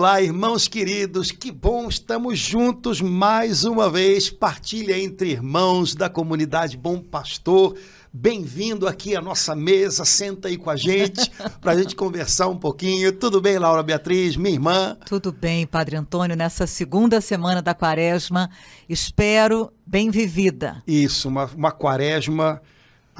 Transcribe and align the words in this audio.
Olá, 0.00 0.22
irmãos 0.22 0.66
queridos, 0.66 1.30
que 1.30 1.52
bom, 1.52 1.86
estamos 1.86 2.38
juntos 2.38 3.02
mais 3.02 3.64
uma 3.64 3.90
vez. 3.90 4.30
Partilha 4.30 4.98
entre 4.98 5.32
irmãos 5.32 5.94
da 5.94 6.08
comunidade 6.08 6.74
Bom 6.74 7.02
Pastor. 7.02 7.76
Bem-vindo 8.10 8.88
aqui 8.88 9.14
à 9.14 9.20
nossa 9.20 9.54
mesa, 9.54 10.06
senta 10.06 10.48
aí 10.48 10.56
com 10.56 10.70
a 10.70 10.76
gente 10.76 11.30
para 11.60 11.72
a 11.72 11.76
gente 11.76 11.94
conversar 11.94 12.48
um 12.48 12.56
pouquinho. 12.56 13.12
Tudo 13.12 13.42
bem, 13.42 13.58
Laura 13.58 13.82
Beatriz, 13.82 14.36
minha 14.36 14.54
irmã? 14.54 14.96
Tudo 15.04 15.30
bem, 15.32 15.66
Padre 15.66 15.96
Antônio, 15.96 16.34
nessa 16.34 16.66
segunda 16.66 17.20
semana 17.20 17.60
da 17.60 17.74
quaresma, 17.74 18.48
espero 18.88 19.70
bem 19.86 20.10
vivida. 20.10 20.82
Isso, 20.86 21.28
uma, 21.28 21.44
uma 21.44 21.72
quaresma 21.72 22.62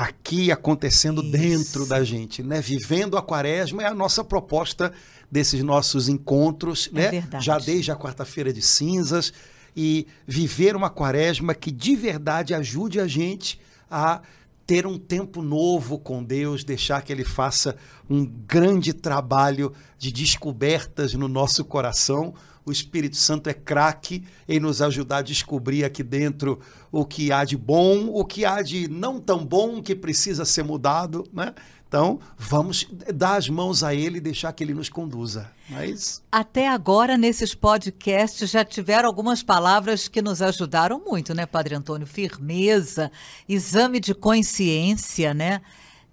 aqui 0.00 0.50
acontecendo 0.50 1.22
Isso. 1.22 1.30
dentro 1.30 1.86
da 1.86 2.02
gente, 2.02 2.42
né? 2.42 2.60
Vivendo 2.60 3.18
a 3.18 3.22
quaresma 3.22 3.82
é 3.82 3.86
a 3.86 3.94
nossa 3.94 4.24
proposta 4.24 4.92
desses 5.30 5.62
nossos 5.62 6.08
encontros, 6.08 6.88
é 6.92 6.96
né? 6.96 7.10
Verdade. 7.10 7.44
Já 7.44 7.58
desde 7.58 7.92
a 7.92 7.96
quarta-feira 7.96 8.52
de 8.52 8.62
cinzas 8.62 9.32
e 9.76 10.06
viver 10.26 10.74
uma 10.74 10.88
quaresma 10.88 11.54
que 11.54 11.70
de 11.70 11.94
verdade 11.94 12.54
ajude 12.54 12.98
a 12.98 13.06
gente 13.06 13.60
a 13.90 14.22
ter 14.66 14.86
um 14.86 14.98
tempo 14.98 15.42
novo 15.42 15.98
com 15.98 16.24
Deus, 16.24 16.64
deixar 16.64 17.02
que 17.02 17.12
Ele 17.12 17.24
faça 17.24 17.76
um 18.08 18.24
grande 18.24 18.94
trabalho 18.94 19.72
de 19.98 20.10
descobertas 20.10 21.12
no 21.12 21.28
nosso 21.28 21.62
coração. 21.64 22.32
O 22.64 22.72
Espírito 22.72 23.16
Santo 23.16 23.48
é 23.48 23.54
craque 23.54 24.24
em 24.48 24.60
nos 24.60 24.82
ajudar 24.82 25.18
a 25.18 25.22
descobrir 25.22 25.84
aqui 25.84 26.02
dentro 26.02 26.60
o 26.92 27.04
que 27.04 27.32
há 27.32 27.44
de 27.44 27.56
bom, 27.56 28.08
o 28.08 28.24
que 28.24 28.44
há 28.44 28.62
de 28.62 28.88
não 28.88 29.20
tão 29.20 29.44
bom, 29.44 29.82
que 29.82 29.94
precisa 29.94 30.44
ser 30.44 30.62
mudado, 30.62 31.26
né? 31.32 31.54
Então, 31.90 32.20
vamos 32.38 32.86
dar 33.12 33.34
as 33.34 33.48
mãos 33.48 33.82
a 33.82 33.92
ele 33.92 34.18
e 34.18 34.20
deixar 34.20 34.52
que 34.52 34.62
ele 34.62 34.72
nos 34.72 34.88
conduza. 34.88 35.50
Mas... 35.68 36.22
Até 36.30 36.68
agora, 36.68 37.16
nesses 37.16 37.52
podcasts, 37.52 38.48
já 38.48 38.64
tiveram 38.64 39.08
algumas 39.08 39.42
palavras 39.42 40.06
que 40.06 40.22
nos 40.22 40.40
ajudaram 40.40 41.02
muito, 41.04 41.34
né, 41.34 41.46
Padre 41.46 41.74
Antônio? 41.74 42.06
Firmeza, 42.06 43.10
exame 43.48 43.98
de 43.98 44.14
consciência, 44.14 45.34
né? 45.34 45.62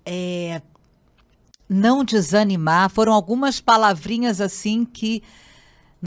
É... 0.04 0.64
Não 1.70 2.04
desanimar. 2.04 2.90
Foram 2.90 3.14
algumas 3.14 3.62
palavrinhas 3.62 4.42
assim 4.42 4.84
que 4.84 5.22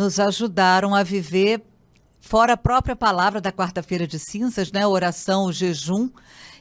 nos 0.00 0.18
ajudaram 0.18 0.94
a 0.94 1.02
viver 1.02 1.62
fora 2.22 2.54
a 2.54 2.56
própria 2.56 2.96
palavra 2.96 3.38
da 3.38 3.52
quarta-feira 3.52 4.06
de 4.06 4.18
cinzas, 4.18 4.72
né? 4.72 4.86
Oração, 4.86 5.52
jejum 5.52 6.08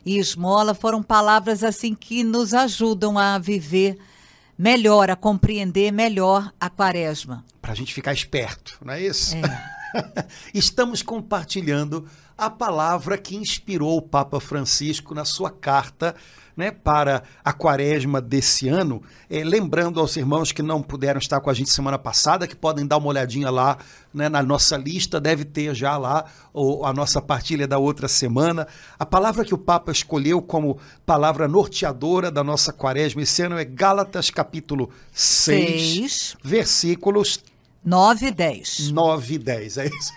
e 0.06 0.20
esmola 0.20 0.74
foram 0.74 1.02
palavras 1.02 1.64
assim 1.64 1.96
que 1.96 2.22
nos 2.22 2.54
ajudam 2.54 3.18
a 3.18 3.38
viver 3.38 3.98
melhor, 4.58 5.10
a 5.10 5.16
compreender 5.16 5.90
melhor 5.90 6.52
a 6.60 6.70
quaresma. 6.70 7.46
Para 7.62 7.72
a 7.72 7.76
gente 7.76 7.94
ficar 7.94 8.12
esperto, 8.12 8.78
não 8.84 8.94
é 8.94 9.02
isso? 9.02 9.36
É. 9.38 10.28
Estamos 10.54 11.02
compartilhando 11.02 12.06
a 12.40 12.50
palavra 12.50 13.18
que 13.18 13.36
inspirou 13.36 13.98
o 13.98 14.02
Papa 14.02 14.40
Francisco 14.40 15.14
na 15.14 15.26
sua 15.26 15.52
carta 15.52 16.16
né, 16.60 16.72
para 16.72 17.24
a 17.44 17.54
quaresma 17.54 18.20
desse 18.20 18.68
ano. 18.68 19.02
É, 19.30 19.44
lembrando 19.46 20.00
aos 20.00 20.18
irmãos 20.18 20.52
que 20.52 20.62
não 20.62 20.82
puderam 20.82 21.18
estar 21.18 21.40
com 21.40 21.50
a 21.50 21.54
gente 21.54 21.70
semana 21.70 21.98
passada, 21.98 22.48
que 22.48 22.56
podem 22.56 22.86
dar 22.86 22.98
uma 22.98 23.08
olhadinha 23.08 23.50
lá 23.50 23.78
né, 24.14 24.28
na 24.28 24.44
nossa 24.44 24.76
lista, 24.76 25.22
deve 25.22 25.46
ter 25.46 25.74
já 25.74 25.98
lá 25.98 26.26
o, 26.54 26.86
a 26.86 26.92
nossa 26.92 27.22
partilha 27.22 27.66
da 27.66 27.78
outra 27.78 28.10
semana. 28.10 28.68
A 28.98 29.06
palavra 29.06 29.46
que 29.46 29.54
o 29.54 29.58
Papa 29.58 29.92
escolheu 29.92 30.42
como 30.42 30.78
palavra 31.06 31.48
norteadora 31.48 32.30
da 32.30 32.44
nossa 32.44 32.74
quaresma 32.74 33.22
esse 33.22 33.42
ano 33.42 33.58
é 33.58 33.64
Gálatas 33.64 34.30
capítulo 34.30 34.90
6, 35.14 35.82
6. 35.82 36.38
versículos 36.44 37.40
9 37.84 38.28
e 38.28 38.32
10. 38.32 38.92
9 38.92 39.36
e 39.36 39.38
10, 39.38 39.78
é 39.78 39.88
isso. 39.88 40.12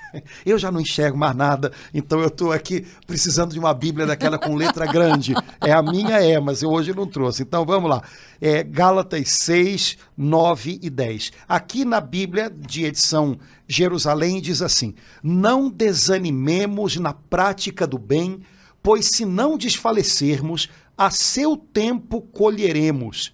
Eu 0.45 0.59
já 0.59 0.71
não 0.71 0.81
enxergo 0.81 1.17
mais 1.17 1.34
nada, 1.34 1.73
então 1.95 2.21
eu 2.21 2.27
estou 2.27 2.53
aqui 2.53 2.84
precisando 3.06 3.53
de 3.53 3.59
uma 3.59 3.73
Bíblia 3.73 4.05
daquela 4.05 4.37
com 4.37 4.56
letra 4.56 4.84
grande. 4.84 5.33
É 5.61 5.72
a 5.72 5.81
minha, 5.81 6.21
é, 6.21 6.41
mas 6.41 6.62
eu 6.62 6.71
hoje 6.71 6.93
não 6.93 7.06
trouxe. 7.06 7.43
Então 7.43 7.65
vamos 7.65 7.89
lá. 7.89 8.03
É 8.41 8.65
Gálatas 8.65 9.31
6, 9.31 9.97
9 10.17 10.81
e 10.83 10.91
10. 10.91 11.33
Aqui 11.49 11.84
na 11.84 12.01
Bíblia, 12.01 12.51
de 12.51 12.84
edição 12.84 13.39
Jerusalém, 13.69 14.41
diz 14.41 14.61
assim: 14.61 14.95
Não 15.22 15.71
desanimemos 15.71 16.97
na 16.97 17.12
prática 17.12 17.87
do 17.87 17.99
bem, 17.99 18.41
pois 18.83 19.06
se 19.06 19.25
não 19.25 19.56
desfalecermos, 19.56 20.69
a 20.99 21.11
seu 21.11 21.56
tempo 21.56 22.21
colheremos 22.21 23.33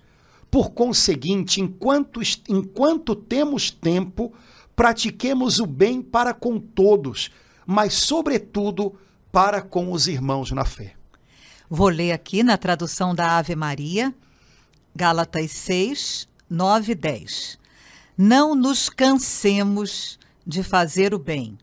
por 0.51 0.71
conseguinte, 0.71 1.61
enquanto, 1.61 2.21
enquanto 2.49 3.15
temos 3.15 3.71
tempo, 3.71 4.33
pratiquemos 4.75 5.59
o 5.59 5.67
bem 5.67 6.01
para 6.01 6.33
com 6.33 6.59
todos, 6.59 7.31
mas, 7.67 7.95
sobretudo, 7.95 8.95
para 9.31 9.61
com 9.61 9.93
os 9.93 10.09
irmãos 10.09 10.51
na 10.53 10.65
fé. 10.65 10.95
Vou 11.69 11.89
ler 11.89 12.13
aqui 12.13 12.43
na 12.43 12.57
tradução 12.57 13.15
da 13.15 13.37
Ave 13.37 13.55
Maria, 13.55 14.15
Gálatas 14.97 15.51
6, 15.51 16.27
9 16.49 16.93
e 16.93 16.95
10. 16.95 17.59
Não 18.17 18.55
nos 18.55 18.89
cansemos 18.89 20.19
de 20.47 20.63
fazer 20.63 21.13
o 21.13 21.19
bem, 21.19 21.59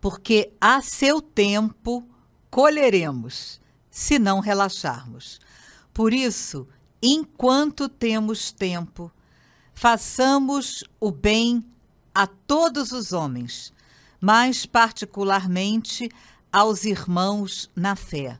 porque 0.00 0.50
a 0.60 0.80
seu 0.80 1.20
tempo 1.20 2.08
colheremos, 2.50 3.60
se 3.90 4.18
não 4.18 4.40
relaxarmos. 4.40 5.38
Por 5.92 6.12
isso, 6.12 6.66
enquanto 7.06 7.86
temos 7.86 8.50
tempo, 8.50 9.12
façamos 9.74 10.82
o 10.98 11.10
bem 11.10 11.62
a 12.14 12.26
todos 12.26 12.92
os 12.92 13.12
homens, 13.12 13.74
mas 14.20 14.64
particularmente 14.64 16.08
aos 16.50 16.84
irmãos 16.84 17.70
na 17.76 17.94
fé. 17.94 18.38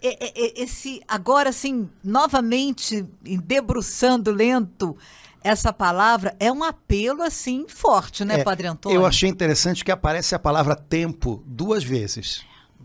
Esse 0.00 1.02
agora 1.08 1.50
assim, 1.50 1.88
novamente 2.04 3.04
debruçando 3.22 4.30
lento 4.30 4.96
essa 5.42 5.72
palavra 5.72 6.36
é 6.38 6.52
um 6.52 6.62
apelo 6.62 7.22
assim 7.22 7.66
forte, 7.68 8.24
né, 8.24 8.40
é, 8.40 8.44
Padre 8.44 8.68
Antônio? 8.68 8.94
Eu 8.94 9.04
achei 9.04 9.28
interessante 9.28 9.84
que 9.84 9.90
aparece 9.90 10.36
a 10.36 10.38
palavra 10.38 10.76
tempo 10.76 11.42
duas 11.44 11.82
vezes, 11.82 12.44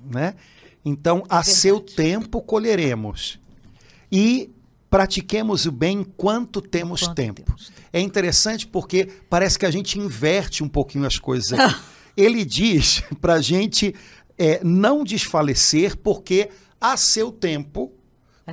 né? 0.09 0.33
Então, 0.83 1.23
a 1.29 1.41
Verdade. 1.41 1.49
seu 1.49 1.79
tempo 1.79 2.41
colheremos. 2.41 3.39
E 4.11 4.49
pratiquemos 4.89 5.65
o 5.65 5.71
bem 5.71 5.99
enquanto 5.99 6.61
temos 6.61 7.01
enquanto 7.01 7.15
tempo. 7.15 7.43
Temos. 7.43 7.71
É 7.91 7.99
interessante 7.99 8.65
porque 8.67 9.09
parece 9.29 9.57
que 9.57 9.65
a 9.65 9.71
gente 9.71 9.99
inverte 9.99 10.63
um 10.63 10.69
pouquinho 10.69 11.05
as 11.05 11.17
coisas 11.17 11.53
aqui. 11.53 11.75
Ele 12.15 12.43
diz 12.43 13.03
para 13.21 13.35
a 13.35 13.41
gente 13.41 13.93
é, 14.37 14.59
não 14.63 15.03
desfalecer, 15.03 15.97
porque 15.97 16.49
a 16.79 16.95
seu 16.97 17.31
tempo 17.31 17.93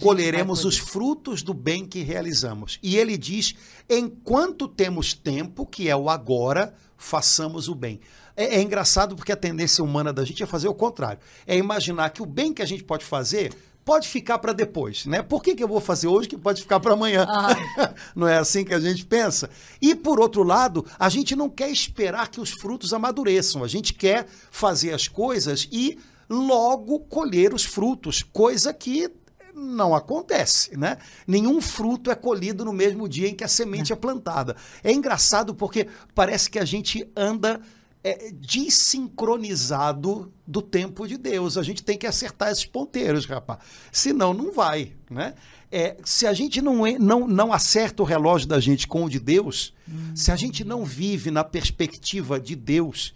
colheremos 0.01 0.65
os 0.65 0.77
frutos 0.77 1.43
do 1.43 1.55
bem 1.55 1.87
que 1.87 2.03
realizamos. 2.03 2.79
E 2.83 2.97
ele 2.97 3.17
diz: 3.17 3.55
enquanto 3.89 4.67
temos 4.67 5.15
tempo, 5.15 5.65
que 5.65 5.89
é 5.89 5.97
o 5.97 6.11
agora, 6.11 6.75
façamos 6.97 7.69
o 7.69 7.75
bem. 7.75 8.01
É, 8.37 8.57
é, 8.57 8.63
engraçado 8.63 9.15
porque 9.15 9.31
a 9.31 9.37
tendência 9.37 9.85
humana 9.85 10.13
da 10.13 10.25
gente 10.25 10.43
é 10.43 10.47
fazer 10.47 10.69
o 10.69 10.75
contrário. 10.75 11.21
É 11.47 11.57
imaginar 11.57 12.11
que 12.11 12.23
o 12.23 12.27
bem 12.27 12.53
que 12.53 12.63
a 12.63 12.67
gente 12.67 12.83
pode 12.83 13.05
fazer 13.05 13.53
pode 13.85 14.09
ficar 14.09 14.39
para 14.39 14.53
depois, 14.53 15.05
né? 15.05 15.23
Por 15.23 15.43
que, 15.43 15.55
que 15.55 15.63
eu 15.63 15.69
vou 15.69 15.81
fazer 15.81 16.09
hoje 16.09 16.29
que 16.29 16.39
pode 16.39 16.63
ficar 16.63 16.81
para 16.81 16.95
amanhã? 16.95 17.27
não 18.17 18.27
é 18.27 18.39
assim 18.39 18.65
que 18.65 18.73
a 18.73 18.81
gente 18.81 19.05
pensa? 19.05 19.51
E 19.81 19.95
por 19.95 20.19
outro 20.19 20.43
lado, 20.43 20.87
a 20.99 21.09
gente 21.09 21.37
não 21.37 21.51
quer 21.51 21.71
esperar 21.71 22.29
que 22.29 22.41
os 22.41 22.51
frutos 22.51 22.95
amadureçam, 22.95 23.63
a 23.63 23.69
gente 23.69 23.93
quer 23.93 24.27
fazer 24.51 24.93
as 24.93 25.07
coisas 25.07 25.69
e 25.71 25.99
logo 26.29 27.01
colher 27.01 27.53
os 27.53 27.65
frutos, 27.65 28.23
coisa 28.23 28.73
que 28.73 29.11
não 29.55 29.95
acontece, 29.95 30.77
né? 30.77 30.99
Nenhum 31.27 31.61
fruto 31.61 32.11
é 32.11 32.15
colhido 32.15 32.65
no 32.65 32.73
mesmo 32.73 33.09
dia 33.09 33.29
em 33.29 33.35
que 33.35 33.45
a 33.45 33.49
semente 33.49 33.93
é 33.93 33.97
plantada. 33.97 34.57
É 34.83 34.93
engraçado 34.93 35.55
porque 35.55 35.87
parece 36.15 36.51
que 36.51 36.59
a 36.59 36.65
gente 36.65 37.09
anda 37.17 37.61
é, 38.05 38.31
desincronizado 38.31 40.33
do 40.47 40.61
tempo 40.61 41.09
de 41.09 41.17
Deus. 41.17 41.57
A 41.57 41.63
gente 41.63 41.83
tem 41.83 41.97
que 41.97 42.07
acertar 42.07 42.51
esses 42.51 42.67
ponteiros, 42.67 43.25
rapaz. 43.25 43.61
Senão, 43.91 44.35
não 44.35 44.53
vai. 44.53 44.93
Né? 45.11 45.35
É, 45.73 45.97
se 46.05 46.27
a 46.27 46.35
gente 46.35 46.61
não, 46.61 46.83
não, 46.99 47.27
não 47.27 47.51
acerta 47.51 48.03
o 48.03 48.07
relógio 48.07 48.47
da 48.47 48.61
gente 48.61 48.87
com 48.87 49.07
o 49.07 49.11
de 49.11 49.19
Deus, 49.19 49.73
hum. 49.89 50.15
se 50.15 50.31
a 50.31 50.37
gente 50.37 50.63
não 50.63 50.85
vive 50.85 51.31
na 51.31 51.43
perspectiva 51.43 52.39
de 52.39 52.55
Deus, 52.55 53.15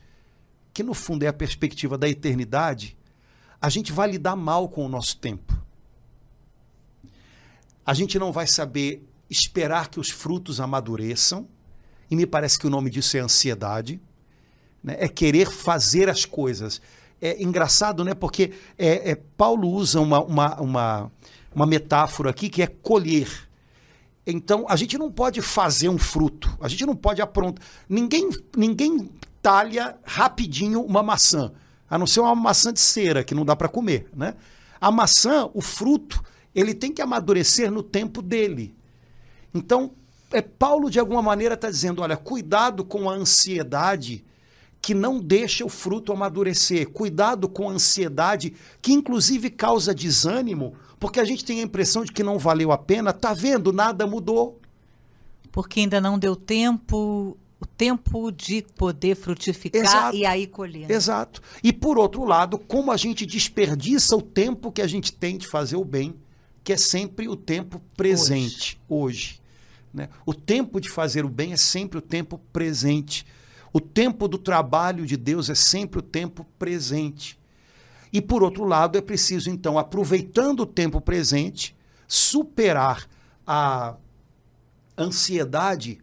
que 0.73 0.82
no 0.82 0.94
fundo 0.94 1.25
é 1.25 1.29
a 1.29 1.35
perspectiva 1.35 1.99
da 1.99 2.08
eternidade, 2.08 2.96
a 3.61 3.69
gente 3.69 3.93
vai 3.93 4.11
lidar 4.11 4.37
mal 4.37 4.70
com 4.70 4.87
o 4.87 4.88
nosso 4.88 5.19
tempo. 5.19 5.55
A 7.85 7.93
gente 7.93 8.19
não 8.19 8.32
vai 8.32 8.46
saber 8.46 9.06
esperar 9.29 9.90
que 9.90 10.00
os 10.00 10.08
frutos 10.08 10.61
amadureçam, 10.61 11.46
e 12.11 12.17
me 12.17 12.26
parece 12.26 12.58
que 12.58 12.67
o 12.67 12.70
nome 12.70 12.88
disso 12.88 13.19
é 13.19 13.20
ansiedade 13.20 14.00
né? 14.88 14.96
é 14.99 15.06
querer 15.06 15.50
fazer 15.50 16.08
as 16.08 16.25
coisas. 16.25 16.81
É 17.20 17.43
engraçado, 17.43 18.05
né? 18.05 18.14
Porque 18.14 18.52
é, 18.79 19.11
é 19.11 19.14
Paulo 19.14 19.69
usa 19.69 20.00
uma, 20.00 20.23
uma, 20.23 20.61
uma, 20.61 21.12
uma 21.55 21.67
metáfora 21.67 22.31
aqui 22.31 22.49
que 22.49 22.62
é 22.62 22.67
colher. 22.67 23.29
Então, 24.26 24.67
a 24.69 24.76
gente 24.76 24.96
não 24.96 25.11
pode 25.11 25.40
fazer 25.43 25.88
um 25.88 25.99
fruto, 25.99 26.56
a 26.61 26.69
gente 26.69 26.85
não 26.87 26.94
pode 26.94 27.20
aprontar. 27.20 27.64
Ninguém, 27.88 28.29
ninguém 28.56 29.11
talha 29.43 29.96
rapidinho 30.05 30.82
uma 30.82 31.02
maçã, 31.02 31.52
a 31.88 31.99
não 31.99 32.06
ser 32.06 32.20
uma 32.20 32.35
maçã 32.35 32.73
de 32.73 32.81
cera, 32.81 33.25
que 33.25 33.35
não 33.35 33.44
dá 33.44 33.56
para 33.56 33.69
comer. 33.69 34.08
Né? 34.14 34.35
A 34.81 34.90
maçã, 34.90 35.49
o 35.55 35.61
fruto, 35.61 36.23
ele 36.55 36.75
tem 36.75 36.93
que 36.93 37.02
amadurecer 37.02 37.70
no 37.70 37.82
tempo 37.82 38.20
dele. 38.20 38.75
Então, 39.55 39.93
é, 40.31 40.43
Paulo, 40.43 40.90
de 40.90 41.00
alguma 41.00 41.23
maneira, 41.23 41.55
está 41.55 41.70
dizendo: 41.70 42.02
olha, 42.02 42.17
cuidado 42.17 42.85
com 42.85 43.08
a 43.08 43.14
ansiedade 43.14 44.25
que 44.80 44.94
não 44.94 45.20
deixa 45.20 45.64
o 45.64 45.69
fruto 45.69 46.12
amadurecer. 46.12 46.88
Cuidado 46.90 47.48
com 47.48 47.69
a 47.69 47.72
ansiedade 47.72 48.54
que, 48.80 48.92
inclusive, 48.92 49.50
causa 49.50 49.94
desânimo, 49.94 50.75
porque 50.98 51.20
a 51.20 51.25
gente 51.25 51.44
tem 51.44 51.60
a 51.60 51.64
impressão 51.64 52.04
de 52.04 52.12
que 52.12 52.22
não 52.22 52.38
valeu 52.38 52.72
a 52.72 52.78
pena. 52.78 53.12
Tá 53.12 53.34
vendo? 53.34 53.72
Nada 53.72 54.06
mudou. 54.06 54.60
Porque 55.50 55.80
ainda 55.80 56.00
não 56.00 56.19
deu 56.19 56.36
tempo, 56.36 57.36
o 57.60 57.66
tempo 57.66 58.30
de 58.30 58.64
poder 58.76 59.16
frutificar 59.16 59.82
Exato. 59.82 60.16
e 60.16 60.25
aí 60.25 60.46
colher. 60.46 60.90
Exato. 60.90 61.42
E 61.62 61.72
por 61.72 61.98
outro 61.98 62.25
lado, 62.25 62.58
como 62.58 62.92
a 62.92 62.96
gente 62.96 63.26
desperdiça 63.26 64.16
o 64.16 64.22
tempo 64.22 64.70
que 64.70 64.82
a 64.82 64.86
gente 64.86 65.12
tem 65.12 65.36
de 65.36 65.46
fazer 65.46 65.76
o 65.76 65.84
bem, 65.84 66.14
que 66.62 66.72
é 66.72 66.76
sempre 66.76 67.28
o 67.28 67.36
tempo 67.36 67.80
presente, 67.96 68.78
hoje. 68.88 69.40
hoje 69.40 69.48
né? 69.92 70.08
O 70.25 70.34
tempo 70.34 70.80
de 70.80 70.88
fazer 70.88 71.25
o 71.25 71.28
bem 71.28 71.52
é 71.52 71.56
sempre 71.56 71.98
o 71.98 72.02
tempo 72.02 72.38
presente. 72.52 73.26
O 73.73 73.81
tempo 73.81 74.26
do 74.29 74.38
trabalho 74.38 75.06
de 75.06 75.17
Deus 75.17 75.50
é 75.50 75.55
sempre 75.55 75.99
o 75.99 76.03
tempo 76.03 76.47
presente. 76.59 77.38
E 78.12 78.20
por 78.20 78.43
outro 78.43 78.65
lado, 78.65 78.97
é 78.97 79.00
preciso 79.00 79.50
então, 79.50 79.79
aproveitando 79.79 80.61
o 80.61 80.67
tempo 80.67 81.00
presente, 81.00 81.76
superar 82.06 83.06
a 83.47 83.97
ansiedade, 84.97 85.99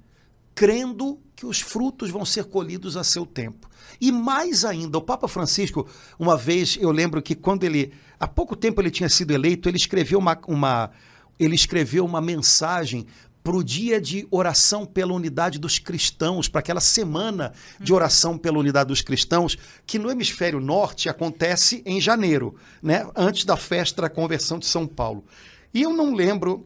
crendo 0.54 1.20
que 1.36 1.46
os 1.46 1.60
frutos 1.60 2.10
vão 2.10 2.24
ser 2.24 2.46
colhidos 2.46 2.96
a 2.96 3.04
seu 3.04 3.26
tempo. 3.26 3.68
E 4.00 4.12
mais 4.12 4.64
ainda, 4.64 4.98
o 4.98 5.02
Papa 5.02 5.28
Francisco, 5.28 5.88
uma 6.18 6.38
vez, 6.38 6.78
eu 6.80 6.92
lembro 6.92 7.22
que 7.22 7.36
quando 7.36 7.64
ele, 7.64 7.92
há 8.20 8.28
pouco 8.28 8.56
tempo 8.56 8.82
ele 8.82 8.92
tinha 8.92 9.10
sido 9.10 9.32
eleito, 9.32 9.68
ele 9.68 9.78
escreveu 9.78 10.20
uma, 10.20 10.40
uma 10.48 10.92
ele 11.40 11.56
escreveu 11.56 12.06
uma 12.06 12.22
mensagem 12.22 13.06
para 13.46 13.56
o 13.56 13.64
dia 13.64 14.02
de 14.02 14.28
oração 14.32 14.88
pela 14.88 15.14
unidade 15.14 15.60
dos 15.60 15.78
cristãos, 15.78 16.48
para 16.50 16.62
aquela 16.62 16.82
semana 16.82 17.54
de 17.80 17.94
oração 17.94 18.40
pela 18.40 18.58
unidade 18.58 18.88
dos 18.88 19.04
cristãos, 19.04 19.56
que 19.86 20.00
no 20.00 20.10
hemisfério 20.10 20.60
norte 20.60 21.08
acontece 21.08 21.84
em 21.86 22.02
janeiro, 22.02 22.56
né? 22.82 23.08
antes 23.16 23.46
da 23.46 23.56
festa 23.56 24.02
da 24.02 24.10
conversão 24.10 24.58
de 24.58 24.66
São 24.66 24.88
Paulo. 24.88 25.24
E 25.72 25.84
eu 25.84 25.94
não 25.94 26.16
lembro 26.16 26.66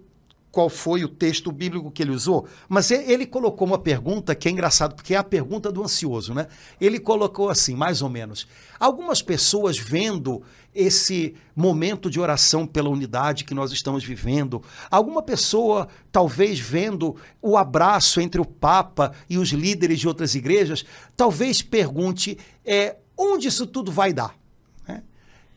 qual 0.51 0.69
foi 0.69 1.03
o 1.03 1.07
texto 1.07 1.51
bíblico 1.51 1.91
que 1.91 2.01
ele 2.01 2.11
usou, 2.11 2.47
mas 2.67 2.89
ele 2.89 3.25
colocou 3.25 3.67
uma 3.67 3.77
pergunta 3.77 4.33
que 4.33 4.47
é 4.47 4.51
engraçado, 4.51 4.95
porque 4.95 5.13
é 5.13 5.17
a 5.17 5.23
pergunta 5.23 5.71
do 5.71 5.83
ansioso, 5.83 6.33
né? 6.33 6.47
Ele 6.81 6.99
colocou 6.99 7.49
assim, 7.49 7.75
mais 7.75 8.01
ou 8.01 8.09
menos. 8.09 8.47
Algumas 8.79 9.21
pessoas 9.21 9.77
vendo 9.77 10.41
esse 10.73 11.35
momento 11.55 12.09
de 12.09 12.19
oração 12.19 12.65
pela 12.65 12.89
unidade 12.89 13.43
que 13.43 13.53
nós 13.53 13.71
estamos 13.71 14.03
vivendo, 14.03 14.63
alguma 14.89 15.21
pessoa 15.21 15.87
talvez 16.11 16.59
vendo 16.59 17.15
o 17.41 17.57
abraço 17.57 18.21
entre 18.21 18.39
o 18.39 18.45
Papa 18.45 19.11
e 19.29 19.37
os 19.37 19.49
líderes 19.49 19.99
de 19.99 20.07
outras 20.07 20.35
igrejas, 20.35 20.85
talvez 21.15 21.61
pergunte 21.61 22.37
é, 22.65 22.97
onde 23.17 23.47
isso 23.47 23.67
tudo 23.67 23.91
vai 23.91 24.13
dar? 24.13 24.39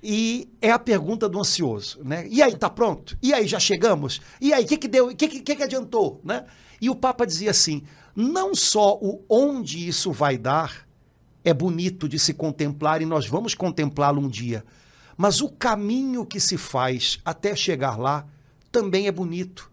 E 0.03 0.49
é 0.61 0.71
a 0.71 0.79
pergunta 0.79 1.29
do 1.29 1.39
ansioso, 1.39 2.01
né? 2.03 2.27
E 2.29 2.43
aí, 2.43 2.57
tá 2.57 2.69
pronto? 2.69 3.17
E 3.23 3.33
aí, 3.33 3.47
já 3.47 3.61
chegamos? 3.61 4.21
E 4.41 4.53
aí, 4.53 4.65
o 4.65 4.67
que 4.67 4.77
que 4.77 4.89
deu? 4.89 5.09
O 5.09 5.17
que, 5.17 5.29
que 5.29 5.55
que 5.55 5.63
adiantou, 5.63 6.21
né? 6.25 6.45
E 6.81 6.91
o 6.91 6.95
Papa 6.97 7.25
dizia 7.25 7.53
assim: 7.53 7.83
não 8.15 8.55
só 8.55 8.99
o 9.01 9.25
onde 9.29 9.87
isso 9.87 10.11
vai 10.11 10.37
dar 10.37 10.89
é 11.45 11.55
bonito 11.55 12.09
de 12.09 12.19
se 12.19 12.35
contemplar 12.35 13.01
e 13.01 13.07
nós 13.07 13.27
vamos 13.27 13.55
contemplá-lo 13.55 14.21
um 14.21 14.29
dia, 14.29 14.65
mas 15.17 15.41
o 15.41 15.49
caminho 15.49 16.27
que 16.27 16.41
se 16.41 16.57
faz 16.57 17.19
até 17.25 17.55
chegar 17.55 17.99
lá 17.99 18.27
também 18.71 19.07
é 19.07 19.13
bonito. 19.13 19.71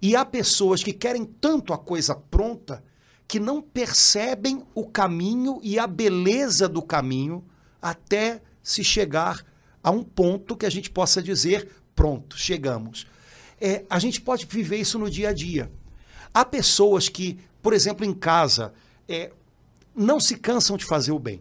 E 0.00 0.16
há 0.16 0.24
pessoas 0.24 0.82
que 0.82 0.92
querem 0.92 1.24
tanto 1.24 1.72
a 1.72 1.78
coisa 1.78 2.14
pronta 2.14 2.82
que 3.28 3.38
não 3.38 3.62
percebem 3.62 4.62
o 4.74 4.86
caminho 4.86 5.60
e 5.62 5.78
a 5.78 5.86
beleza 5.86 6.68
do 6.68 6.82
caminho 6.82 7.44
até 7.80 8.42
se 8.62 8.84
chegar 8.84 9.44
a 9.82 9.90
um 9.90 10.02
ponto 10.02 10.56
que 10.56 10.66
a 10.66 10.70
gente 10.70 10.90
possa 10.90 11.22
dizer: 11.22 11.68
pronto, 11.94 12.38
chegamos. 12.38 13.06
É, 13.60 13.84
a 13.88 13.98
gente 13.98 14.20
pode 14.20 14.46
viver 14.46 14.76
isso 14.76 14.98
no 14.98 15.10
dia 15.10 15.30
a 15.30 15.32
dia. 15.32 15.70
Há 16.34 16.44
pessoas 16.44 17.08
que, 17.08 17.38
por 17.60 17.72
exemplo, 17.72 18.04
em 18.04 18.12
casa, 18.12 18.72
é, 19.08 19.30
não 19.94 20.18
se 20.18 20.36
cansam 20.36 20.76
de 20.76 20.84
fazer 20.84 21.12
o 21.12 21.18
bem. 21.18 21.40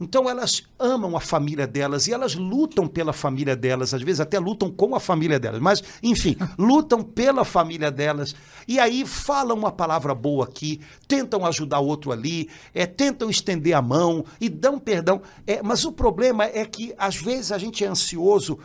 Então 0.00 0.30
elas 0.30 0.62
amam 0.78 1.16
a 1.16 1.20
família 1.20 1.66
delas 1.66 2.06
e 2.06 2.12
elas 2.12 2.36
lutam 2.36 2.86
pela 2.86 3.12
família 3.12 3.56
delas, 3.56 3.92
às 3.92 4.02
vezes 4.02 4.20
até 4.20 4.38
lutam 4.38 4.70
com 4.70 4.94
a 4.94 5.00
família 5.00 5.40
delas, 5.40 5.60
mas 5.60 5.82
enfim, 6.02 6.36
lutam 6.56 7.02
pela 7.02 7.44
família 7.44 7.90
delas 7.90 8.34
e 8.66 8.78
aí 8.78 9.04
falam 9.04 9.56
uma 9.56 9.72
palavra 9.72 10.14
boa 10.14 10.44
aqui, 10.44 10.80
tentam 11.08 11.44
ajudar 11.44 11.80
o 11.80 11.86
outro 11.86 12.12
ali, 12.12 12.48
é, 12.72 12.86
tentam 12.86 13.28
estender 13.28 13.74
a 13.74 13.82
mão 13.82 14.24
e 14.40 14.48
dão 14.48 14.78
perdão. 14.78 15.20
É, 15.44 15.62
mas 15.62 15.84
o 15.84 15.90
problema 15.90 16.44
é 16.44 16.64
que 16.64 16.94
às 16.96 17.16
vezes 17.16 17.50
a 17.50 17.58
gente 17.58 17.84
é 17.84 17.88
ansioso 17.88 18.58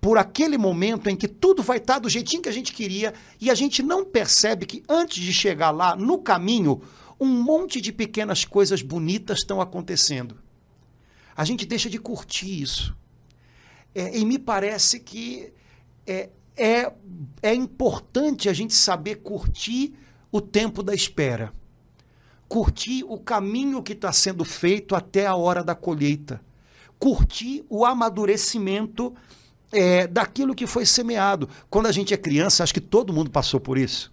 por 0.00 0.18
aquele 0.18 0.58
momento 0.58 1.08
em 1.08 1.14
que 1.14 1.28
tudo 1.28 1.62
vai 1.62 1.76
estar 1.76 2.00
do 2.00 2.08
jeitinho 2.08 2.42
que 2.42 2.48
a 2.48 2.52
gente 2.52 2.72
queria 2.72 3.14
e 3.40 3.50
a 3.50 3.54
gente 3.54 3.84
não 3.84 4.04
percebe 4.04 4.66
que 4.66 4.82
antes 4.88 5.22
de 5.22 5.32
chegar 5.32 5.70
lá, 5.70 5.94
no 5.94 6.18
caminho, 6.18 6.82
um 7.20 7.28
monte 7.28 7.80
de 7.80 7.92
pequenas 7.92 8.44
coisas 8.44 8.82
bonitas 8.82 9.38
estão 9.38 9.60
acontecendo 9.60 10.42
a 11.36 11.44
gente 11.44 11.66
deixa 11.66 11.88
de 11.88 11.98
curtir 11.98 12.62
isso. 12.62 12.96
É, 13.94 14.16
e 14.16 14.24
me 14.24 14.38
parece 14.38 15.00
que 15.00 15.52
é, 16.06 16.30
é, 16.56 16.92
é 17.42 17.54
importante 17.54 18.48
a 18.48 18.52
gente 18.52 18.74
saber 18.74 19.16
curtir 19.16 19.94
o 20.30 20.40
tempo 20.40 20.82
da 20.82 20.94
espera, 20.94 21.52
curtir 22.48 23.04
o 23.04 23.18
caminho 23.18 23.82
que 23.82 23.92
está 23.92 24.12
sendo 24.12 24.44
feito 24.44 24.94
até 24.94 25.26
a 25.26 25.34
hora 25.34 25.62
da 25.62 25.74
colheita, 25.74 26.40
curtir 26.98 27.64
o 27.68 27.84
amadurecimento 27.84 29.14
é, 29.70 30.06
daquilo 30.06 30.54
que 30.54 30.66
foi 30.66 30.86
semeado. 30.86 31.48
Quando 31.68 31.86
a 31.86 31.92
gente 31.92 32.14
é 32.14 32.16
criança, 32.16 32.62
acho 32.62 32.74
que 32.74 32.80
todo 32.80 33.12
mundo 33.12 33.30
passou 33.30 33.60
por 33.60 33.76
isso 33.76 34.11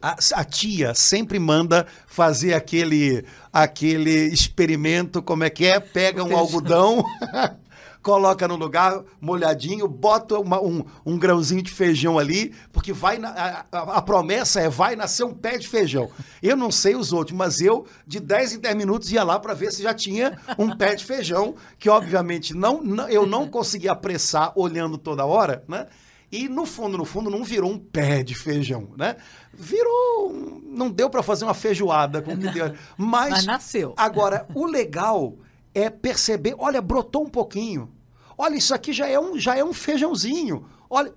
a, 0.00 0.16
a, 0.34 0.44
tia 0.44 0.94
sempre 0.94 1.38
manda 1.38 1.86
fazer 2.06 2.54
aquele, 2.54 3.24
aquele 3.52 4.28
experimento, 4.32 5.20
como 5.22 5.44
é 5.44 5.50
que 5.50 5.66
é? 5.66 5.80
Pega 5.80 6.22
um 6.22 6.36
algodão, 6.36 7.04
coloca 8.00 8.46
no 8.46 8.54
lugar 8.54 9.02
molhadinho, 9.20 9.88
bota 9.88 10.38
uma, 10.38 10.60
um, 10.62 10.84
um 11.04 11.18
grãozinho 11.18 11.62
de 11.62 11.72
feijão 11.72 12.18
ali, 12.18 12.54
porque 12.72 12.92
vai 12.92 13.18
na, 13.18 13.64
a, 13.72 13.78
a, 13.96 14.02
promessa 14.02 14.60
é 14.60 14.68
vai 14.68 14.94
nascer 14.94 15.24
um 15.24 15.34
pé 15.34 15.58
de 15.58 15.68
feijão. 15.68 16.08
Eu 16.40 16.56
não 16.56 16.70
sei 16.70 16.94
os 16.94 17.12
outros, 17.12 17.36
mas 17.36 17.60
eu, 17.60 17.84
de 18.06 18.20
10 18.20 18.54
em 18.54 18.58
10 18.60 18.76
minutos, 18.76 19.10
ia 19.10 19.24
lá 19.24 19.38
para 19.38 19.52
ver 19.52 19.72
se 19.72 19.82
já 19.82 19.92
tinha 19.92 20.38
um 20.56 20.76
pé 20.76 20.94
de 20.94 21.04
feijão, 21.04 21.56
que 21.76 21.90
obviamente 21.90 22.54
não, 22.54 22.80
não 22.82 23.08
eu 23.08 23.26
não 23.26 23.48
conseguia 23.48 23.92
apressar 23.92 24.52
olhando 24.54 24.96
toda 24.96 25.26
hora, 25.26 25.64
né? 25.66 25.86
E 26.30 26.48
no 26.48 26.66
fundo, 26.66 26.98
no 26.98 27.04
fundo, 27.04 27.30
não 27.30 27.42
virou 27.42 27.70
um 27.70 27.78
pé 27.78 28.22
de 28.22 28.34
feijão, 28.34 28.90
né? 28.96 29.16
Virou. 29.52 30.60
Não 30.64 30.90
deu 30.90 31.08
para 31.08 31.22
fazer 31.22 31.44
uma 31.44 31.54
feijoada 31.54 32.20
com 32.20 32.36
que 32.36 32.50
deu. 32.50 32.74
Mas, 32.96 33.30
Mas 33.30 33.46
nasceu. 33.46 33.94
Agora, 33.96 34.46
o 34.54 34.66
legal 34.66 35.36
é 35.74 35.88
perceber, 35.88 36.54
olha, 36.58 36.82
brotou 36.82 37.24
um 37.24 37.30
pouquinho. 37.30 37.90
Olha, 38.36 38.56
isso 38.56 38.74
aqui 38.74 38.92
já 38.92 39.08
é 39.08 39.18
um, 39.18 39.38
já 39.38 39.56
é 39.56 39.64
um 39.64 39.72
feijãozinho. 39.72 40.66
Olha, 40.88 41.12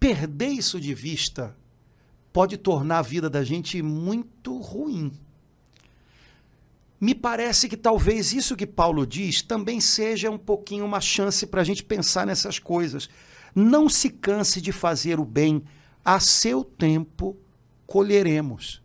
perder 0.00 0.48
isso 0.48 0.80
de 0.80 0.94
vista 0.94 1.56
pode 2.32 2.56
tornar 2.56 2.98
a 2.98 3.02
vida 3.02 3.30
da 3.30 3.44
gente 3.44 3.80
muito 3.82 4.58
ruim. 4.58 5.12
Me 7.00 7.14
parece 7.14 7.68
que 7.68 7.76
talvez 7.76 8.32
isso 8.32 8.56
que 8.56 8.66
Paulo 8.66 9.06
diz 9.06 9.42
também 9.42 9.80
seja 9.80 10.30
um 10.30 10.38
pouquinho 10.38 10.84
uma 10.84 11.00
chance 11.00 11.46
para 11.46 11.60
a 11.60 11.64
gente 11.64 11.84
pensar 11.84 12.26
nessas 12.26 12.58
coisas. 12.58 13.08
Não 13.54 13.88
se 13.88 14.10
canse 14.10 14.60
de 14.60 14.72
fazer 14.72 15.20
o 15.20 15.24
bem, 15.24 15.62
a 16.04 16.18
seu 16.18 16.64
tempo 16.64 17.36
colheremos. 17.86 18.82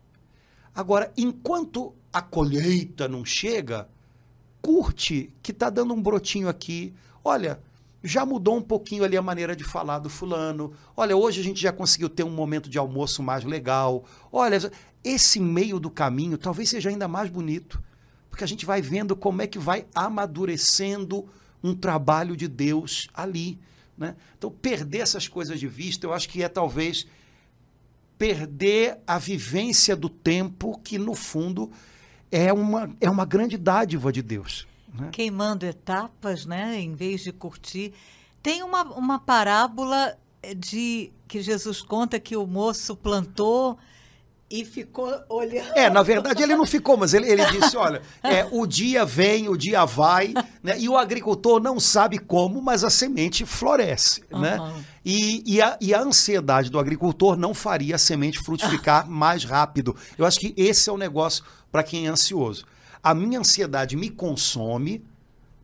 Agora, 0.74 1.12
enquanto 1.16 1.94
a 2.12 2.22
colheita 2.22 3.08
não 3.08 3.24
chega, 3.24 3.88
curte 4.62 5.32
que 5.42 5.52
está 5.52 5.70
dando 5.70 5.94
um 5.94 6.02
brotinho 6.02 6.48
aqui. 6.48 6.94
Olha, 7.24 7.60
já 8.02 8.24
mudou 8.24 8.56
um 8.56 8.62
pouquinho 8.62 9.04
ali 9.04 9.16
a 9.16 9.22
maneira 9.22 9.54
de 9.54 9.64
falar 9.64 9.98
do 9.98 10.08
fulano. 10.08 10.72
Olha, 10.96 11.16
hoje 11.16 11.40
a 11.40 11.44
gente 11.44 11.60
já 11.60 11.72
conseguiu 11.72 12.08
ter 12.08 12.24
um 12.24 12.30
momento 12.30 12.70
de 12.70 12.78
almoço 12.78 13.22
mais 13.22 13.44
legal. 13.44 14.04
Olha, 14.32 14.58
esse 15.04 15.40
meio 15.40 15.78
do 15.78 15.90
caminho 15.90 16.38
talvez 16.38 16.68
seja 16.68 16.88
ainda 16.88 17.08
mais 17.08 17.30
bonito, 17.30 17.82
porque 18.28 18.44
a 18.44 18.46
gente 18.46 18.64
vai 18.64 18.80
vendo 18.80 19.14
como 19.14 19.42
é 19.42 19.46
que 19.46 19.58
vai 19.58 19.86
amadurecendo 19.94 21.28
um 21.62 21.74
trabalho 21.74 22.36
de 22.36 22.48
Deus 22.48 23.08
ali. 23.12 23.60
Né? 24.00 24.16
Então, 24.38 24.50
perder 24.50 25.00
essas 25.00 25.28
coisas 25.28 25.60
de 25.60 25.68
vista, 25.68 26.06
eu 26.06 26.14
acho 26.14 26.26
que 26.30 26.42
é 26.42 26.48
talvez 26.48 27.06
perder 28.16 28.98
a 29.06 29.18
vivência 29.18 29.94
do 29.94 30.08
tempo, 30.08 30.80
que 30.82 30.98
no 30.98 31.14
fundo 31.14 31.70
é 32.32 32.50
uma, 32.50 32.90
é 32.98 33.10
uma 33.10 33.26
grande 33.26 33.58
dádiva 33.58 34.10
de 34.10 34.22
Deus. 34.22 34.66
Né? 34.92 35.10
Queimando 35.12 35.66
etapas, 35.66 36.46
né? 36.46 36.80
Em 36.80 36.94
vez 36.94 37.20
de 37.20 37.32
curtir. 37.32 37.92
Tem 38.42 38.62
uma, 38.62 38.82
uma 38.84 39.18
parábola 39.18 40.16
de 40.56 41.12
que 41.28 41.42
Jesus 41.42 41.82
conta 41.82 42.18
que 42.18 42.34
o 42.36 42.46
moço 42.46 42.96
plantou 42.96 43.78
e 44.50 44.64
ficou 44.64 45.12
olhando. 45.28 45.76
É, 45.76 45.88
na 45.88 46.02
verdade 46.02 46.42
ele 46.42 46.56
não 46.56 46.66
ficou, 46.66 46.96
mas 46.96 47.14
ele, 47.14 47.30
ele 47.30 47.44
disse: 47.46 47.76
olha, 47.76 48.02
é, 48.22 48.46
o 48.50 48.66
dia 48.66 49.04
vem, 49.04 49.48
o 49.48 49.56
dia 49.56 49.84
vai, 49.84 50.32
né? 50.62 50.78
e 50.78 50.88
o 50.88 50.96
agricultor 50.96 51.60
não 51.60 51.80
sabe 51.80 52.18
como, 52.18 52.60
mas 52.60 52.84
a 52.84 52.90
semente 52.90 53.44
floresce. 53.46 54.22
Uhum. 54.30 54.40
Né? 54.40 54.84
E, 55.04 55.42
e, 55.46 55.62
a, 55.62 55.78
e 55.80 55.94
a 55.94 56.00
ansiedade 56.00 56.70
do 56.70 56.78
agricultor 56.78 57.36
não 57.36 57.54
faria 57.54 57.94
a 57.94 57.98
semente 57.98 58.38
frutificar 58.38 59.08
mais 59.10 59.44
rápido. 59.44 59.96
Eu 60.18 60.26
acho 60.26 60.38
que 60.38 60.52
esse 60.56 60.88
é 60.90 60.92
o 60.92 60.98
negócio 60.98 61.44
para 61.72 61.82
quem 61.82 62.06
é 62.06 62.10
ansioso. 62.10 62.64
A 63.02 63.14
minha 63.14 63.40
ansiedade 63.40 63.96
me 63.96 64.10
consome, 64.10 65.02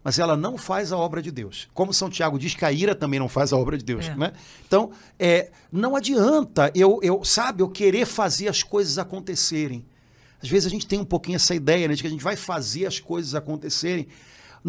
mas 0.03 0.19
ela 0.19 0.37
não 0.37 0.57
faz 0.57 0.91
a 0.93 0.97
obra 0.97 1.21
de 1.21 1.31
Deus. 1.31 1.69
Como 1.75 1.93
São 1.93 2.09
Tiago 2.09 2.38
diz 2.38 2.55
que 2.55 2.65
a 2.65 2.73
ira 2.73 2.95
também 2.95 3.21
não 3.21 3.29
faz 3.29 3.53
a 3.53 3.57
obra 3.57 3.76
de 3.76 3.85
Deus, 3.85 4.07
é. 4.07 4.15
né? 4.15 4.33
Então, 4.67 4.91
é, 5.19 5.50
não 5.71 5.95
adianta 5.95 6.71
eu, 6.75 7.00
eu, 7.03 7.23
sabe, 7.25 7.62
eu 7.62 7.69
querer 7.69 8.07
fazer 8.07 8.49
as 8.49 8.62
coisas 8.62 8.97
acontecerem. 8.97 9.85
Às 10.43 10.49
vezes 10.49 10.67
a 10.67 10.71
gente 10.71 10.87
tem 10.87 11.00
um 11.00 11.05
pouquinho 11.05 11.37
essa 11.37 11.55
ideia, 11.55 11.88
né, 11.88 11.95
de 11.95 12.03
que 12.03 12.07
a 12.07 12.11
gente 12.11 12.25
vai 12.25 12.37
fazer 12.37 12.87
as 12.87 13.00
coisas 13.00 13.35
acontecerem. 13.35 14.07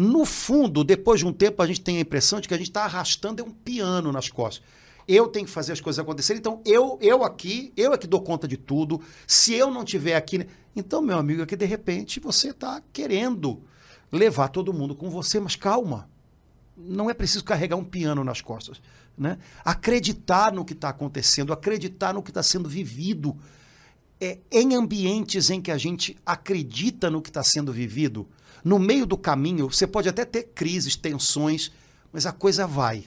No 0.00 0.24
fundo, 0.24 0.84
depois 0.84 1.18
de 1.18 1.26
um 1.26 1.32
tempo, 1.32 1.60
a 1.60 1.66
gente 1.66 1.80
tem 1.80 1.96
a 1.96 2.02
impressão 2.02 2.40
de 2.40 2.46
que 2.46 2.54
a 2.54 2.56
gente 2.56 2.68
está 2.68 2.84
arrastando 2.84 3.44
um 3.44 3.50
piano 3.50 4.12
nas 4.12 4.28
costas. 4.28 4.64
Eu 5.08 5.26
tenho 5.26 5.44
que 5.44 5.50
fazer 5.50 5.72
as 5.72 5.80
coisas 5.80 5.98
acontecerem, 5.98 6.38
então 6.38 6.62
eu, 6.64 6.96
eu 7.02 7.24
aqui, 7.24 7.72
eu 7.76 7.92
é 7.92 7.98
que 7.98 8.06
dou 8.06 8.22
conta 8.22 8.46
de 8.46 8.56
tudo. 8.56 9.00
Se 9.26 9.54
eu 9.54 9.72
não 9.72 9.84
tiver 9.84 10.14
aqui, 10.14 10.38
né? 10.38 10.46
então 10.76 11.02
meu 11.02 11.18
amigo, 11.18 11.42
é 11.42 11.46
que 11.46 11.56
de 11.56 11.64
repente 11.64 12.20
você 12.20 12.50
está 12.50 12.80
querendo 12.92 13.60
levar 14.12 14.50
todo 14.50 14.72
mundo 14.72 14.94
com 14.94 15.10
você, 15.10 15.40
mas 15.40 15.56
calma. 15.56 16.08
Não 16.76 17.10
é 17.10 17.14
preciso 17.14 17.42
carregar 17.42 17.74
um 17.74 17.84
piano 17.84 18.22
nas 18.22 18.40
costas. 18.40 18.80
Né? 19.16 19.36
Acreditar 19.64 20.52
no 20.52 20.64
que 20.64 20.74
está 20.74 20.90
acontecendo, 20.90 21.52
acreditar 21.52 22.14
no 22.14 22.22
que 22.22 22.30
está 22.30 22.44
sendo 22.44 22.68
vivido. 22.68 23.36
É, 24.20 24.38
em 24.48 24.76
ambientes 24.76 25.50
em 25.50 25.60
que 25.60 25.72
a 25.72 25.78
gente 25.78 26.16
acredita 26.24 27.10
no 27.10 27.20
que 27.20 27.30
está 27.30 27.42
sendo 27.42 27.72
vivido, 27.72 28.28
no 28.64 28.78
meio 28.78 29.06
do 29.06 29.16
caminho, 29.16 29.70
você 29.70 29.86
pode 29.86 30.08
até 30.08 30.24
ter 30.24 30.44
crises, 30.54 30.96
tensões, 30.96 31.70
mas 32.12 32.26
a 32.26 32.32
coisa 32.32 32.66
vai. 32.66 33.04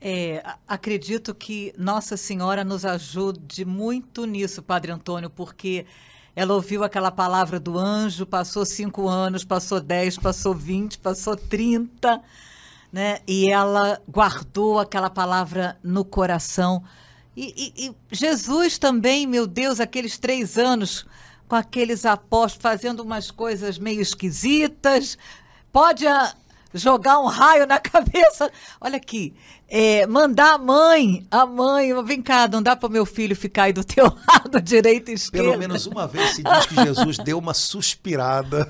É, 0.00 0.42
acredito 0.66 1.32
que 1.34 1.72
Nossa 1.78 2.16
Senhora 2.16 2.64
nos 2.64 2.84
ajude 2.84 3.64
muito 3.64 4.24
nisso, 4.24 4.60
Padre 4.60 4.90
Antônio, 4.90 5.30
porque 5.30 5.86
ela 6.34 6.54
ouviu 6.54 6.82
aquela 6.82 7.10
palavra 7.10 7.60
do 7.60 7.78
anjo, 7.78 8.26
passou 8.26 8.64
cinco 8.64 9.06
anos, 9.06 9.44
passou 9.44 9.80
dez, 9.80 10.18
passou 10.18 10.54
vinte, 10.54 10.98
passou 10.98 11.36
trinta, 11.36 12.20
né? 12.92 13.20
E 13.28 13.48
ela 13.48 14.00
guardou 14.08 14.78
aquela 14.78 15.08
palavra 15.08 15.78
no 15.84 16.04
coração. 16.04 16.82
E, 17.36 17.72
e, 17.76 17.86
e, 17.86 17.94
Jesus 18.10 18.78
também, 18.78 19.26
meu 19.26 19.46
Deus, 19.46 19.78
aqueles 19.78 20.18
três 20.18 20.58
anos 20.58 21.06
com 21.52 21.56
aqueles 21.56 22.06
apóstolos 22.06 22.62
fazendo 22.62 23.00
umas 23.00 23.30
coisas 23.30 23.76
meio 23.76 24.00
esquisitas. 24.00 25.18
Pode 25.70 26.06
a, 26.06 26.32
jogar 26.72 27.18
um 27.18 27.26
raio 27.26 27.66
na 27.66 27.76
cabeça. 27.78 28.50
Olha 28.80 28.96
aqui, 28.96 29.34
é, 29.68 30.06
mandar 30.06 30.54
a 30.54 30.58
mãe, 30.58 31.26
a 31.30 31.44
mãe, 31.44 31.92
vem 32.04 32.22
cá, 32.22 32.48
não 32.48 32.62
dá 32.62 32.74
para 32.74 32.88
meu 32.88 33.04
filho 33.04 33.36
ficar 33.36 33.64
aí 33.64 33.72
do 33.74 33.84
teu 33.84 34.04
lado, 34.04 34.62
direito 34.62 35.10
e 35.10 35.14
esquerdo. 35.14 35.44
Pelo 35.44 35.58
menos 35.58 35.84
uma 35.84 36.06
vez 36.06 36.36
se 36.36 36.42
diz 36.42 36.64
que 36.64 36.74
Jesus 36.74 37.18
deu 37.18 37.36
uma 37.36 37.52
suspirada. 37.52 38.66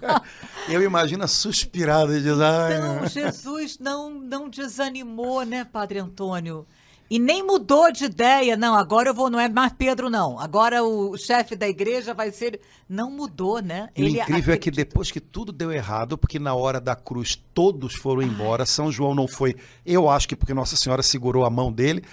Eu 0.68 0.82
imagino 0.82 1.24
a 1.24 1.26
suspirada 1.26 2.20
de 2.20 2.28
Então, 2.28 3.06
Jesus 3.08 3.78
não, 3.78 4.10
não 4.10 4.50
desanimou, 4.50 5.42
né, 5.46 5.64
Padre 5.64 6.00
Antônio? 6.00 6.66
E 7.10 7.18
nem 7.18 7.42
mudou 7.44 7.90
de 7.90 8.04
ideia, 8.04 8.56
não, 8.56 8.76
agora 8.76 9.08
eu 9.10 9.14
vou, 9.14 9.28
não 9.28 9.40
é 9.40 9.48
mais 9.48 9.72
Pedro, 9.72 10.08
não. 10.08 10.38
Agora 10.38 10.84
o 10.84 11.18
chefe 11.18 11.56
da 11.56 11.68
igreja 11.68 12.14
vai 12.14 12.30
ser. 12.30 12.60
Não 12.88 13.10
mudou, 13.10 13.60
né? 13.60 13.88
O 13.96 14.00
Ele 14.00 14.10
incrível 14.10 14.24
acredita. 14.26 14.52
é 14.52 14.56
que 14.56 14.70
depois 14.70 15.10
que 15.10 15.18
tudo 15.18 15.50
deu 15.50 15.72
errado, 15.72 16.16
porque 16.16 16.38
na 16.38 16.54
hora 16.54 16.80
da 16.80 16.94
cruz 16.94 17.34
todos 17.52 17.96
foram 17.96 18.22
embora, 18.22 18.62
Ai. 18.62 18.66
São 18.66 18.92
João 18.92 19.12
não 19.12 19.26
foi. 19.26 19.56
Eu 19.84 20.08
acho 20.08 20.28
que 20.28 20.36
porque 20.36 20.54
Nossa 20.54 20.76
Senhora 20.76 21.02
segurou 21.02 21.44
a 21.44 21.50
mão 21.50 21.72
dele, 21.72 22.04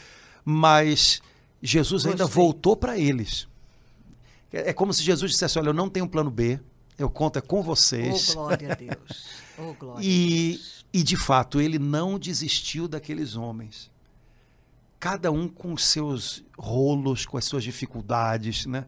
mas 0.44 1.22
Jesus 1.62 2.02
Gostei. 2.02 2.14
ainda 2.14 2.26
voltou 2.26 2.76
para 2.76 2.98
eles. 2.98 3.48
É, 4.52 4.72
é 4.72 4.74
como 4.74 4.92
se 4.92 5.04
Jesus 5.04 5.30
dissesse: 5.32 5.60
Olha, 5.60 5.70
eu 5.70 5.74
não 5.76 5.90
tenho 5.90 6.08
um 6.08 6.10
plano 6.10 6.32
B, 6.32 6.60
eu 6.98 7.08
conto 7.08 7.38
é 7.38 7.42
com 7.42 7.62
vocês. 7.62 8.32
Oh, 8.32 8.34
glória 8.42 8.72
a 8.72 8.76
Deus. 8.76 9.38
Oh, 9.60 9.74
glória 9.74 10.06
e, 10.06 10.06
a 10.06 10.54
Deus. 10.54 10.86
e 10.94 11.02
de 11.02 11.18
fato, 11.18 11.60
ele 11.60 11.80
não 11.80 12.20
desistiu 12.20 12.88
daqueles 12.88 13.36
homens 13.36 13.90
cada 15.00 15.32
um 15.32 15.48
com 15.48 15.74
os 15.74 15.86
seus 15.86 16.44
rolos, 16.58 17.26
com 17.26 17.38
as 17.38 17.46
suas 17.46 17.64
dificuldades, 17.64 18.66
né? 18.66 18.86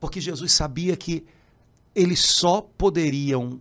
Porque 0.00 0.20
Jesus 0.20 0.52
sabia 0.52 0.96
que 0.96 1.24
eles 1.94 2.20
só 2.20 2.60
poderiam 2.60 3.60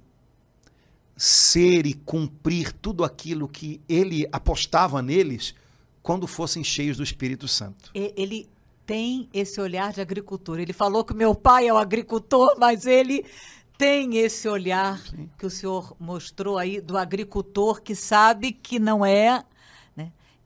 ser 1.15 1.85
e 1.85 1.93
cumprir 1.93 2.73
tudo 2.73 3.03
aquilo 3.03 3.47
que 3.47 3.79
ele 3.87 4.27
apostava 4.31 5.01
neles 5.01 5.53
quando 6.01 6.27
fossem 6.27 6.63
cheios 6.63 6.97
do 6.97 7.03
Espírito 7.03 7.47
Santo. 7.47 7.91
Ele 7.93 8.49
tem 8.85 9.29
esse 9.33 9.61
olhar 9.61 9.93
de 9.93 10.01
agricultor. 10.01 10.59
Ele 10.59 10.73
falou 10.73 11.05
que 11.05 11.13
meu 11.13 11.33
pai 11.33 11.67
é 11.67 11.73
o 11.73 11.77
agricultor, 11.77 12.55
mas 12.59 12.85
ele 12.85 13.23
tem 13.77 14.17
esse 14.17 14.47
olhar 14.47 14.99
Sim. 14.99 15.29
que 15.37 15.45
o 15.45 15.49
senhor 15.49 15.95
mostrou 15.99 16.57
aí 16.57 16.81
do 16.81 16.97
agricultor 16.97 17.81
que 17.81 17.95
sabe 17.95 18.51
que 18.51 18.79
não 18.79 19.05
é 19.05 19.43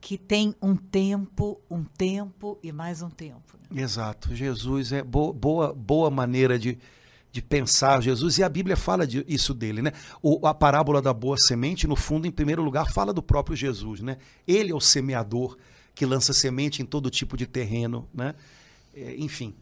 que 0.00 0.16
tem 0.16 0.54
um 0.62 0.76
tempo, 0.76 1.60
um 1.70 1.84
tempo 1.84 2.58
e 2.62 2.72
mais 2.72 3.02
um 3.02 3.10
tempo. 3.10 3.58
Né? 3.70 3.82
Exato. 3.82 4.34
Jesus 4.34 4.92
é 4.92 5.02
bo 5.02 5.32
boa, 5.32 5.74
boa 5.74 6.10
maneira 6.10 6.58
de, 6.58 6.78
de 7.32 7.42
pensar 7.42 8.02
Jesus 8.02 8.38
e 8.38 8.42
a 8.42 8.48
Bíblia 8.48 8.76
fala 8.76 9.06
de, 9.06 9.24
isso 9.28 9.52
dele, 9.52 9.82
né? 9.82 9.92
O, 10.22 10.46
a 10.46 10.54
parábola 10.54 11.02
da 11.02 11.12
boa 11.12 11.36
semente, 11.36 11.86
no 11.86 11.96
fundo, 11.96 12.26
em 12.26 12.30
primeiro 12.30 12.62
lugar, 12.62 12.90
fala 12.92 13.12
do 13.12 13.22
próprio 13.22 13.56
Jesus, 13.56 14.00
né? 14.00 14.18
Ele 14.46 14.70
é 14.70 14.74
o 14.74 14.80
semeador 14.80 15.56
que 15.94 16.06
lança 16.06 16.32
semente 16.32 16.80
em 16.80 16.86
todo 16.86 17.10
tipo 17.10 17.36
de 17.36 17.46
terreno, 17.46 18.08
né? 18.14 18.34
É, 18.94 19.16
enfim, 19.16 19.54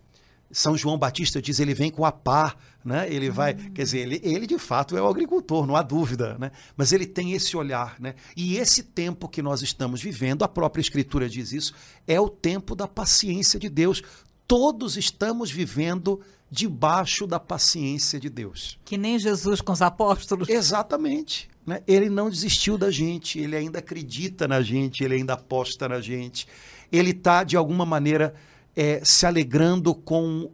são 0.51 0.77
João 0.77 0.97
Batista 0.97 1.43
diz 1.43 1.59
ele 1.59 1.75
vem 1.75 1.91
com 1.91 2.05
a 2.05 2.13
pá, 2.13 2.55
né? 2.85 3.13
Ele 3.13 3.31
vai, 3.31 3.55
hum. 3.55 3.73
quer 3.75 3.83
dizer, 3.83 3.99
ele, 3.99 4.21
ele 4.23 4.47
de 4.47 4.59
fato 4.59 4.97
é 4.97 5.03
o 5.03 5.09
agricultor, 5.09 5.67
não 5.67 5.77
há 5.77 5.83
dúvida, 5.83 6.37
né? 6.39 6.53
Mas 6.77 6.93
ele 6.93 7.07
tem 7.07 7.33
esse 7.33 7.57
olhar, 7.57 7.97
né? 7.99 8.15
E 8.37 8.57
esse 8.57 8.83
tempo 8.83 9.29
que 9.29 9.43
nós 9.43 9.63
estamos 9.63 10.01
vivendo, 10.01 10.45
a 10.45 10.49
própria 10.49 10.81
escritura 10.81 11.29
diz 11.29 11.53
isso, 11.53 11.75
é 12.07 12.21
o 12.21 12.29
tempo 12.29 12.75
da 12.75 12.87
paciência 12.87 13.59
de 13.59 13.69
Deus. 13.69 14.03
Todos 14.47 14.97
estamos 14.97 15.51
vivendo 15.51 16.21
debaixo 16.51 17.27
da 17.27 17.41
paciência 17.41 18.21
de 18.21 18.31
Deus. 18.31 18.79
Que 18.85 18.97
nem 18.97 19.19
Jesus 19.19 19.61
com 19.61 19.73
os 19.73 19.83
apóstolos. 19.83 20.49
Exatamente. 20.49 21.49
Né? 21.67 21.83
Ele 21.87 22.09
não 22.09 22.31
desistiu 22.31 22.79
da 22.79 22.91
gente, 22.91 23.41
ele 23.41 23.57
ainda 23.57 23.81
acredita 23.81 24.47
na 24.47 24.63
gente, 24.63 25.03
ele 25.03 25.17
ainda 25.17 25.35
aposta 25.35 25.89
na 25.89 26.01
gente. 26.01 26.47
Ele 26.93 27.11
está, 27.11 27.43
de 27.43 27.57
alguma 27.57 27.85
maneira, 27.85 28.35
é, 28.77 29.01
se 29.03 29.25
alegrando 29.25 29.95
com 29.95 30.51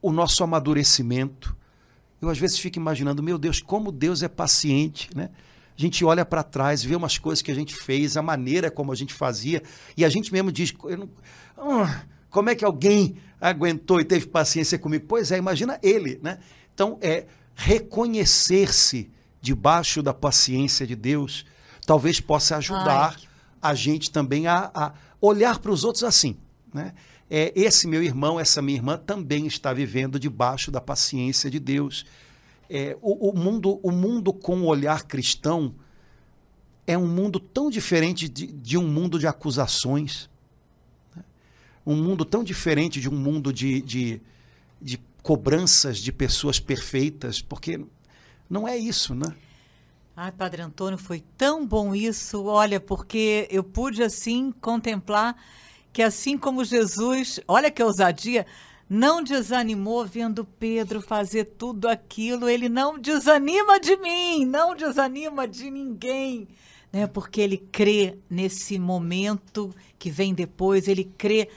o 0.00 0.12
nosso 0.12 0.44
amadurecimento. 0.44 1.56
Eu 2.22 2.30
às 2.30 2.38
vezes 2.38 2.58
fico 2.58 2.78
imaginando, 2.78 3.22
meu 3.22 3.36
Deus, 3.36 3.60
como 3.60 3.90
Deus 3.90 4.22
é 4.22 4.28
paciente, 4.28 5.10
né? 5.14 5.30
A 5.76 5.80
gente 5.80 6.04
olha 6.04 6.24
para 6.24 6.42
trás, 6.42 6.82
vê 6.82 6.96
umas 6.96 7.18
coisas 7.18 7.40
que 7.40 7.52
a 7.52 7.54
gente 7.54 7.74
fez, 7.74 8.16
a 8.16 8.22
maneira 8.22 8.68
como 8.68 8.90
a 8.90 8.96
gente 8.96 9.14
fazia, 9.14 9.62
e 9.96 10.04
a 10.04 10.08
gente 10.08 10.32
mesmo 10.32 10.50
diz, 10.50 10.74
não, 10.96 11.08
ah, 11.56 12.02
como 12.30 12.50
é 12.50 12.54
que 12.54 12.64
alguém 12.64 13.16
aguentou 13.40 14.00
e 14.00 14.04
teve 14.04 14.26
paciência 14.26 14.76
comigo? 14.76 15.04
Pois 15.06 15.30
é, 15.30 15.38
imagina 15.38 15.78
ele, 15.80 16.18
né? 16.20 16.38
Então, 16.74 16.98
é 17.00 17.26
reconhecer-se 17.54 19.10
debaixo 19.40 20.02
da 20.02 20.12
paciência 20.12 20.84
de 20.84 20.96
Deus, 20.96 21.46
talvez 21.86 22.20
possa 22.20 22.56
ajudar 22.56 23.14
Ai. 23.16 23.28
a 23.62 23.74
gente 23.74 24.10
também 24.10 24.48
a, 24.48 24.70
a 24.74 24.92
olhar 25.20 25.60
para 25.60 25.70
os 25.70 25.84
outros 25.84 26.02
assim, 26.02 26.36
né? 26.74 26.92
É, 27.30 27.52
esse 27.54 27.86
meu 27.86 28.02
irmão, 28.02 28.40
essa 28.40 28.62
minha 28.62 28.78
irmã 28.78 28.96
também 28.96 29.46
está 29.46 29.72
vivendo 29.72 30.18
debaixo 30.18 30.70
da 30.70 30.80
paciência 30.80 31.50
de 31.50 31.58
Deus. 31.58 32.06
É, 32.70 32.96
o, 33.02 33.30
o, 33.30 33.36
mundo, 33.36 33.78
o 33.82 33.90
mundo 33.90 34.32
com 34.32 34.62
o 34.62 34.66
olhar 34.66 35.04
cristão 35.04 35.74
é 36.86 36.96
um 36.96 37.06
mundo 37.06 37.38
tão 37.38 37.68
diferente 37.68 38.28
de, 38.28 38.46
de 38.46 38.78
um 38.78 38.88
mundo 38.88 39.18
de 39.18 39.26
acusações, 39.26 40.30
né? 41.14 41.22
um 41.84 41.96
mundo 41.96 42.24
tão 42.24 42.42
diferente 42.42 42.98
de 42.98 43.08
um 43.10 43.16
mundo 43.16 43.52
de, 43.52 43.82
de, 43.82 44.22
de 44.80 44.98
cobranças 45.22 45.98
de 45.98 46.10
pessoas 46.10 46.58
perfeitas, 46.58 47.42
porque 47.42 47.84
não 48.48 48.66
é 48.66 48.76
isso, 48.76 49.14
né? 49.14 49.34
Ai, 50.16 50.32
Padre 50.32 50.62
Antônio, 50.62 50.98
foi 50.98 51.22
tão 51.36 51.66
bom 51.66 51.94
isso, 51.94 52.44
olha, 52.44 52.80
porque 52.80 53.46
eu 53.50 53.62
pude 53.62 54.02
assim 54.02 54.50
contemplar 54.50 55.36
que 55.98 56.02
assim 56.04 56.38
como 56.38 56.64
Jesus, 56.64 57.40
olha 57.48 57.72
que 57.72 57.82
ousadia, 57.82 58.46
não 58.88 59.20
desanimou 59.20 60.06
vendo 60.06 60.44
Pedro 60.44 61.00
fazer 61.00 61.44
tudo 61.58 61.88
aquilo, 61.88 62.48
ele 62.48 62.68
não 62.68 63.00
desanima 63.00 63.80
de 63.80 63.96
mim, 63.96 64.44
não 64.44 64.76
desanima 64.76 65.48
de 65.48 65.68
ninguém, 65.68 66.46
né? 66.92 67.08
Porque 67.08 67.40
ele 67.40 67.58
crê 67.72 68.16
nesse 68.30 68.78
momento 68.78 69.74
que 69.98 70.08
vem 70.08 70.32
depois, 70.32 70.86
ele 70.86 71.02
crê 71.02 71.48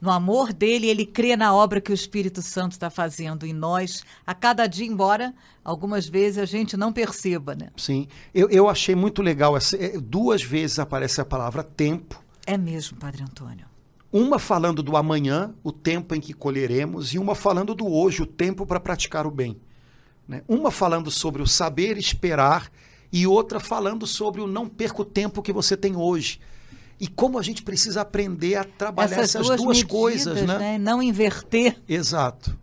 no 0.00 0.10
amor 0.10 0.50
dele, 0.50 0.86
ele 0.86 1.04
crê 1.04 1.36
na 1.36 1.54
obra 1.54 1.78
que 1.78 1.92
o 1.92 1.94
Espírito 1.94 2.40
Santo 2.40 2.72
está 2.72 2.88
fazendo 2.88 3.44
em 3.44 3.52
nós 3.52 4.02
a 4.26 4.34
cada 4.34 4.66
dia, 4.66 4.86
embora 4.86 5.34
algumas 5.62 6.08
vezes 6.08 6.38
a 6.38 6.46
gente 6.46 6.74
não 6.74 6.90
perceba, 6.90 7.54
né? 7.54 7.68
Sim, 7.76 8.08
eu, 8.32 8.48
eu 8.48 8.66
achei 8.66 8.94
muito 8.94 9.20
legal, 9.20 9.58
essa, 9.58 9.76
é, 9.76 9.98
duas 9.98 10.42
vezes 10.42 10.78
aparece 10.78 11.20
a 11.20 11.24
palavra 11.26 11.62
tempo. 11.62 12.24
É 12.46 12.56
mesmo, 12.56 12.96
Padre 12.96 13.22
Antônio. 13.22 13.69
Uma 14.12 14.38
falando 14.38 14.82
do 14.82 14.96
amanhã, 14.96 15.54
o 15.62 15.70
tempo 15.70 16.14
em 16.14 16.20
que 16.20 16.32
colheremos, 16.32 17.14
e 17.14 17.18
uma 17.18 17.34
falando 17.34 17.74
do 17.74 17.86
hoje, 17.86 18.22
o 18.22 18.26
tempo 18.26 18.66
para 18.66 18.80
praticar 18.80 19.26
o 19.26 19.30
bem. 19.30 19.56
Né? 20.26 20.42
Uma 20.48 20.70
falando 20.70 21.10
sobre 21.10 21.42
o 21.42 21.46
saber 21.46 21.96
esperar 21.96 22.70
e 23.12 23.26
outra 23.26 23.60
falando 23.60 24.06
sobre 24.06 24.40
o 24.40 24.46
não 24.46 24.68
perca 24.68 25.02
o 25.02 25.04
tempo 25.04 25.42
que 25.42 25.52
você 25.52 25.76
tem 25.76 25.96
hoje. 25.96 26.40
E 27.00 27.08
como 27.08 27.38
a 27.38 27.42
gente 27.42 27.62
precisa 27.62 28.02
aprender 28.02 28.56
a 28.56 28.64
trabalhar 28.64 29.16
essas, 29.16 29.36
essas 29.36 29.46
duas, 29.46 29.60
duas 29.60 29.76
medidas, 29.78 30.00
coisas, 30.00 30.42
né? 30.42 30.58
né? 30.58 30.78
Não 30.78 31.02
inverter. 31.02 31.80
Exato. 31.88 32.56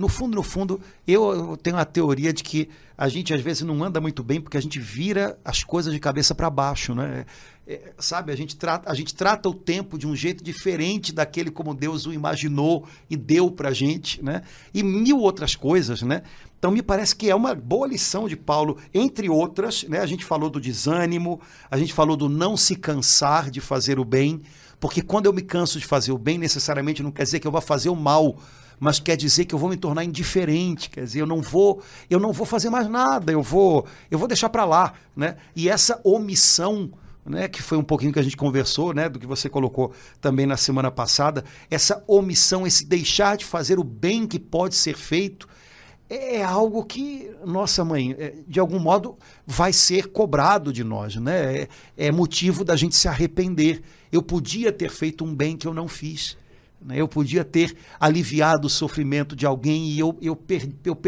No 0.00 0.08
fundo, 0.08 0.34
no 0.34 0.42
fundo, 0.42 0.80
eu 1.06 1.58
tenho 1.62 1.76
a 1.76 1.84
teoria 1.84 2.32
de 2.32 2.42
que 2.42 2.70
a 2.96 3.06
gente 3.06 3.34
às 3.34 3.42
vezes 3.42 3.62
não 3.62 3.84
anda 3.84 4.00
muito 4.00 4.22
bem 4.22 4.40
porque 4.40 4.56
a 4.56 4.60
gente 4.60 4.78
vira 4.78 5.38
as 5.44 5.62
coisas 5.62 5.92
de 5.92 6.00
cabeça 6.00 6.34
para 6.34 6.48
baixo, 6.48 6.94
né? 6.94 7.26
É, 7.66 7.92
sabe, 7.98 8.32
a 8.32 8.36
gente, 8.36 8.56
trata, 8.56 8.90
a 8.90 8.94
gente 8.94 9.14
trata 9.14 9.48
o 9.48 9.54
tempo 9.54 9.98
de 9.98 10.06
um 10.06 10.16
jeito 10.16 10.42
diferente 10.42 11.12
daquele 11.12 11.50
como 11.50 11.74
Deus 11.74 12.06
o 12.06 12.12
imaginou 12.14 12.86
e 13.10 13.16
deu 13.16 13.50
para 13.50 13.68
a 13.68 13.72
gente, 13.74 14.24
né? 14.24 14.42
E 14.72 14.82
mil 14.82 15.18
outras 15.18 15.54
coisas, 15.54 16.00
né? 16.00 16.22
Então 16.58 16.70
me 16.70 16.82
parece 16.82 17.14
que 17.14 17.28
é 17.28 17.34
uma 17.34 17.54
boa 17.54 17.86
lição 17.86 18.26
de 18.26 18.36
Paulo, 18.36 18.78
entre 18.92 19.28
outras, 19.28 19.84
né? 19.84 20.00
A 20.00 20.06
gente 20.06 20.24
falou 20.24 20.48
do 20.48 20.58
desânimo, 20.60 21.40
a 21.70 21.76
gente 21.76 21.92
falou 21.92 22.16
do 22.16 22.28
não 22.28 22.56
se 22.56 22.74
cansar 22.74 23.50
de 23.50 23.60
fazer 23.60 23.98
o 23.98 24.04
bem, 24.04 24.40
porque 24.80 25.02
quando 25.02 25.26
eu 25.26 25.32
me 25.32 25.42
canso 25.42 25.78
de 25.78 25.86
fazer 25.86 26.10
o 26.10 26.18
bem, 26.18 26.38
necessariamente 26.38 27.02
não 27.02 27.12
quer 27.12 27.24
dizer 27.24 27.38
que 27.38 27.46
eu 27.46 27.52
vá 27.52 27.60
fazer 27.60 27.90
o 27.90 27.96
mal, 27.96 28.36
mas 28.80 28.98
quer 28.98 29.14
dizer 29.14 29.44
que 29.44 29.54
eu 29.54 29.58
vou 29.58 29.68
me 29.68 29.76
tornar 29.76 30.02
indiferente, 30.02 30.88
quer 30.88 31.04
dizer, 31.04 31.20
eu 31.20 31.26
não 31.26 31.42
vou, 31.42 31.82
eu 32.08 32.18
não 32.18 32.32
vou 32.32 32.46
fazer 32.46 32.70
mais 32.70 32.88
nada, 32.88 33.30
eu 33.30 33.42
vou, 33.42 33.86
eu 34.10 34.18
vou 34.18 34.26
deixar 34.26 34.48
para 34.48 34.64
lá, 34.64 34.94
né? 35.14 35.36
E 35.54 35.68
essa 35.68 36.00
omissão 36.02 36.90
né, 37.24 37.46
que 37.46 37.62
foi 37.62 37.76
um 37.76 37.84
pouquinho 37.84 38.12
que 38.12 38.18
a 38.18 38.22
gente 38.22 38.36
conversou, 38.36 38.94
né, 38.94 39.08
do 39.08 39.18
que 39.18 39.26
você 39.26 39.48
colocou 39.48 39.92
também 40.20 40.46
na 40.46 40.56
semana 40.56 40.90
passada, 40.90 41.44
essa 41.70 42.02
omissão, 42.08 42.66
esse 42.66 42.84
deixar 42.84 43.36
de 43.36 43.44
fazer 43.44 43.78
o 43.78 43.84
bem 43.84 44.26
que 44.26 44.38
pode 44.38 44.74
ser 44.74 44.96
feito, 44.96 45.46
é 46.08 46.42
algo 46.42 46.84
que, 46.84 47.30
nossa 47.46 47.84
mãe, 47.84 48.16
é, 48.18 48.34
de 48.48 48.58
algum 48.58 48.80
modo 48.80 49.16
vai 49.46 49.72
ser 49.72 50.08
cobrado 50.08 50.72
de 50.72 50.82
nós, 50.82 51.14
né? 51.14 51.56
É, 51.56 51.68
é 51.96 52.10
motivo 52.10 52.64
da 52.64 52.74
gente 52.74 52.96
se 52.96 53.06
arrepender. 53.06 53.80
Eu 54.10 54.20
podia 54.20 54.72
ter 54.72 54.90
feito 54.90 55.24
um 55.24 55.32
bem 55.32 55.56
que 55.56 55.68
eu 55.68 55.72
não 55.72 55.86
fiz. 55.86 56.36
Né? 56.80 57.00
Eu 57.00 57.06
podia 57.06 57.44
ter 57.44 57.76
aliviado 57.98 58.66
o 58.66 58.70
sofrimento 58.70 59.36
de 59.36 59.46
alguém 59.46 59.88
e 59.88 59.98
eu, 59.98 60.16
eu, 60.20 60.40
eu, 60.84 60.98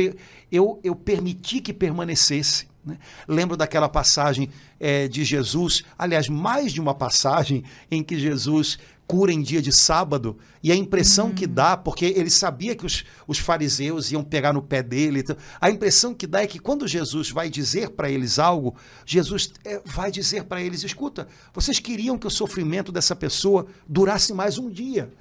eu, 0.51 0.81
eu 0.85 0.95
permiti 0.95 1.61
que 1.61 1.73
permanecesse. 1.73 2.67
Né? 2.85 2.99
Lembro 3.27 3.57
daquela 3.57 3.89
passagem 3.89 4.51
é, 4.79 5.09
de 5.09 5.25
Jesus, 5.25 5.85
aliás, 5.99 6.29
mais 6.29 6.73
de 6.73 6.81
uma 6.81 6.95
passagem 6.95 7.65
em 7.91 8.03
que 8.03 8.19
Jesus 8.19 8.79
cura 9.07 9.33
em 9.33 9.43
dia 9.43 9.61
de 9.61 9.71
sábado, 9.71 10.39
e 10.63 10.73
a 10.73 10.77
impressão 10.77 11.27
uhum. 11.27 11.35
que 11.35 11.47
dá, 11.47 11.77
porque 11.77 12.07
ele 12.07 12.31
sabia 12.31 12.75
que 12.75 12.87
os, 12.87 13.05
os 13.27 13.39
fariseus 13.39 14.11
iam 14.11 14.25
pegar 14.25 14.55
no 14.55 14.63
pé 14.63 14.83
dele, 14.83 15.21
então, 15.21 15.37
a 15.61 15.71
impressão 15.71 16.15
que 16.15 16.27
dá 16.27 16.41
é 16.41 16.47
que 16.47 16.59
quando 16.59 16.89
Jesus 16.89 17.31
vai 17.31 17.51
dizer 17.51 17.91
para 17.91 18.11
eles 18.11 18.39
algo, 18.39 18.75
Jesus 19.05 19.53
é, 19.65 19.83
vai 19.85 20.11
dizer 20.11 20.45
para 20.45 20.63
eles: 20.63 20.83
escuta, 20.83 21.29
vocês 21.53 21.79
queriam 21.79 22.17
que 22.17 22.27
o 22.27 22.31
sofrimento 22.31 22.91
dessa 22.91 23.15
pessoa 23.15 23.67
durasse 23.87 24.33
mais 24.33 24.57
um 24.57 24.71
dia 24.71 25.13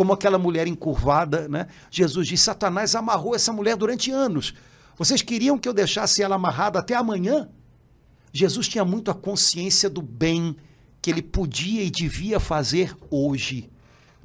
como 0.00 0.14
aquela 0.14 0.38
mulher 0.38 0.66
encurvada, 0.66 1.46
né? 1.46 1.66
Jesus 1.90 2.26
diz: 2.26 2.40
Satanás 2.40 2.94
amarrou 2.94 3.34
essa 3.34 3.52
mulher 3.52 3.76
durante 3.76 4.10
anos. 4.10 4.54
Vocês 4.96 5.20
queriam 5.20 5.58
que 5.58 5.68
eu 5.68 5.74
deixasse 5.74 6.22
ela 6.22 6.36
amarrada 6.36 6.78
até 6.78 6.94
amanhã? 6.94 7.50
Jesus 8.32 8.66
tinha 8.66 8.82
muito 8.82 9.10
a 9.10 9.14
consciência 9.14 9.90
do 9.90 10.00
bem 10.00 10.56
que 11.02 11.10
ele 11.10 11.20
podia 11.20 11.82
e 11.82 11.90
devia 11.90 12.40
fazer 12.40 12.96
hoje. 13.10 13.68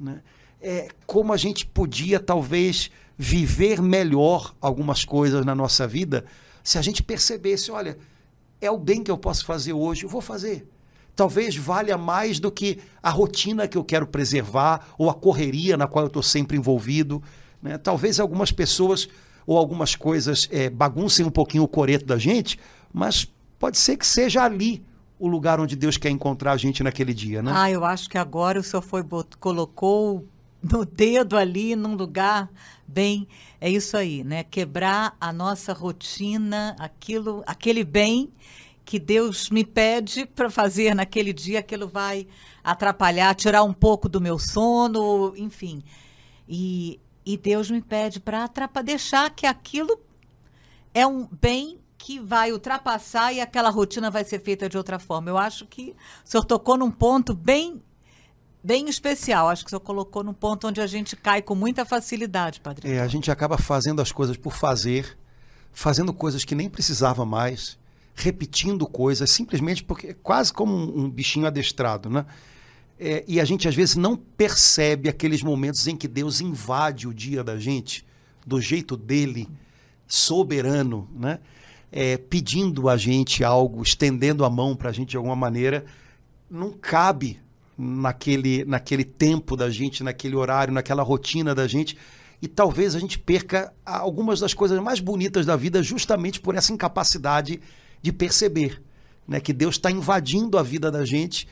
Né? 0.00 0.22
É, 0.62 0.88
como 1.04 1.34
a 1.34 1.36
gente 1.36 1.66
podia, 1.66 2.18
talvez, 2.18 2.90
viver 3.18 3.82
melhor 3.82 4.54
algumas 4.62 5.04
coisas 5.04 5.44
na 5.44 5.54
nossa 5.54 5.86
vida 5.86 6.24
se 6.64 6.78
a 6.78 6.80
gente 6.80 7.02
percebesse: 7.02 7.70
olha, 7.70 7.98
é 8.62 8.70
o 8.70 8.78
bem 8.78 9.04
que 9.04 9.10
eu 9.10 9.18
posso 9.18 9.44
fazer 9.44 9.74
hoje, 9.74 10.04
eu 10.04 10.08
vou 10.08 10.22
fazer 10.22 10.66
talvez 11.16 11.56
valha 11.56 11.96
mais 11.96 12.38
do 12.38 12.52
que 12.52 12.78
a 13.02 13.10
rotina 13.10 13.66
que 13.66 13.76
eu 13.76 13.82
quero 13.82 14.06
preservar 14.06 14.88
ou 14.98 15.08
a 15.08 15.14
correria 15.14 15.76
na 15.76 15.88
qual 15.88 16.04
eu 16.04 16.08
estou 16.08 16.22
sempre 16.22 16.56
envolvido. 16.56 17.22
Né? 17.62 17.78
Talvez 17.78 18.20
algumas 18.20 18.52
pessoas 18.52 19.08
ou 19.46 19.56
algumas 19.56 19.96
coisas 19.96 20.46
é, 20.52 20.68
baguncem 20.68 21.24
um 21.24 21.30
pouquinho 21.30 21.62
o 21.62 21.68
coreto 21.68 22.04
da 22.04 22.18
gente, 22.18 22.58
mas 22.92 23.26
pode 23.58 23.78
ser 23.78 23.96
que 23.96 24.06
seja 24.06 24.42
ali 24.42 24.84
o 25.18 25.26
lugar 25.26 25.58
onde 25.58 25.74
Deus 25.74 25.96
quer 25.96 26.10
encontrar 26.10 26.52
a 26.52 26.56
gente 26.56 26.82
naquele 26.82 27.14
dia, 27.14 27.42
né? 27.42 27.50
Ah, 27.54 27.70
eu 27.70 27.84
acho 27.84 28.10
que 28.10 28.18
agora 28.18 28.60
o 28.60 28.62
senhor 28.62 28.82
foi 28.82 29.02
colocou 29.40 30.28
no 30.62 30.84
dedo 30.84 31.36
ali 31.36 31.74
num 31.74 31.94
lugar 31.94 32.50
bem 32.86 33.26
é 33.60 33.70
isso 33.70 33.96
aí, 33.96 34.22
né? 34.22 34.44
Quebrar 34.44 35.16
a 35.20 35.32
nossa 35.32 35.72
rotina, 35.72 36.76
aquilo, 36.78 37.42
aquele 37.46 37.82
bem 37.84 38.30
que 38.86 39.00
Deus 39.00 39.50
me 39.50 39.64
pede 39.64 40.24
para 40.24 40.48
fazer 40.48 40.94
naquele 40.94 41.32
dia, 41.32 41.58
aquilo 41.58 41.88
vai 41.88 42.28
atrapalhar, 42.62 43.34
tirar 43.34 43.64
um 43.64 43.72
pouco 43.72 44.08
do 44.08 44.20
meu 44.20 44.38
sono, 44.38 45.34
enfim. 45.36 45.82
E, 46.48 47.00
e 47.26 47.36
Deus 47.36 47.68
me 47.68 47.82
pede 47.82 48.20
para 48.20 48.48
deixar 48.84 49.28
que 49.30 49.44
aquilo 49.44 49.98
é 50.94 51.04
um 51.04 51.28
bem 51.42 51.80
que 51.98 52.20
vai 52.20 52.52
ultrapassar 52.52 53.32
e 53.32 53.40
aquela 53.40 53.70
rotina 53.70 54.08
vai 54.08 54.22
ser 54.22 54.38
feita 54.38 54.68
de 54.68 54.78
outra 54.78 55.00
forma. 55.00 55.30
Eu 55.30 55.36
acho 55.36 55.66
que 55.66 55.90
o 56.24 56.28
senhor 56.28 56.44
tocou 56.44 56.78
num 56.78 56.90
ponto 56.90 57.34
bem 57.34 57.82
bem 58.62 58.88
especial. 58.88 59.48
Acho 59.48 59.64
que 59.64 59.68
o 59.68 59.70
senhor 59.70 59.80
colocou 59.80 60.22
num 60.22 60.34
ponto 60.34 60.68
onde 60.68 60.80
a 60.80 60.86
gente 60.86 61.16
cai 61.16 61.42
com 61.42 61.56
muita 61.56 61.84
facilidade, 61.84 62.60
Padre. 62.60 62.88
É, 62.88 63.00
a 63.00 63.08
gente 63.08 63.32
acaba 63.32 63.58
fazendo 63.58 64.00
as 64.00 64.12
coisas 64.12 64.36
por 64.36 64.52
fazer, 64.52 65.18
fazendo 65.72 66.12
coisas 66.12 66.44
que 66.44 66.54
nem 66.54 66.70
precisava 66.70 67.26
mais 67.26 67.76
repetindo 68.16 68.86
coisas, 68.86 69.30
simplesmente 69.30 69.84
porque 69.84 70.14
quase 70.14 70.52
como 70.52 70.74
um, 70.74 71.04
um 71.04 71.10
bichinho 71.10 71.46
adestrado, 71.46 72.08
né? 72.08 72.24
É, 72.98 73.22
e 73.28 73.38
a 73.38 73.44
gente 73.44 73.68
às 73.68 73.74
vezes 73.74 73.94
não 73.94 74.16
percebe 74.16 75.06
aqueles 75.06 75.42
momentos 75.42 75.86
em 75.86 75.94
que 75.94 76.08
Deus 76.08 76.40
invade 76.40 77.06
o 77.06 77.12
dia 77.12 77.44
da 77.44 77.58
gente 77.58 78.06
do 78.46 78.58
jeito 78.58 78.96
dele, 78.96 79.46
soberano, 80.08 81.08
né? 81.14 81.38
É, 81.92 82.16
pedindo 82.16 82.88
a 82.88 82.96
gente 82.96 83.44
algo, 83.44 83.82
estendendo 83.82 84.44
a 84.44 84.50
mão 84.50 84.74
para 84.74 84.90
a 84.90 84.92
gente 84.92 85.10
de 85.10 85.16
alguma 85.16 85.36
maneira, 85.36 85.84
não 86.50 86.72
cabe 86.72 87.38
naquele, 87.76 88.64
naquele 88.64 89.04
tempo 89.04 89.56
da 89.56 89.68
gente, 89.68 90.02
naquele 90.02 90.34
horário, 90.34 90.72
naquela 90.72 91.02
rotina 91.02 91.54
da 91.54 91.66
gente. 91.66 91.96
E 92.40 92.48
talvez 92.48 92.94
a 92.94 92.98
gente 92.98 93.18
perca 93.18 93.72
algumas 93.84 94.40
das 94.40 94.54
coisas 94.54 94.80
mais 94.80 95.00
bonitas 95.00 95.46
da 95.46 95.56
vida 95.56 95.82
justamente 95.82 96.40
por 96.40 96.54
essa 96.54 96.72
incapacidade 96.72 97.60
de 98.02 98.12
perceber 98.12 98.82
né, 99.26 99.40
que 99.40 99.52
Deus 99.52 99.76
está 99.76 99.90
invadindo 99.90 100.58
a 100.58 100.62
vida 100.62 100.90
da 100.90 101.04
gente 101.04 101.48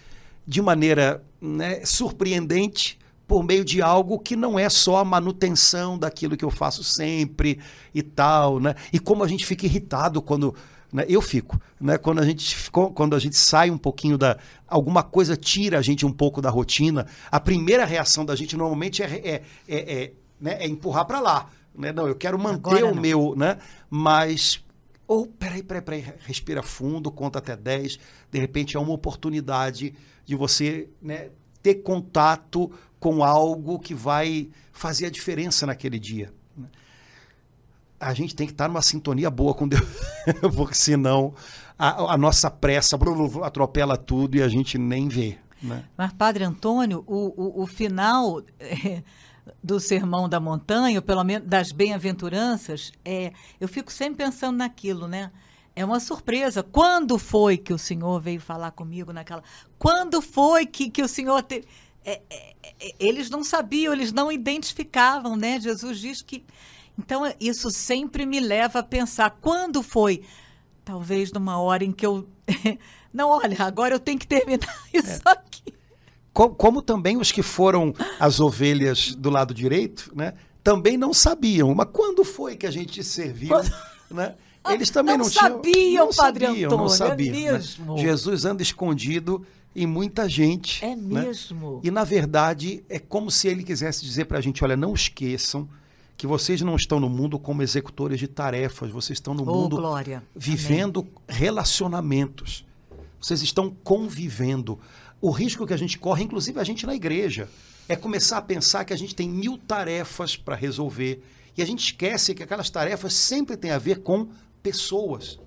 de 0.47 0.61
maneira 0.61 1.23
né, 1.41 1.85
surpreendente 1.85 2.99
por 3.27 3.43
meio 3.43 3.65
de 3.65 3.81
algo 3.81 4.19
que 4.19 4.37
não 4.37 4.59
é 4.59 4.69
só 4.69 4.99
a 4.99 5.05
manutenção 5.05 5.99
daquilo 5.99 6.37
que 6.37 6.45
eu 6.45 6.51
faço 6.51 6.85
sempre 6.85 7.59
e 7.95 8.03
tal, 8.03 8.61
né? 8.61 8.75
E 8.93 8.99
como 8.99 9.25
a 9.25 9.29
gente 9.29 9.47
fica 9.47 9.65
irritado 9.65 10.21
quando 10.21 10.55
né, 10.93 11.05
eu 11.09 11.23
fico, 11.23 11.59
né? 11.81 11.97
Quando 11.97 12.21
a 12.21 12.27
gente 12.27 12.71
quando 12.71 13.17
a 13.17 13.19
gente 13.19 13.37
sai 13.37 13.71
um 13.71 13.79
pouquinho 13.79 14.19
da 14.19 14.37
alguma 14.69 15.03
coisa 15.03 15.37
tira 15.37 15.79
a 15.79 15.83
gente 15.83 16.05
um 16.05 16.13
pouco 16.13 16.43
da 16.43 16.51
rotina, 16.51 17.07
a 17.31 17.41
primeira 17.41 17.85
reação 17.85 18.25
da 18.25 18.37
gente 18.37 18.57
normalmente 18.57 19.03
é, 19.03 19.07
é, 19.07 19.43
é, 19.67 20.03
é, 20.03 20.13
né, 20.41 20.57
é 20.61 20.69
empurrar 20.69 21.07
para 21.07 21.19
lá, 21.19 21.49
né? 21.75 21.93
Não, 21.93 22.07
eu 22.07 22.15
quero 22.15 22.39
manter 22.39 22.69
Agora 22.69 22.87
o 22.87 22.95
não. 22.95 23.01
meu, 23.01 23.35
né? 23.37 23.57
Mas 23.89 24.63
ou, 25.07 25.27
peraí, 25.27 25.62
peraí, 25.62 25.83
peraí, 25.83 26.14
respira 26.21 26.62
fundo, 26.62 27.11
conta 27.11 27.38
até 27.38 27.57
10. 27.57 27.99
De 28.31 28.38
repente 28.38 28.77
é 28.77 28.81
uma 28.81 28.93
oportunidade 28.93 29.95
de 30.25 30.35
você 30.35 30.88
né, 31.01 31.31
ter 31.62 31.77
contato 31.77 32.71
com 32.99 33.23
algo 33.23 33.79
que 33.79 33.95
vai 33.95 34.49
fazer 34.73 35.07
a 35.07 35.11
diferença 35.11 35.67
naquele 35.67 35.99
dia. 35.99 36.33
A 38.01 38.12
gente 38.14 38.35
tem 38.35 38.47
que 38.47 38.53
estar 38.53 38.69
numa 38.69 38.83
sintonia 38.83 39.31
boa 39.31 39.55
com 39.55 39.69
Deus, 39.69 39.87
porque 40.57 40.75
senão 40.75 41.35
a, 41.79 42.14
a 42.14 42.19
nossa 42.19 42.51
pressa 42.51 42.99
atropela 43.43 43.97
tudo 43.97 44.37
e 44.37 44.43
a 44.43 44.49
gente 44.49 44.79
nem 44.79 45.09
vê. 45.09 45.38
Né? 45.62 45.85
Mas, 45.97 46.12
Padre 46.12 46.45
Antônio, 46.45 47.03
o, 47.07 47.61
o, 47.61 47.62
o 47.62 47.67
final 47.67 48.43
é, 48.61 49.03
do 49.63 49.79
Sermão 49.79 50.29
da 50.29 50.41
Montanha, 50.41 50.99
ou 50.99 51.03
pelo 51.03 51.25
menos 51.25 51.49
das 51.49 51.73
bem-aventuranças, 51.73 52.93
é, 53.05 53.33
eu 53.61 53.69
fico 53.69 53.93
sempre 53.93 54.25
pensando 54.25 54.59
naquilo, 54.59 55.07
né? 55.07 55.31
É 55.77 55.85
uma 55.85 55.99
surpresa. 55.99 56.63
Quando 56.63 57.19
foi 57.19 57.57
que 57.57 57.73
o 57.73 57.79
Senhor 57.79 58.21
veio 58.21 58.41
falar 58.41 58.71
comigo 58.71 59.13
naquela. 59.13 59.43
Quando 59.79 60.23
foi 60.23 60.67
que, 60.67 60.89
que 60.89 61.03
o 61.03 61.09
Senhor 61.09 61.43
teve. 61.43 61.67
É, 62.05 62.21
é, 62.31 62.55
é, 62.63 62.95
eles 63.01 63.29
não 63.29 63.43
sabiam, 63.43 63.93
eles 63.93 64.13
não 64.13 64.31
identificavam, 64.31 65.37
né? 65.37 65.59
Jesus 65.61 65.99
diz 65.99 66.23
que. 66.23 66.45
Então, 66.97 67.23
isso 67.41 67.71
sempre 67.71 68.25
me 68.25 68.39
leva 68.39 68.79
a 68.79 68.85
pensar: 68.85 69.31
quando 69.41 69.83
foi? 69.83 70.23
Talvez 70.85 71.33
numa 71.33 71.59
hora 71.59 71.85
em 71.85 71.91
que 71.91 72.07
eu. 72.07 72.29
não, 73.13 73.31
olha, 73.31 73.57
agora 73.65 73.95
eu 73.95 74.01
tenho 74.01 74.19
que 74.19 74.29
terminar 74.29 74.79
isso 74.95 75.29
é. 75.29 75.33
aqui. 75.33 75.75
Como, 76.35 76.55
como, 76.55 76.83
também 76.83 77.16
os 77.16 77.33
que 77.33 77.42
foram 77.42 77.94
as 78.20 78.40
ovelhas 78.40 79.14
do 79.14 79.31
lado 79.31 79.55
direito, 79.55 80.12
né? 80.14 80.35
Também 80.62 80.99
não 80.99 81.14
sabiam. 81.14 81.75
Mas 81.75 81.88
quando 81.92 82.25
foi 82.25 82.57
que 82.57 82.66
a 82.66 82.70
gente 82.70 83.03
serviu? 83.03 83.49
Quando... 83.49 83.73
Né? 84.11 84.35
Eles 84.70 84.90
também 84.90 85.16
não, 85.16 85.25
não 85.25 85.31
sabiam, 85.31 85.62
tinham, 85.62 86.07
não 86.07 86.14
Padre 86.14 86.47
sabiam, 86.47 86.66
Antônio, 86.66 86.83
não 86.85 86.88
sabiam. 86.88 87.35
É 87.35 87.53
mesmo. 87.53 87.94
Né? 87.94 88.03
Jesus 88.03 88.44
anda 88.44 88.62
escondido 88.62 89.47
em 89.77 89.87
muita 89.87 90.29
gente. 90.29 90.85
É 90.85 90.97
né? 90.97 91.23
mesmo. 91.23 91.81
E, 91.83 91.90
na 91.90 92.05
verdade, 92.05 92.85
é 92.88 92.99
como 92.99 93.31
se 93.31 93.49
ele 93.49 93.62
quisesse 93.62 94.05
dizer 94.05 94.25
para 94.25 94.38
a 94.38 94.40
gente: 94.40 94.64
olha, 94.64 94.77
não 94.77 94.94
esqueçam 94.94 95.68
que 96.16 96.27
vocês 96.27 96.62
não 96.62 96.77
estão 96.77 97.01
no 97.01 97.09
mundo 97.09 97.38
como 97.38 97.62
executores 97.62 98.18
de 98.18 98.29
tarefas, 98.29 98.90
vocês 98.90 99.18
estão 99.18 99.35
no 99.35 99.42
oh, 99.42 99.55
mundo 99.55 99.77
glória. 99.77 100.23
vivendo 100.35 101.01
Amém. 101.01 101.12
relacionamentos. 101.29 102.64
Vocês 103.20 103.42
estão 103.42 103.75
convivendo. 103.83 104.79
O 105.25 105.31
risco 105.31 105.67
que 105.67 105.73
a 105.73 105.77
gente 105.79 105.99
corre, 105.99 106.23
inclusive 106.23 106.61
a 106.61 106.65
gente 106.65 106.85
na 106.85 106.95
igreja, 106.95 107.49
é 107.89 107.97
começar 107.97 108.37
a 108.37 108.43
pensar 108.43 108.85
que 108.85 108.93
a 108.93 108.97
gente 108.97 109.15
tem 109.15 109.27
mil 109.27 109.57
tarefas 109.57 110.37
para 110.37 110.55
resolver. 110.55 111.25
E 111.57 111.63
a 111.63 111.65
gente 111.65 111.83
esquece 111.83 112.35
que 112.35 112.43
aquelas 112.43 112.69
tarefas 112.69 113.15
sempre 113.15 113.57
têm 113.57 113.71
a 113.71 113.79
ver 113.79 114.01
com 114.01 114.29
pessoas. 114.63 115.41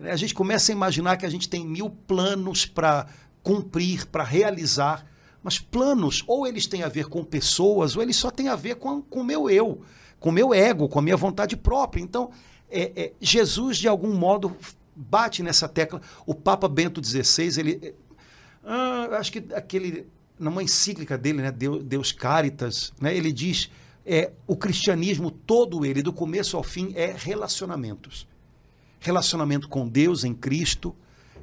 A 0.00 0.16
gente 0.16 0.34
começa 0.34 0.72
a 0.72 0.74
imaginar 0.74 1.16
que 1.18 1.24
a 1.24 1.28
gente 1.28 1.48
tem 1.48 1.64
mil 1.64 1.88
planos 1.88 2.66
para 2.66 3.06
cumprir, 3.44 4.06
para 4.06 4.24
realizar, 4.24 5.06
mas 5.40 5.60
planos, 5.60 6.24
ou 6.26 6.44
eles 6.44 6.66
têm 6.66 6.82
a 6.82 6.88
ver 6.88 7.06
com 7.06 7.22
pessoas, 7.22 7.94
ou 7.94 8.02
eles 8.02 8.16
só 8.16 8.28
têm 8.28 8.48
a 8.48 8.56
ver 8.56 8.74
com 8.74 9.04
o 9.08 9.22
meu 9.22 9.48
eu, 9.48 9.82
com 10.18 10.30
o 10.30 10.32
meu 10.32 10.52
ego, 10.52 10.88
com 10.88 10.98
a 10.98 11.02
minha 11.02 11.16
vontade 11.16 11.56
própria. 11.56 12.02
Então, 12.02 12.32
é, 12.68 12.90
é, 12.96 13.12
Jesus, 13.20 13.78
de 13.78 13.86
algum 13.86 14.16
modo, 14.16 14.56
bate 14.96 15.44
nessa 15.44 15.68
tecla. 15.68 16.02
O 16.26 16.34
Papa 16.34 16.66
Bento 16.66 17.00
XVI, 17.00 17.60
ele. 17.60 17.94
Ah, 18.66 19.08
acho 19.12 19.32
que 19.32 19.44
aquele. 19.54 20.06
Numa 20.38 20.62
encíclica 20.62 21.16
dele, 21.16 21.40
né, 21.40 21.50
Deus, 21.50 21.82
Deus 21.82 22.12
Caritas, 22.12 22.92
né, 23.00 23.16
ele 23.16 23.32
diz 23.32 23.70
é, 24.04 24.32
o 24.46 24.54
cristianismo 24.54 25.30
todo 25.30 25.86
ele, 25.86 26.02
do 26.02 26.12
começo 26.12 26.58
ao 26.58 26.62
fim, 26.62 26.92
é 26.94 27.14
relacionamentos 27.16 28.26
relacionamento 29.06 29.68
com 29.68 29.88
Deus 29.88 30.24
em 30.24 30.34
Cristo, 30.34 30.94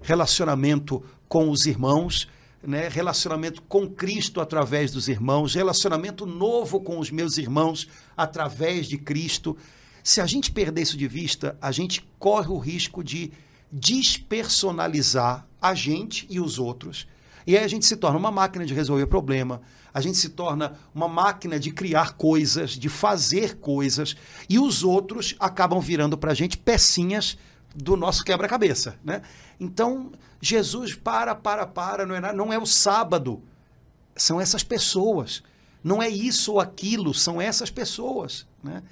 relacionamento 0.01 1.01
com 1.27 1.49
os 1.49 1.65
irmãos, 1.65 2.27
né? 2.61 2.89
relacionamento 2.89 3.61
com 3.63 3.89
Cristo 3.89 4.41
através 4.41 4.91
dos 4.91 5.07
irmãos, 5.07 5.55
relacionamento 5.55 6.25
novo 6.25 6.81
com 6.81 6.99
os 6.99 7.09
meus 7.09 7.37
irmãos 7.37 7.87
através 8.17 8.87
de 8.87 8.97
Cristo. 8.97 9.57
Se 10.03 10.19
a 10.19 10.25
gente 10.25 10.51
perder 10.51 10.81
isso 10.81 10.97
de 10.97 11.07
vista, 11.07 11.57
a 11.61 11.71
gente 11.71 12.05
corre 12.19 12.49
o 12.49 12.57
risco 12.57 13.01
de 13.03 13.31
despersonalizar 13.71 15.47
a 15.63 15.73
gente 15.73 16.27
e 16.29 16.41
os 16.41 16.59
outros. 16.59 17.07
E 17.47 17.57
aí 17.57 17.63
a 17.63 17.67
gente 17.67 17.85
se 17.85 17.95
torna 17.95 18.19
uma 18.19 18.31
máquina 18.31 18.65
de 18.65 18.73
resolver 18.73 19.07
problema, 19.07 19.61
a 19.93 20.01
gente 20.01 20.17
se 20.17 20.29
torna 20.29 20.73
uma 20.93 21.07
máquina 21.07 21.59
de 21.59 21.71
criar 21.71 22.13
coisas, 22.13 22.71
de 22.71 22.89
fazer 22.89 23.57
coisas, 23.59 24.15
e 24.49 24.59
os 24.59 24.83
outros 24.83 25.35
acabam 25.39 25.79
virando 25.79 26.17
para 26.17 26.31
a 26.31 26.33
gente 26.33 26.57
pecinhas 26.57 27.37
do 27.73 27.95
nosso 27.95 28.23
quebra-cabeça. 28.23 28.97
Né? 29.03 29.21
Então, 29.59 30.11
Jesus 30.41 30.95
para, 30.95 31.33
para, 31.33 31.65
para, 31.65 32.05
não 32.05 32.15
é, 32.15 32.33
não 32.33 32.53
é 32.53 32.57
o 32.57 32.65
sábado, 32.65 33.41
são 34.15 34.39
essas 34.39 34.63
pessoas. 34.63 35.43
Não 35.83 36.01
é 36.01 36.09
isso 36.09 36.53
ou 36.53 36.59
aquilo, 36.59 37.13
são 37.13 37.41
essas 37.41 37.69
pessoas. 37.69 38.45
Né? 38.63 38.83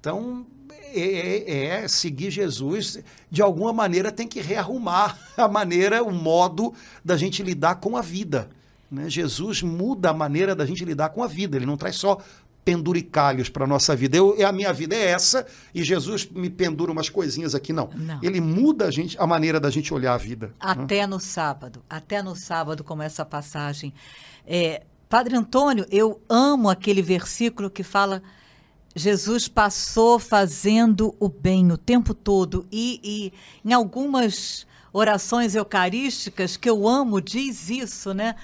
Então, 0.00 0.46
é, 0.94 1.00
é, 1.00 1.66
é, 1.66 1.88
seguir 1.88 2.30
Jesus, 2.30 2.98
de 3.30 3.42
alguma 3.42 3.72
maneira 3.72 4.10
tem 4.10 4.26
que 4.26 4.40
rearrumar 4.40 5.18
a 5.36 5.48
maneira, 5.48 6.02
o 6.02 6.10
modo 6.10 6.72
da 7.04 7.16
gente 7.16 7.42
lidar 7.42 7.76
com 7.76 7.96
a 7.96 8.02
vida. 8.02 8.48
Né? 8.90 9.08
Jesus 9.08 9.62
muda 9.62 10.10
a 10.10 10.14
maneira 10.14 10.54
da 10.54 10.64
gente 10.64 10.84
lidar 10.84 11.10
com 11.10 11.22
a 11.22 11.26
vida. 11.26 11.56
Ele 11.56 11.66
não 11.66 11.76
traz 11.76 11.96
só 11.96 12.18
penduricalhos 12.64 13.48
para 13.48 13.64
a 13.64 13.66
nossa 13.66 13.96
vida. 13.96 14.16
Eu, 14.16 14.46
a 14.46 14.52
minha 14.52 14.72
vida 14.72 14.94
é 14.94 15.06
essa 15.06 15.46
e 15.74 15.82
Jesus 15.82 16.28
me 16.30 16.50
pendura 16.50 16.92
umas 16.92 17.08
coisinhas 17.08 17.54
aqui. 17.54 17.72
Não. 17.72 17.90
não. 17.94 18.20
Ele 18.22 18.40
muda 18.40 18.86
a, 18.86 18.90
gente, 18.90 19.16
a 19.18 19.26
maneira 19.26 19.58
da 19.58 19.70
gente 19.70 19.92
olhar 19.92 20.14
a 20.14 20.18
vida. 20.18 20.48
Né? 20.48 20.52
Até 20.60 21.00
né? 21.00 21.06
no 21.06 21.20
sábado. 21.20 21.82
Até 21.88 22.22
no 22.22 22.36
sábado, 22.36 22.84
como 22.84 23.02
essa 23.02 23.24
passagem. 23.24 23.92
É, 24.46 24.82
Padre 25.08 25.36
Antônio, 25.36 25.86
eu 25.90 26.20
amo 26.28 26.68
aquele 26.68 27.02
versículo 27.02 27.70
que 27.70 27.82
fala. 27.82 28.22
Jesus 28.98 29.48
passou 29.48 30.18
fazendo 30.18 31.14
o 31.18 31.28
bem 31.28 31.70
o 31.70 31.78
tempo 31.78 32.12
todo. 32.12 32.66
E, 32.70 33.00
e 33.02 33.68
em 33.68 33.72
algumas 33.72 34.66
orações 34.92 35.54
eucarísticas 35.54 36.56
que 36.56 36.68
eu 36.68 36.86
amo, 36.86 37.20
diz 37.20 37.70
isso, 37.70 38.12
né? 38.12 38.34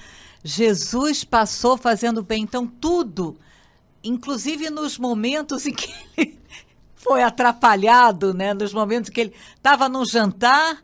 Jesus 0.42 1.24
passou 1.24 1.76
fazendo 1.76 2.22
bem. 2.22 2.42
Então, 2.42 2.66
tudo, 2.66 3.36
inclusive 4.02 4.70
nos 4.70 4.98
momentos 4.98 5.66
em 5.66 5.72
que 5.72 5.92
ele 6.16 6.38
foi 6.94 7.22
atrapalhado, 7.22 8.32
né? 8.32 8.54
nos 8.54 8.72
momentos 8.72 9.10
que 9.10 9.20
ele 9.20 9.34
estava 9.56 9.88
num 9.88 10.04
jantar 10.04 10.82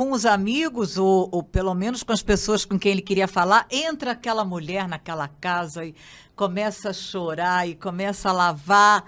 com 0.00 0.12
os 0.12 0.24
amigos, 0.24 0.96
ou, 0.96 1.28
ou, 1.30 1.42
pelo 1.42 1.74
menos 1.74 2.02
com 2.02 2.10
as 2.10 2.22
pessoas 2.22 2.64
com 2.64 2.78
quem 2.78 2.92
ele 2.92 3.02
queria 3.02 3.28
falar, 3.28 3.66
entra 3.70 4.12
aquela 4.12 4.46
mulher 4.46 4.88
naquela 4.88 5.28
casa 5.28 5.84
e 5.84 5.94
começa 6.34 6.88
a 6.88 6.92
chorar 6.94 7.68
e 7.68 7.74
começa 7.74 8.30
a 8.30 8.32
lavar 8.32 9.04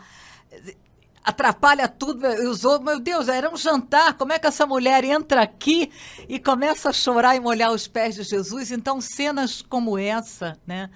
atrapalha 1.24 1.88
tudo. 1.88 2.26
Usou, 2.46 2.78
meu 2.78 3.00
Deus, 3.00 3.28
era 3.28 3.50
um 3.50 3.57
jantar. 3.57 4.12
Como 4.18 4.35
é 4.35 4.38
que 4.38 4.46
essa 4.46 4.66
mulher 4.66 5.02
entra 5.02 5.40
aqui 5.40 5.90
e 6.28 6.38
começa 6.38 6.90
a 6.90 6.92
chorar 6.92 7.37
e 7.37 7.40
molhar 7.40 7.72
os 7.72 7.88
pés 7.88 8.16
de 8.16 8.24
Jesus? 8.24 8.70
Então, 8.70 9.00
cenas 9.00 9.62
como 9.62 9.96
essa, 9.96 10.59
né? 10.66 10.90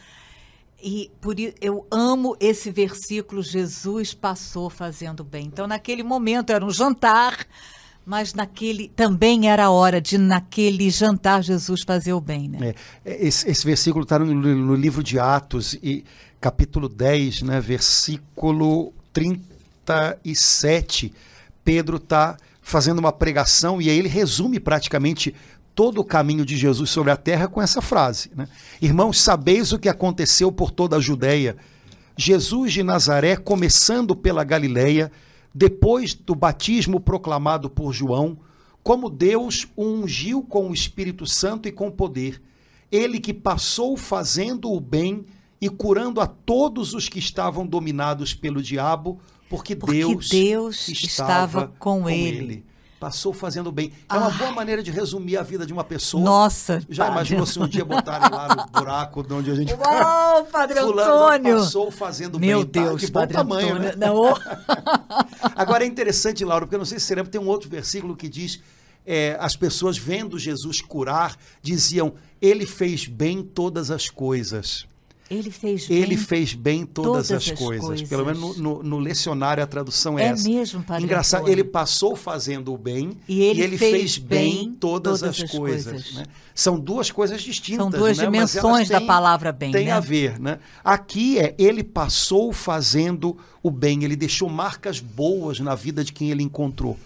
E 0.82 1.10
por 1.22 1.36
eu 1.58 1.86
amo 1.90 2.36
esse 2.38 2.70
versículo. 2.70 3.42
Jesus 3.42 4.12
passou 4.12 4.68
fazendo 4.68 5.24
bem. 5.24 5.46
Então, 5.46 5.66
naquele 5.66 6.02
momento 6.02 6.50
era 6.50 6.62
um 6.62 6.70
jantar, 6.70 7.46
mas 8.06 8.32
naquele 8.32 8.88
também 8.88 9.50
era 9.50 9.68
hora 9.68 10.00
de 10.00 10.16
naquele 10.16 10.88
jantar 10.88 11.42
Jesus 11.42 11.82
fazer 11.84 12.12
o 12.12 12.20
bem, 12.20 12.48
né? 12.48 12.74
É, 13.04 13.26
esse, 13.26 13.50
esse, 13.50 13.66
versículo 13.66 14.04
está 14.04 14.18
no, 14.18 14.32
no 14.32 14.74
livro 14.74 15.02
de 15.02 15.18
Atos 15.18 15.74
e 15.82 16.04
capítulo 16.40 16.88
10, 16.88 17.42
né, 17.42 17.60
versículo 17.60 18.92
30 19.12 19.56
37, 19.86 21.12
Pedro 21.64 21.96
está 21.96 22.36
fazendo 22.60 22.98
uma 22.98 23.12
pregação 23.12 23.80
e 23.80 23.88
aí 23.88 23.96
ele 23.96 24.08
resume 24.08 24.58
praticamente 24.58 25.34
todo 25.74 26.00
o 26.00 26.04
caminho 26.04 26.44
de 26.44 26.56
Jesus 26.56 26.90
sobre 26.90 27.12
a 27.12 27.16
terra 27.16 27.46
com 27.46 27.62
essa 27.62 27.80
frase. 27.80 28.30
Né? 28.34 28.48
Irmãos, 28.82 29.20
sabeis 29.20 29.72
o 29.72 29.78
que 29.78 29.88
aconteceu 29.88 30.50
por 30.50 30.70
toda 30.70 30.96
a 30.96 31.00
Judéia. 31.00 31.56
Jesus 32.16 32.72
de 32.72 32.82
Nazaré, 32.82 33.36
começando 33.36 34.16
pela 34.16 34.42
Galileia, 34.42 35.12
depois 35.58 36.12
do 36.12 36.34
batismo 36.34 37.00
proclamado 37.00 37.70
por 37.70 37.90
João, 37.90 38.38
como 38.82 39.08
Deus 39.08 39.66
o 39.74 39.84
ungiu 39.84 40.42
com 40.42 40.68
o 40.68 40.74
Espírito 40.74 41.26
Santo 41.26 41.66
e 41.66 41.72
com 41.72 41.90
poder, 41.90 42.42
ele 42.92 43.18
que 43.18 43.32
passou 43.32 43.96
fazendo 43.96 44.70
o 44.70 44.78
bem 44.78 45.24
e 45.58 45.70
curando 45.70 46.20
a 46.20 46.26
todos 46.26 46.92
os 46.92 47.08
que 47.08 47.18
estavam 47.18 47.66
dominados 47.66 48.34
pelo 48.34 48.62
diabo, 48.62 49.18
porque, 49.48 49.74
porque 49.74 49.96
Deus, 49.96 50.28
Deus, 50.28 50.88
estava, 50.88 51.68
com, 51.78 52.02
com 52.02 52.10
ele. 52.10 52.36
ele. 52.36 52.64
Passou 52.98 53.32
fazendo 53.32 53.70
bem. 53.70 53.92
É 54.08 54.14
uma 54.14 54.30
boa 54.30 54.52
maneira 54.52 54.82
de 54.82 54.90
resumir 54.90 55.36
a 55.36 55.42
vida 55.42 55.66
de 55.66 55.72
uma 55.72 55.84
pessoa. 55.84 56.22
Nossa. 56.22 56.82
Já 56.88 57.08
imaginou 57.08 57.44
se 57.44 57.58
um 57.58 57.68
dia 57.68 57.84
botarem 57.84 58.30
lá 58.30 58.48
no 58.48 58.66
buraco 58.66 59.22
de 59.22 59.34
onde 59.34 59.50
a 59.50 59.54
gente 59.54 59.74
Uau, 59.74 60.44
Padre 60.46 60.80
Fulano 60.80 61.26
Antônio! 61.26 61.58
passou 61.58 61.90
fazendo 61.90 62.40
Meu 62.40 62.64
bem. 62.64 62.82
Meu 62.82 62.90
Deus, 62.90 63.02
tá? 63.02 63.06
que 63.06 63.12
Padre 63.12 63.36
bom 63.36 63.40
tamanho, 63.40 63.74
Antônio. 63.74 63.96
né? 63.96 64.06
Não. 64.06 64.34
Agora 65.54 65.84
é 65.84 65.86
interessante, 65.86 66.44
Laura, 66.44 66.64
porque 66.64 66.74
eu 66.74 66.78
não 66.78 66.86
sei 66.86 66.98
se 66.98 67.04
você 67.04 67.14
lembra, 67.14 67.30
tem 67.30 67.40
um 67.40 67.48
outro 67.48 67.68
versículo 67.68 68.16
que 68.16 68.28
diz 68.28 68.60
é, 69.06 69.36
as 69.38 69.54
pessoas 69.56 69.96
vendo 69.96 70.38
Jesus 70.38 70.80
curar, 70.80 71.36
diziam, 71.62 72.14
ele 72.40 72.66
fez 72.66 73.06
bem 73.06 73.42
todas 73.42 73.90
as 73.90 74.08
coisas. 74.08 74.86
Ele 75.28 75.50
fez 75.50 75.88
bem, 75.88 75.98
ele 75.98 76.16
fez 76.16 76.54
bem 76.54 76.86
todas, 76.86 77.28
todas 77.28 77.30
as, 77.32 77.52
as 77.52 77.58
coisas. 77.58 77.84
coisas. 77.84 78.08
Pelo 78.08 78.24
menos 78.24 78.40
no, 78.58 78.76
no- 78.76 78.82
no 78.84 78.98
lecionário 79.00 79.60
a 79.60 79.66
tradução 79.66 80.16
é, 80.16 80.22
É 80.22 80.26
essa. 80.28 80.48
mesmo, 80.48 80.82
Padre 80.84 81.02
Engraçado, 81.04 81.40
Antônio. 81.40 81.54
ele 81.54 81.64
passou 81.64 82.14
fazendo 82.14 82.72
o 82.72 82.78
bem 82.78 83.10
E 83.28 83.42
ele 83.42 83.76
fez, 83.76 83.90
fez 84.14 84.18
bem 84.18 84.72
todas, 84.78 85.20
todas 85.20 85.22
as, 85.38 85.42
as 85.44 85.50
coisas. 85.50 85.92
coisas. 85.92 86.14
né? 86.14 86.26
São 86.54 86.78
duas 86.78 87.10
coisas 87.10 87.42
distintas. 87.42 87.82
São 87.82 87.90
duas 87.90 88.16
né? 88.18 88.24
Mas 88.26 88.34
elas 88.36 88.50
dimensões 88.52 88.88
da 88.88 88.98
têm- 88.98 89.06
palavra 89.08 89.50
bem, 89.50 89.72
Tem 89.72 89.86
né? 89.86 89.90
a 89.92 89.98
ver, 90.00 90.38
né? 90.38 90.60
Aqui 90.84 91.40
é 91.40 91.54
ele 91.58 91.82
passou 91.82 92.52
fazendo 92.52 93.36
o 93.62 93.70
bem, 93.70 94.04
ele 94.04 94.14
deixou 94.14 94.48
marcas 94.48 95.00
boas 95.00 95.58
na 95.58 95.74
vida 95.74 96.04
de 96.04 96.12
quem 96.12 96.30
ele 96.30 96.44
encontrou. 96.44 96.96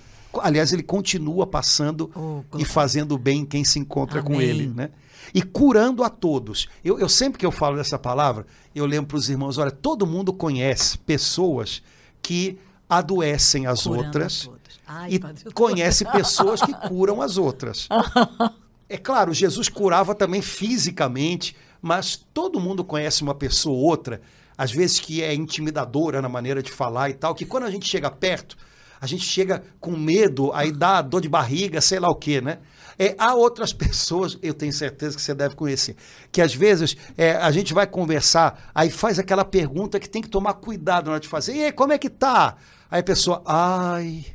Aliás, 0.43 0.73
ele 0.73 0.83
continua 0.83 1.47
passando 1.47 2.11
Oh, 2.15 2.43
e 2.59 2.65
fazendo 2.65 3.17
bem 3.19 3.45
quem 3.47 3.65
se 3.65 3.79
encontra 3.79 4.23
com 4.23 4.35
Amém. 4.35 4.47
ele, 4.47 4.67
né? 4.69 4.91
E 5.35 5.43
curando 5.43 6.03
a 6.03 6.11
todos. 6.11 6.69
Eu, 6.85 6.99
eu 6.99 7.09
sempre 7.09 7.39
que 7.39 7.47
eu 7.47 7.53
falo 7.53 7.77
dessa 7.77 7.99
palavra, 7.99 8.47
eu 8.75 8.87
lembro 8.87 9.09
para 9.09 9.17
os 9.17 9.29
irmãos, 9.29 9.59
olha, 9.59 9.71
todo 9.71 10.07
mundo 10.07 10.33
conhece 10.33 10.99
pessoas 10.99 11.83
que 12.23 12.59
adoecem 12.89 13.67
as 13.67 13.85
Curando 13.85 14.05
outras. 14.05 14.51
Ai, 14.87 15.11
e 15.13 15.53
conhece 15.53 16.05
pessoas 16.05 16.61
que 16.61 16.73
curam 16.89 17.23
as 17.23 17.37
outras. 17.37 17.89
É 18.93 18.97
claro, 18.97 19.33
Jesus 19.33 19.69
curava 19.69 20.17
também 20.17 20.43
fisicamente, 20.43 21.55
mas 21.81 22.17
todo 22.35 22.59
mundo 22.59 22.83
conhece 22.83 23.23
uma 23.23 23.37
pessoa 23.37 23.77
ou 23.77 23.85
outra, 23.85 24.21
às 24.59 24.73
vezes 24.73 24.99
que 24.99 25.23
é 25.23 25.33
intimidadora 25.33 26.21
na 26.21 26.29
maneira 26.29 26.61
de 26.61 26.73
falar 26.73 27.09
e 27.09 27.15
tal, 27.15 27.33
que 27.33 27.47
quando 27.47 27.63
a 27.63 27.71
gente 27.71 27.87
chega 27.89 28.11
perto, 28.11 28.57
a 29.01 29.07
gente 29.07 29.23
chega 29.23 29.63
com 29.79 29.93
medo, 29.93 30.53
aí 30.53 30.73
dá 30.73 31.01
dor 31.03 31.21
de 31.21 31.29
barriga, 31.29 31.81
sei 31.81 32.01
lá 32.01 32.09
o 32.09 32.17
quê, 32.17 32.41
né? 32.41 32.59
É, 33.03 33.15
há 33.19 33.35
outras 33.35 33.73
pessoas, 33.75 34.37
eu 34.43 34.53
tenho 34.53 34.75
certeza 34.75 35.17
que 35.17 35.23
você 35.23 35.33
deve 35.33 35.55
conhecer, 35.55 35.97
que 36.31 36.43
às 36.43 36.55
vezes 36.55 36.95
é, 37.17 37.33
a 37.33 37.51
gente 37.51 37.73
vai 37.73 37.87
conversar, 37.87 38.71
aí 38.75 38.91
faz 38.91 39.19
aquela 39.19 39.43
pergunta 39.43 39.99
que 39.99 40.07
tem 40.09 40.21
que 40.21 40.29
tomar 40.29 40.53
cuidado 40.55 41.07
na 41.07 41.13
hora 41.13 41.21
de 41.21 41.29
fazer. 41.29 41.55
E 41.55 41.65
aí, 41.65 41.73
como 41.73 41.95
é 41.95 41.99
que 41.99 42.11
tá? 42.11 42.57
Aí 42.91 43.01
a 43.01 43.03
pessoa, 43.03 43.43
ai. 43.47 44.27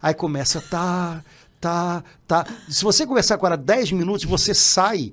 Aí 0.00 0.14
começa, 0.14 0.62
tá, 0.62 1.22
tá, 1.60 2.02
tá. 2.26 2.46
Se 2.70 2.82
você 2.82 3.06
conversar 3.06 3.34
agora 3.34 3.56
10 3.56 3.92
minutos, 3.92 4.24
você 4.24 4.54
sai 4.54 5.12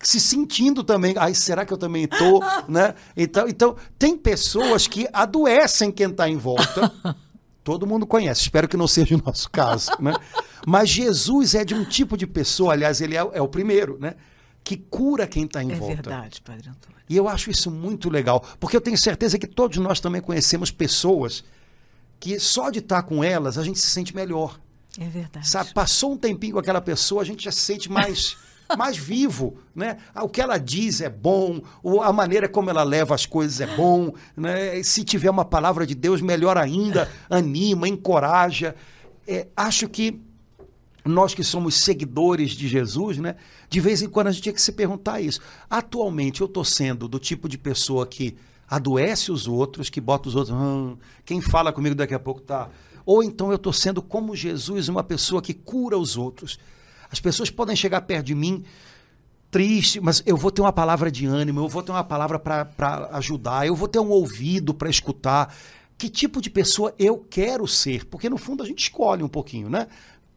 se 0.00 0.20
sentindo 0.20 0.84
também. 0.84 1.14
Ai, 1.16 1.32
será 1.32 1.64
que 1.64 1.72
eu 1.72 1.78
também 1.78 2.06
tô, 2.06 2.42
né? 2.68 2.94
Então, 3.16 3.48
então 3.48 3.76
tem 3.98 4.18
pessoas 4.18 4.86
que 4.86 5.08
adoecem 5.12 5.90
quem 5.90 6.10
está 6.10 6.28
em 6.28 6.36
volta. 6.36 6.92
Todo 7.64 7.86
mundo 7.86 8.06
conhece, 8.06 8.42
espero 8.42 8.66
que 8.68 8.76
não 8.76 8.88
seja 8.88 9.14
o 9.14 9.22
nosso 9.24 9.48
caso, 9.50 9.90
né? 10.00 10.12
Mas 10.66 10.88
Jesus 10.88 11.54
é 11.54 11.64
de 11.64 11.74
um 11.74 11.84
tipo 11.84 12.16
de 12.16 12.26
pessoa, 12.26 12.72
aliás, 12.72 13.00
ele 13.00 13.16
é, 13.16 13.20
é 13.20 13.40
o 13.40 13.48
primeiro, 13.48 13.98
né? 14.00 14.14
Que 14.64 14.76
cura 14.76 15.26
quem 15.26 15.44
está 15.44 15.62
em 15.62 15.72
É 15.72 15.74
volta. 15.76 15.94
verdade, 15.94 16.40
Padre 16.40 16.68
Antônio. 16.68 16.96
E 17.08 17.16
eu 17.16 17.28
acho 17.28 17.50
isso 17.50 17.70
muito 17.70 18.08
legal, 18.10 18.44
porque 18.58 18.76
eu 18.76 18.80
tenho 18.80 18.96
certeza 18.98 19.38
que 19.38 19.46
todos 19.46 19.76
nós 19.78 20.00
também 20.00 20.20
conhecemos 20.20 20.70
pessoas 20.70 21.44
que 22.18 22.38
só 22.38 22.70
de 22.70 22.78
estar 22.78 23.02
com 23.02 23.22
elas 23.22 23.58
a 23.58 23.64
gente 23.64 23.78
se 23.78 23.88
sente 23.88 24.14
melhor. 24.14 24.58
É 24.98 25.04
verdade. 25.08 25.48
Sabe, 25.48 25.72
passou 25.72 26.12
um 26.12 26.16
tempinho 26.16 26.54
com 26.54 26.58
aquela 26.60 26.80
pessoa, 26.80 27.22
a 27.22 27.24
gente 27.24 27.44
já 27.44 27.50
se 27.52 27.60
sente 27.60 27.90
mais, 27.90 28.36
mais 28.76 28.96
vivo, 28.96 29.56
né? 29.74 29.98
Ah, 30.14 30.24
O 30.24 30.28
que 30.28 30.40
ela 30.40 30.58
diz 30.58 31.00
é 31.00 31.08
bom, 31.10 31.60
a 32.02 32.12
maneira 32.12 32.48
como 32.48 32.70
ela 32.70 32.82
leva 32.82 33.14
as 33.14 33.26
coisas 33.26 33.60
é 33.60 33.66
bom, 33.76 34.12
né? 34.36 34.82
Se 34.82 35.04
tiver 35.04 35.30
uma 35.30 35.44
palavra 35.44 35.86
de 35.86 35.94
Deus, 35.94 36.20
melhor 36.20 36.56
ainda, 36.56 37.08
anima, 37.30 37.88
encoraja. 37.88 38.74
É, 39.26 39.46
acho 39.56 39.88
que 39.88 40.20
nós 41.04 41.34
que 41.34 41.42
somos 41.42 41.76
seguidores 41.82 42.52
de 42.52 42.68
Jesus, 42.68 43.18
né? 43.18 43.36
De 43.68 43.80
vez 43.80 44.02
em 44.02 44.08
quando 44.08 44.28
a 44.28 44.32
gente 44.32 44.42
tinha 44.42 44.52
que 44.52 44.62
se 44.62 44.72
perguntar 44.72 45.20
isso. 45.20 45.40
Atualmente 45.68 46.40
eu 46.40 46.46
estou 46.46 46.64
sendo 46.64 47.08
do 47.08 47.18
tipo 47.18 47.48
de 47.48 47.58
pessoa 47.58 48.06
que 48.06 48.36
adoece 48.68 49.30
os 49.32 49.46
outros, 49.48 49.90
que 49.90 50.00
bota 50.00 50.28
os 50.28 50.34
outros, 50.36 50.56
"Hum, 50.56 50.96
quem 51.24 51.40
fala 51.40 51.72
comigo 51.72 51.94
daqui 51.94 52.14
a 52.14 52.18
pouco 52.20 52.40
tá. 52.40 52.68
Ou 53.04 53.22
então 53.22 53.50
eu 53.50 53.56
estou 53.56 53.72
sendo 53.72 54.00
como 54.00 54.36
Jesus, 54.36 54.88
uma 54.88 55.02
pessoa 55.02 55.42
que 55.42 55.52
cura 55.52 55.98
os 55.98 56.16
outros. 56.16 56.58
As 57.12 57.20
pessoas 57.20 57.50
podem 57.50 57.76
chegar 57.76 58.00
perto 58.00 58.26
de 58.26 58.34
mim 58.34 58.64
triste, 59.50 60.00
mas 60.00 60.22
eu 60.24 60.34
vou 60.34 60.50
ter 60.50 60.62
uma 60.62 60.72
palavra 60.72 61.10
de 61.10 61.26
ânimo, 61.26 61.60
eu 61.60 61.68
vou 61.68 61.82
ter 61.82 61.92
uma 61.92 62.02
palavra 62.02 62.38
para 62.38 63.10
ajudar, 63.12 63.66
eu 63.66 63.76
vou 63.76 63.86
ter 63.86 63.98
um 63.98 64.08
ouvido 64.08 64.72
para 64.72 64.88
escutar. 64.88 65.54
Que 65.98 66.08
tipo 66.08 66.40
de 66.40 66.48
pessoa 66.48 66.94
eu 66.98 67.18
quero 67.18 67.68
ser? 67.68 68.06
Porque 68.06 68.30
no 68.30 68.38
fundo 68.38 68.62
a 68.62 68.66
gente 68.66 68.84
escolhe 68.84 69.22
um 69.22 69.28
pouquinho, 69.28 69.68
né? 69.68 69.86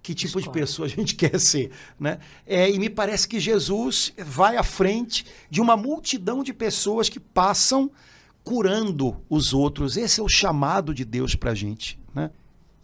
Que 0.04 0.14
tipo 0.14 0.34
de 0.34 0.40
Escolhe. 0.42 0.60
pessoa 0.60 0.86
a 0.86 0.90
gente 0.90 1.16
quer 1.18 1.40
ser, 1.40 1.72
né? 1.98 2.20
É, 2.46 2.70
e 2.70 2.78
me 2.78 2.90
parece 2.90 3.28
que 3.28 3.40
Jesus 3.40 4.14
vai 4.18 4.58
à 4.58 4.64
frente 4.64 5.26
de 5.50 5.62
uma 5.62 5.78
multidão 5.78 6.44
de 6.44 6.54
pessoas 6.54 7.08
que 7.08 7.20
passam 7.20 7.90
curando 8.44 9.18
os 9.30 9.54
outros. 9.54 9.96
Esse 9.98 10.20
é 10.20 10.24
o 10.24 10.30
chamado 10.30 10.94
de 10.94 11.06
Deus 11.06 11.36
para 11.36 11.52
a 11.52 11.56
gente? 11.56 11.98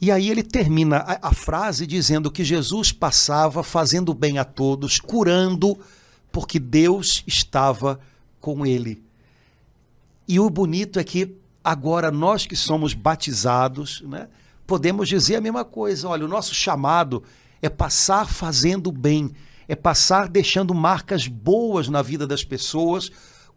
E 0.01 0.09
aí 0.09 0.31
ele 0.31 0.41
termina 0.41 0.97
a, 0.97 1.29
a 1.29 1.33
frase 1.33 1.85
dizendo 1.85 2.31
que 2.31 2.43
Jesus 2.43 2.91
passava 2.91 3.63
fazendo 3.63 4.15
bem 4.15 4.39
a 4.39 4.43
todos, 4.43 4.99
curando, 4.99 5.77
porque 6.31 6.57
Deus 6.57 7.23
estava 7.27 7.99
com 8.39 8.65
ele. 8.65 9.03
E 10.27 10.39
o 10.39 10.49
bonito 10.49 10.99
é 10.99 11.03
que 11.03 11.35
agora 11.63 12.09
nós 12.09 12.47
que 12.47 12.55
somos 12.55 12.95
batizados, 12.95 14.01
né, 14.01 14.27
podemos 14.65 15.07
dizer 15.07 15.35
a 15.35 15.41
mesma 15.41 15.63
coisa. 15.63 16.07
Olha, 16.07 16.25
o 16.25 16.29
nosso 16.29 16.55
chamado 16.55 17.23
é 17.61 17.69
passar 17.69 18.27
fazendo 18.27 18.91
bem, 18.91 19.31
é 19.67 19.75
passar 19.75 20.27
deixando 20.27 20.73
marcas 20.73 21.27
boas 21.27 21.87
na 21.87 22.01
vida 22.01 22.25
das 22.25 22.43
pessoas, 22.43 23.11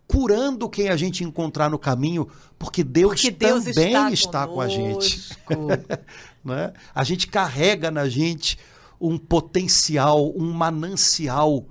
curando 0.06 0.68
quem 0.68 0.90
a 0.90 0.96
gente 0.96 1.24
encontrar 1.24 1.70
no 1.70 1.78
caminho, 1.78 2.28
porque 2.58 2.84
Deus, 2.84 3.22
Porque 3.22 3.30
Deus 3.30 3.64
também 3.64 3.88
está, 3.88 4.10
está 4.12 4.46
com 4.46 4.60
a 4.60 4.68
gente. 4.68 5.34
né? 6.44 6.72
A 6.94 7.02
gente 7.02 7.26
carrega 7.26 7.90
na 7.90 8.08
gente 8.08 8.58
um 9.00 9.18
potencial, 9.18 10.32
um 10.36 10.52
manancial 10.52 11.66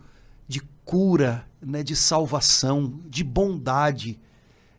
de 0.47 0.59
cura, 0.83 1.45
né? 1.62 1.83
de 1.83 1.95
salvação, 1.95 2.99
de 3.07 3.23
bondade, 3.23 4.19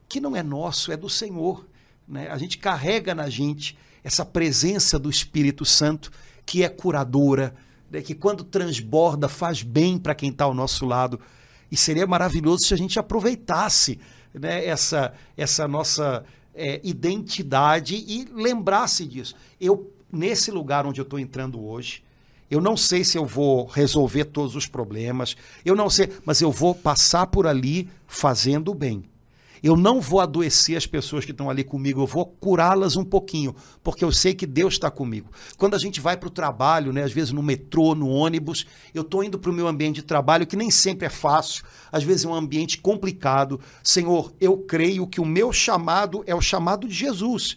que 0.09 0.21
não 0.21 0.37
é 0.37 0.43
nosso, 0.43 0.93
é 0.93 0.97
do 0.97 1.09
Senhor. 1.09 1.67
Né? 2.07 2.29
A 2.29 2.37
gente 2.37 2.59
carrega 2.59 3.15
na 3.15 3.29
gente 3.31 3.79
essa 4.03 4.25
presença 4.25 4.99
do 4.99 5.09
Espírito 5.09 5.65
Santo, 5.65 6.11
que 6.45 6.63
é 6.63 6.69
curadora, 6.69 7.55
né? 7.91 8.03
que 8.03 8.15
quando 8.15 8.45
transborda 8.45 9.29
faz 9.29 9.63
bem 9.63 9.97
para 9.97 10.15
quem 10.15 10.31
está 10.31 10.45
ao 10.45 10.55
nosso 10.55 10.85
lado. 10.85 11.21
E 11.71 11.77
seria 11.77 12.07
maravilhoso 12.07 12.67
se 12.67 12.75
a 12.75 12.77
gente 12.77 12.99
aproveitasse 12.99 13.99
né, 14.33 14.65
essa, 14.65 15.13
essa 15.37 15.67
nossa 15.67 16.25
é, 16.55 16.81
identidade 16.85 17.95
e 17.95 18.27
lembrasse 18.33 19.05
disso. 19.05 19.35
Eu, 19.61 19.93
nesse 20.13 20.51
lugar 20.51 20.87
onde 20.87 21.01
eu 21.01 21.05
estou 21.05 21.19
entrando 21.19 21.65
hoje, 21.65 22.03
eu 22.51 22.61
não 22.61 22.77
sei 22.77 23.03
se 23.03 23.19
eu 23.19 23.27
vou 23.27 23.67
resolver 23.67 24.27
todos 24.27 24.55
os 24.55 24.67
problemas, 24.67 25.37
eu 25.65 25.75
não 25.75 25.91
sei, 25.91 26.11
mas 26.25 26.41
eu 26.41 26.53
vou 26.53 26.75
passar 26.75 27.27
por 27.27 27.47
ali 27.47 27.89
fazendo 28.07 28.73
bem. 28.75 29.05
Eu 29.65 29.79
não 29.79 29.99
vou 29.99 30.21
adoecer 30.21 30.77
as 30.77 30.87
pessoas 30.87 31.25
que 31.25 31.31
estão 31.31 31.49
ali 31.49 31.65
comigo, 31.65 32.03
eu 32.03 32.07
vou 32.07 32.27
curá-las 32.27 32.97
um 32.97 33.05
pouquinho, 33.05 33.57
porque 33.83 34.05
eu 34.05 34.13
sei 34.13 34.35
que 34.35 34.45
Deus 34.45 34.75
está 34.75 34.91
comigo. 34.91 35.31
Quando 35.57 35.73
a 35.73 35.79
gente 35.79 36.03
vai 36.03 36.19
para 36.19 36.27
o 36.27 36.31
trabalho, 36.31 36.93
né, 36.93 37.03
às 37.03 37.13
vezes 37.13 37.33
no 37.33 37.43
metrô, 37.43 37.95
no 37.95 38.11
ônibus, 38.11 38.67
eu 38.93 39.01
estou 39.01 39.25
indo 39.25 39.39
para 39.39 39.51
o 39.51 39.55
meu 39.55 39.67
ambiente 39.67 39.97
de 39.97 40.03
trabalho, 40.03 40.47
que 40.47 40.55
nem 40.55 40.71
sempre 40.71 41.07
é 41.07 41.09
fácil, 41.09 41.65
às 41.91 42.05
vezes 42.05 42.27
é 42.27 42.29
um 42.29 42.35
ambiente 42.35 42.77
complicado. 42.77 43.59
Senhor, 43.83 44.35
eu 44.39 44.59
creio 44.59 45.07
que 45.07 45.19
o 45.19 45.25
meu 45.25 45.51
chamado 45.51 46.23
é 46.27 46.35
o 46.35 46.43
chamado 46.43 46.87
de 46.87 46.93
Jesus. 46.93 47.57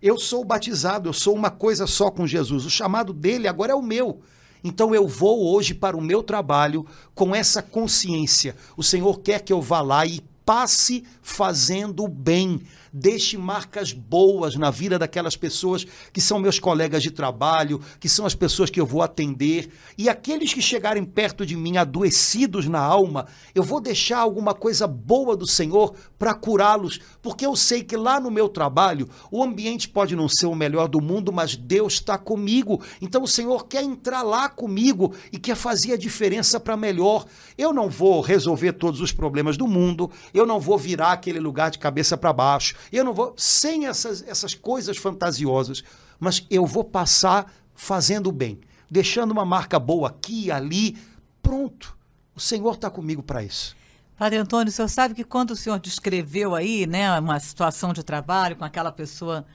Eu 0.00 0.18
sou 0.18 0.44
batizado, 0.44 1.08
eu 1.08 1.12
sou 1.12 1.34
uma 1.34 1.50
coisa 1.50 1.84
só 1.84 2.12
com 2.12 2.28
Jesus. 2.28 2.64
O 2.64 2.70
chamado 2.70 3.12
dele 3.12 3.48
agora 3.48 3.72
é 3.72 3.74
o 3.74 3.82
meu. 3.82 4.20
Então 4.62 4.94
eu 4.94 5.08
vou 5.08 5.52
hoje 5.52 5.74
para 5.74 5.96
o 5.96 6.00
meu 6.00 6.22
trabalho 6.22 6.86
com 7.12 7.34
essa 7.34 7.60
consciência. 7.60 8.54
O 8.76 8.84
Senhor 8.84 9.18
quer 9.18 9.40
que 9.40 9.52
eu 9.52 9.60
vá 9.60 9.80
lá 9.80 10.06
e 10.06 10.20
passe 10.50 11.04
fazendo 11.22 12.02
o 12.02 12.08
bem. 12.08 12.60
Deixe 12.92 13.38
marcas 13.38 13.92
boas 13.92 14.56
na 14.56 14.68
vida 14.68 14.98
daquelas 14.98 15.36
pessoas 15.36 15.86
que 16.12 16.20
são 16.20 16.40
meus 16.40 16.58
colegas 16.58 17.04
de 17.04 17.12
trabalho, 17.12 17.80
que 18.00 18.08
são 18.08 18.26
as 18.26 18.34
pessoas 18.34 18.68
que 18.68 18.80
eu 18.80 18.84
vou 18.84 19.00
atender. 19.00 19.70
E 19.96 20.08
aqueles 20.08 20.52
que 20.52 20.60
chegarem 20.60 21.04
perto 21.04 21.46
de 21.46 21.56
mim 21.56 21.76
adoecidos 21.76 22.66
na 22.66 22.80
alma, 22.80 23.26
eu 23.54 23.62
vou 23.62 23.80
deixar 23.80 24.18
alguma 24.18 24.52
coisa 24.52 24.88
boa 24.88 25.36
do 25.36 25.46
Senhor 25.46 25.94
para 26.18 26.34
curá-los, 26.34 26.98
porque 27.22 27.46
eu 27.46 27.54
sei 27.54 27.84
que 27.84 27.96
lá 27.96 28.18
no 28.18 28.28
meu 28.28 28.48
trabalho 28.48 29.08
o 29.30 29.44
ambiente 29.44 29.88
pode 29.88 30.16
não 30.16 30.28
ser 30.28 30.46
o 30.46 30.54
melhor 30.56 30.88
do 30.88 31.00
mundo, 31.00 31.32
mas 31.32 31.54
Deus 31.54 31.92
está 31.92 32.18
comigo. 32.18 32.82
Então 33.00 33.22
o 33.22 33.28
Senhor 33.28 33.68
quer 33.68 33.84
entrar 33.84 34.22
lá 34.22 34.48
comigo 34.48 35.14
e 35.32 35.38
quer 35.38 35.54
fazer 35.54 35.92
a 35.92 35.96
diferença 35.96 36.58
para 36.58 36.76
melhor. 36.76 37.24
Eu 37.56 37.72
não 37.72 37.88
vou 37.88 38.20
resolver 38.20 38.72
todos 38.72 39.00
os 39.00 39.12
problemas 39.12 39.56
do 39.56 39.68
mundo, 39.68 40.10
eu 40.40 40.46
não 40.46 40.58
vou 40.58 40.78
virar 40.78 41.12
aquele 41.12 41.38
lugar 41.38 41.70
de 41.70 41.78
cabeça 41.78 42.16
para 42.16 42.32
baixo, 42.32 42.74
eu 42.92 43.04
não 43.04 43.12
vou 43.12 43.34
sem 43.36 43.86
essas, 43.86 44.22
essas 44.26 44.54
coisas 44.54 44.96
fantasiosas, 44.96 45.84
mas 46.18 46.44
eu 46.50 46.66
vou 46.66 46.84
passar 46.84 47.52
fazendo 47.74 48.28
o 48.28 48.32
bem, 48.32 48.60
deixando 48.90 49.30
uma 49.30 49.44
marca 49.44 49.78
boa 49.78 50.08
aqui, 50.08 50.50
ali, 50.50 50.96
pronto. 51.42 51.96
O 52.34 52.40
Senhor 52.40 52.74
está 52.74 52.90
comigo 52.90 53.22
para 53.22 53.42
isso. 53.42 53.76
Padre 54.16 54.38
Antônio, 54.38 54.68
o 54.68 54.70
senhor 54.70 54.88
sabe 54.88 55.14
que 55.14 55.24
quando 55.24 55.52
o 55.52 55.56
senhor 55.56 55.78
descreveu 55.78 56.54
aí, 56.54 56.86
né, 56.86 57.18
uma 57.18 57.40
situação 57.40 57.94
de 57.94 58.02
trabalho 58.02 58.54
com 58.54 58.66
aquela 58.66 58.92
pessoa 58.92 59.46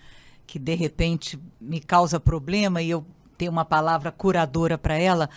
que 0.47 0.57
de 0.57 0.73
repente 0.73 1.39
me 1.61 1.79
causa 1.79 2.19
problema 2.19 2.81
e 2.81 2.89
eu 2.89 3.05
tenho 3.37 3.51
uma 3.51 3.63
palavra 3.63 4.11
curadora 4.11 4.75
para 4.75 4.97
ela, 4.97 5.29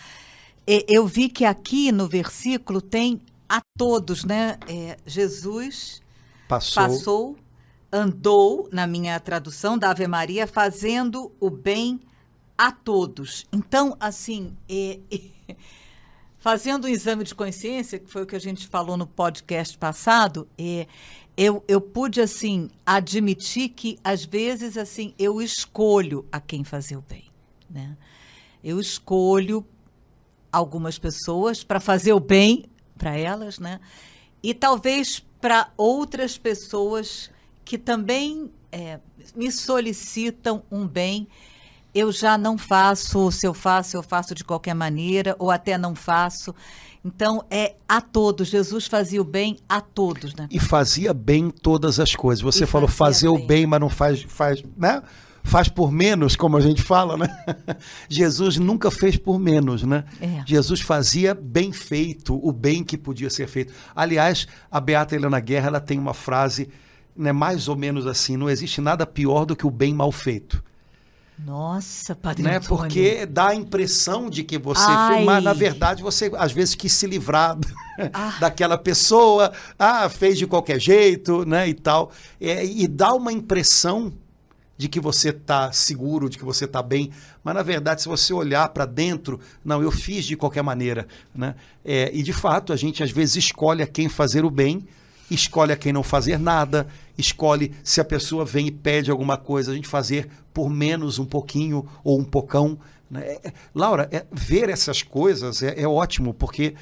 eu 0.87 1.05
vi 1.05 1.29
que 1.29 1.45
aqui 1.45 1.91
no 1.91 2.07
versículo 2.07 2.81
tem 2.81 3.21
a 3.49 3.61
todos, 3.75 4.23
né? 4.23 4.59
É, 4.67 4.97
Jesus 5.05 6.01
passou. 6.47 6.83
passou, 6.83 7.37
andou, 7.91 8.69
na 8.71 8.85
minha 8.85 9.19
tradução 9.19 9.75
da 9.75 9.89
Ave 9.89 10.07
Maria, 10.07 10.45
fazendo 10.45 11.31
o 11.39 11.49
bem 11.49 11.99
a 12.55 12.71
todos. 12.71 13.47
Então, 13.51 13.97
assim, 13.99 14.55
é, 14.69 14.99
é, 15.11 15.55
fazendo 16.37 16.85
um 16.85 16.87
exame 16.87 17.23
de 17.23 17.33
consciência, 17.33 17.97
que 17.97 18.11
foi 18.11 18.21
o 18.21 18.25
que 18.27 18.35
a 18.35 18.39
gente 18.39 18.67
falou 18.67 18.95
no 18.95 19.07
podcast 19.07 19.75
passado, 19.77 20.47
é, 20.55 20.85
eu, 21.35 21.63
eu 21.67 21.81
pude, 21.81 22.21
assim, 22.21 22.69
admitir 22.85 23.69
que, 23.69 23.97
às 24.03 24.25
vezes, 24.25 24.77
assim, 24.77 25.15
eu 25.17 25.41
escolho 25.41 26.25
a 26.31 26.39
quem 26.39 26.63
fazer 26.63 26.97
o 26.97 27.01
bem, 27.01 27.31
né? 27.69 27.97
Eu 28.61 28.79
escolho 28.79 29.65
algumas 30.51 30.99
pessoas 30.99 31.63
para 31.63 31.79
fazer 31.79 32.11
o 32.11 32.19
bem 32.19 32.65
para 32.99 33.17
elas, 33.17 33.57
né? 33.57 33.79
E 34.43 34.53
talvez 34.53 35.25
para 35.41 35.71
outras 35.75 36.37
pessoas 36.37 37.31
que 37.65 37.77
também 37.77 38.51
é, 38.71 38.99
me 39.35 39.51
solicitam 39.51 40.61
um 40.71 40.85
bem 40.85 41.27
eu 41.93 42.11
já 42.11 42.37
não 42.37 42.57
faço, 42.57 43.31
se 43.31 43.47
eu 43.47 43.53
faço, 43.53 43.97
eu 43.97 44.03
faço 44.03 44.35
de 44.35 44.43
qualquer 44.43 44.73
maneira, 44.73 45.35
ou 45.39 45.49
até 45.49 45.77
não 45.77 45.95
faço. 45.95 46.53
Então, 47.03 47.43
é 47.49 47.75
a 47.87 48.01
todos. 48.01 48.49
Jesus 48.49 48.85
fazia 48.85 49.21
o 49.21 49.23
bem 49.23 49.57
a 49.67 49.81
todos, 49.81 50.35
né? 50.35 50.47
E 50.51 50.59
fazia 50.59 51.13
bem 51.13 51.49
todas 51.49 51.99
as 51.99 52.15
coisas. 52.15 52.43
Você 52.43 52.65
e 52.65 52.67
falou 52.67 52.87
fazer 52.87 53.27
bem. 53.27 53.43
o 53.43 53.47
bem, 53.47 53.65
mas 53.65 53.79
não 53.79 53.89
faz, 53.89 54.21
faz, 54.23 54.63
né? 54.77 55.01
Faz 55.43 55.67
por 55.67 55.91
menos, 55.91 56.35
como 56.35 56.57
a 56.57 56.61
gente 56.61 56.81
fala, 56.81 57.17
né? 57.17 57.27
Jesus 58.09 58.57
nunca 58.57 58.91
fez 58.91 59.17
por 59.17 59.39
menos, 59.39 59.83
né? 59.83 60.03
É. 60.21 60.43
Jesus 60.45 60.81
fazia 60.81 61.33
bem 61.33 61.71
feito, 61.71 62.39
o 62.41 62.51
bem 62.51 62.83
que 62.83 62.97
podia 62.97 63.29
ser 63.29 63.47
feito. 63.47 63.73
Aliás, 63.95 64.47
a 64.69 64.79
Beata 64.79 65.15
Helena 65.15 65.39
Guerra, 65.39 65.67
ela 65.67 65.79
tem 65.79 65.97
uma 65.97 66.13
frase, 66.13 66.69
né, 67.15 67.31
mais 67.31 67.67
ou 67.67 67.75
menos 67.75 68.05
assim, 68.05 68.37
não 68.37 68.49
existe 68.49 68.81
nada 68.81 69.05
pior 69.05 69.45
do 69.45 69.55
que 69.55 69.65
o 69.65 69.71
bem 69.71 69.93
mal 69.93 70.11
feito. 70.11 70.63
Nossa, 71.45 72.15
Padre 72.15 72.43
né? 72.43 72.57
Antônio. 72.57 72.83
Porque 72.83 73.25
dá 73.25 73.49
a 73.49 73.55
impressão 73.55 74.29
de 74.29 74.43
que 74.43 74.57
você 74.57 74.85
fez, 75.07 75.25
mas 75.25 75.43
na 75.43 75.53
verdade 75.53 76.03
você 76.03 76.29
às 76.37 76.51
vezes 76.51 76.75
quis 76.75 76.91
se 76.91 77.07
livrar 77.07 77.57
ah. 78.13 78.37
daquela 78.39 78.77
pessoa, 78.77 79.51
ah, 79.77 80.09
fez 80.09 80.37
de 80.37 80.45
qualquer 80.45 80.79
jeito, 80.79 81.45
né, 81.45 81.67
e 81.67 81.73
tal. 81.73 82.11
É, 82.41 82.65
e 82.65 82.87
dá 82.87 83.13
uma 83.13 83.31
impressão 83.31 84.11
de 84.79 84.87
que 84.87 84.97
você 84.97 85.31
está 85.31 85.73
seguro, 85.73 86.29
de 86.29 86.37
que 86.37 86.45
você 86.45 86.63
está 86.63 86.81
bem, 86.81 87.11
mas 87.43 87.53
na 87.53 87.61
verdade, 87.61 88.01
se 88.01 88.07
você 88.07 88.33
olhar 88.33 88.69
para 88.69 88.85
dentro, 88.85 89.37
não, 89.63 89.83
eu 89.83 89.91
fiz 89.91 90.23
de 90.23 90.37
qualquer 90.37 90.63
maneira. 90.63 91.05
Né? 91.35 91.53
É, 91.83 92.09
e 92.13 92.23
de 92.23 92.31
fato, 92.31 92.71
a 92.71 92.77
gente 92.77 93.03
às 93.03 93.11
vezes 93.11 93.35
escolhe 93.35 93.83
a 93.83 93.87
quem 93.87 94.07
fazer 94.07 94.45
o 94.45 94.49
bem 94.49 94.87
escolhe 95.29 95.71
a 95.71 95.75
quem 95.75 95.93
não 95.93 96.01
fazer 96.01 96.39
nada, 96.39 96.87
escolhe 97.15 97.71
se 97.83 98.01
a 98.01 98.05
pessoa 98.05 98.43
vem 98.43 98.67
e 98.67 98.71
pede 98.71 99.11
alguma 99.11 99.37
coisa, 99.37 99.71
a 99.71 99.75
gente 99.75 99.87
fazer 99.87 100.27
por 100.51 100.71
menos 100.71 101.19
um 101.19 101.25
pouquinho 101.25 101.87
ou 102.03 102.17
um 102.17 102.23
pocão. 102.23 102.79
Né? 103.11 103.21
É, 103.21 103.47
é, 103.49 103.53
Laura, 103.75 104.09
é, 104.11 104.25
ver 104.31 104.69
essas 104.69 105.03
coisas 105.03 105.61
é, 105.61 105.79
é, 105.79 105.87
ótimo, 105.87 106.33
porque 106.33 106.73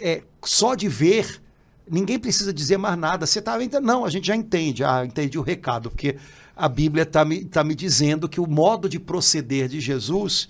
é, 0.00 0.22
só 0.42 0.74
de 0.74 0.88
ver, 0.88 1.42
ninguém 1.86 2.18
precisa 2.18 2.50
dizer 2.50 2.78
mais 2.78 2.96
nada. 2.96 3.26
Você 3.26 3.40
está 3.40 3.58
Não, 3.82 4.06
a 4.06 4.10
gente 4.10 4.26
já 4.26 4.34
entende, 4.34 4.82
ah, 4.82 5.04
entendi 5.04 5.38
o 5.38 5.42
recado, 5.42 5.90
porque 5.90 6.16
a 6.56 6.68
Bíblia 6.68 7.02
está 7.02 7.24
me, 7.24 7.44
tá 7.44 7.64
me 7.64 7.74
dizendo 7.74 8.28
que 8.28 8.40
o 8.40 8.46
modo 8.46 8.88
de 8.88 8.98
proceder 8.98 9.68
de 9.68 9.80
Jesus 9.80 10.48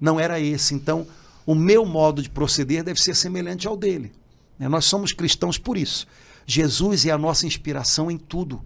não 0.00 0.18
era 0.18 0.40
esse. 0.40 0.74
Então, 0.74 1.06
o 1.46 1.54
meu 1.54 1.84
modo 1.84 2.22
de 2.22 2.30
proceder 2.30 2.82
deve 2.82 3.00
ser 3.00 3.14
semelhante 3.14 3.66
ao 3.66 3.76
dele. 3.76 4.12
Né? 4.58 4.68
Nós 4.68 4.84
somos 4.84 5.12
cristãos 5.12 5.58
por 5.58 5.76
isso. 5.76 6.06
Jesus 6.46 7.06
é 7.06 7.10
a 7.10 7.18
nossa 7.18 7.46
inspiração 7.46 8.10
em 8.10 8.18
tudo. 8.18 8.60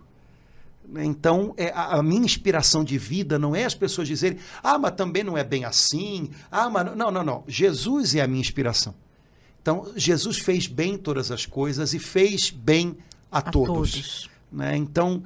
Então, 0.96 1.53
é, 1.59 1.70
a, 1.74 2.03
minha 2.03 2.24
inspiração 2.24 2.83
de 2.83 2.96
vida 2.96 3.38
não 3.38 3.55
é 3.55 3.64
as 3.64 3.74
pessoas 3.74 4.09
dizerem, 4.09 4.38
ah, 4.62 4.79
mas 4.79 4.92
também 4.92 5.22
não 5.22 5.37
é 5.37 5.44
bem 5.44 5.64
assim. 5.64 6.31
Ah, 6.51 6.70
mas 6.70 6.96
não, 6.96 7.11
não, 7.11 7.22
não. 7.22 7.44
Jesus 7.46 8.14
é 8.14 8.22
a 8.22 8.27
minha 8.27 8.40
inspiração. 8.40 8.94
Então, 9.61 9.92
Jesus 9.96 10.38
fez 10.38 10.66
bem 10.66 10.96
todas 10.96 11.31
as 11.31 11.44
coisas 11.44 11.92
e 11.92 11.98
fez 11.98 12.48
bem 12.51 12.96
a, 13.31 13.38
a 13.38 13.42
todos. 13.42 13.92
todos. 13.92 14.31
Né? 14.51 14.77
Então, 14.79 15.22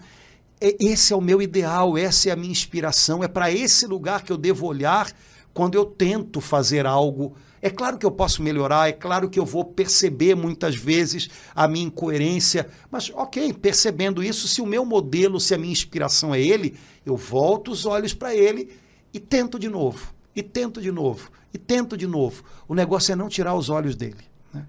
esse 0.80 1.12
é 1.12 1.16
o 1.16 1.20
meu 1.20 1.42
ideal, 1.42 1.96
essa 1.96 2.28
é 2.28 2.32
a 2.32 2.36
minha 2.36 2.52
inspiração. 2.52 3.22
É 3.22 3.28
para 3.28 3.50
esse 3.50 3.86
lugar 3.86 4.22
que 4.22 4.32
eu 4.32 4.36
devo 4.36 4.66
olhar 4.66 5.10
quando 5.52 5.74
eu 5.74 5.84
tento 5.84 6.40
fazer 6.40 6.86
algo 6.86 7.34
é 7.64 7.70
claro 7.70 7.96
que 7.96 8.04
eu 8.04 8.10
posso 8.10 8.42
melhorar, 8.42 8.88
é 8.88 8.92
claro 8.92 9.30
que 9.30 9.38
eu 9.38 9.46
vou 9.46 9.64
perceber 9.64 10.34
muitas 10.34 10.74
vezes 10.74 11.30
a 11.54 11.68
minha 11.68 11.86
incoerência, 11.86 12.68
mas 12.90 13.08
ok, 13.14 13.52
percebendo 13.52 14.20
isso, 14.20 14.48
se 14.48 14.60
o 14.60 14.66
meu 14.66 14.84
modelo, 14.84 15.38
se 15.38 15.54
a 15.54 15.58
minha 15.58 15.72
inspiração 15.72 16.34
é 16.34 16.40
ele, 16.40 16.74
eu 17.06 17.16
volto 17.16 17.70
os 17.70 17.86
olhos 17.86 18.12
para 18.12 18.34
ele 18.34 18.68
e 19.14 19.20
tento 19.20 19.60
de 19.60 19.68
novo, 19.68 20.12
e 20.34 20.42
tento 20.42 20.80
de 20.82 20.90
novo, 20.90 21.30
e 21.54 21.58
tento 21.58 21.96
de 21.96 22.06
novo. 22.08 22.42
O 22.66 22.74
negócio 22.74 23.12
é 23.12 23.16
não 23.16 23.28
tirar 23.28 23.54
os 23.54 23.70
olhos 23.70 23.94
dele. 23.94 24.24
Né? 24.52 24.66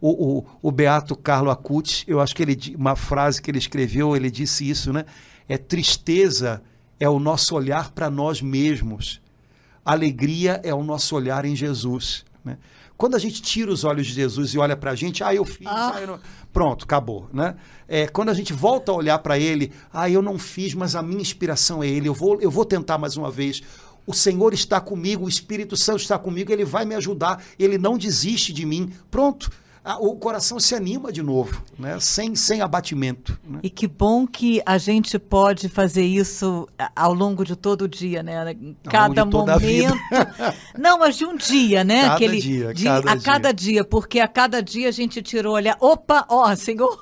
O, 0.00 0.38
o, 0.38 0.46
o, 0.60 0.72
Beato 0.72 1.14
Carlo 1.14 1.48
Acuti, 1.48 2.04
eu 2.08 2.20
acho 2.20 2.34
que 2.34 2.42
ele 2.42 2.58
uma 2.76 2.96
frase 2.96 3.40
que 3.40 3.52
ele 3.52 3.58
escreveu, 3.58 4.16
ele 4.16 4.32
disse 4.32 4.68
isso, 4.68 4.92
né? 4.92 5.04
É 5.48 5.56
tristeza 5.56 6.62
é 6.98 7.08
o 7.08 7.18
nosso 7.18 7.54
olhar 7.54 7.90
para 7.90 8.08
nós 8.08 8.40
mesmos. 8.40 9.20
Alegria 9.84 10.60
é 10.62 10.72
o 10.72 10.84
nosso 10.84 11.16
olhar 11.16 11.44
em 11.44 11.56
Jesus. 11.56 12.24
Né? 12.44 12.58
Quando 12.96 13.16
a 13.16 13.18
gente 13.18 13.42
tira 13.42 13.72
os 13.72 13.82
olhos 13.82 14.06
de 14.06 14.12
Jesus 14.12 14.54
e 14.54 14.58
olha 14.58 14.76
para 14.76 14.92
a 14.92 14.94
gente, 14.94 15.24
ah, 15.24 15.34
eu 15.34 15.44
fiz, 15.44 15.66
ah. 15.66 15.94
ah 15.96 16.00
eu 16.00 16.20
pronto, 16.52 16.84
acabou. 16.84 17.28
Né? 17.32 17.56
É, 17.88 18.06
quando 18.06 18.28
a 18.28 18.34
gente 18.34 18.52
volta 18.52 18.92
a 18.92 18.94
olhar 18.94 19.18
para 19.18 19.36
ele, 19.36 19.72
ah, 19.92 20.08
eu 20.08 20.22
não 20.22 20.38
fiz, 20.38 20.74
mas 20.74 20.94
a 20.94 21.02
minha 21.02 21.20
inspiração 21.20 21.82
é 21.82 21.88
ele, 21.88 22.08
eu 22.08 22.14
vou, 22.14 22.40
eu 22.40 22.50
vou 22.50 22.64
tentar 22.64 22.98
mais 22.98 23.16
uma 23.16 23.30
vez. 23.30 23.62
O 24.06 24.14
Senhor 24.14 24.54
está 24.54 24.80
comigo, 24.80 25.24
o 25.24 25.28
Espírito 25.28 25.76
Santo 25.76 26.00
está 26.00 26.18
comigo, 26.18 26.52
ele 26.52 26.64
vai 26.64 26.84
me 26.84 26.94
ajudar, 26.94 27.42
ele 27.58 27.78
não 27.78 27.98
desiste 27.98 28.52
de 28.52 28.64
mim. 28.64 28.92
Pronto, 29.10 29.50
o 29.98 30.14
coração 30.14 30.60
se 30.60 30.76
anima 30.76 31.10
de 31.10 31.22
novo, 31.22 31.60
né? 31.76 31.98
sem, 31.98 32.36
sem 32.36 32.60
abatimento. 32.60 33.36
Né? 33.44 33.58
E 33.64 33.70
que 33.70 33.88
bom 33.88 34.28
que 34.28 34.62
a 34.64 34.78
gente 34.78 35.18
pode 35.18 35.68
fazer 35.68 36.04
isso 36.04 36.68
ao 36.94 37.12
longo 37.12 37.44
de 37.44 37.56
todo 37.56 37.82
o 37.82 37.88
dia, 37.88 38.22
né? 38.22 38.56
Cada 38.88 39.24
momento. 39.24 39.98
Não, 40.78 41.00
mas 41.00 41.16
de 41.16 41.26
um 41.26 41.36
dia, 41.36 41.82
né? 41.82 42.02
Cada 42.02 42.14
Aquele, 42.14 42.40
dia, 42.40 42.72
de, 42.72 42.84
cada 42.84 43.10
a 43.10 43.14
dia. 43.16 43.24
cada 43.24 43.52
dia, 43.52 43.84
porque 43.84 44.20
a 44.20 44.28
cada 44.28 44.62
dia 44.62 44.88
a 44.88 44.92
gente 44.92 45.20
tirou 45.20 45.54
olhar. 45.54 45.76
Opa, 45.80 46.26
ó, 46.28 46.54
Senhor, 46.54 47.00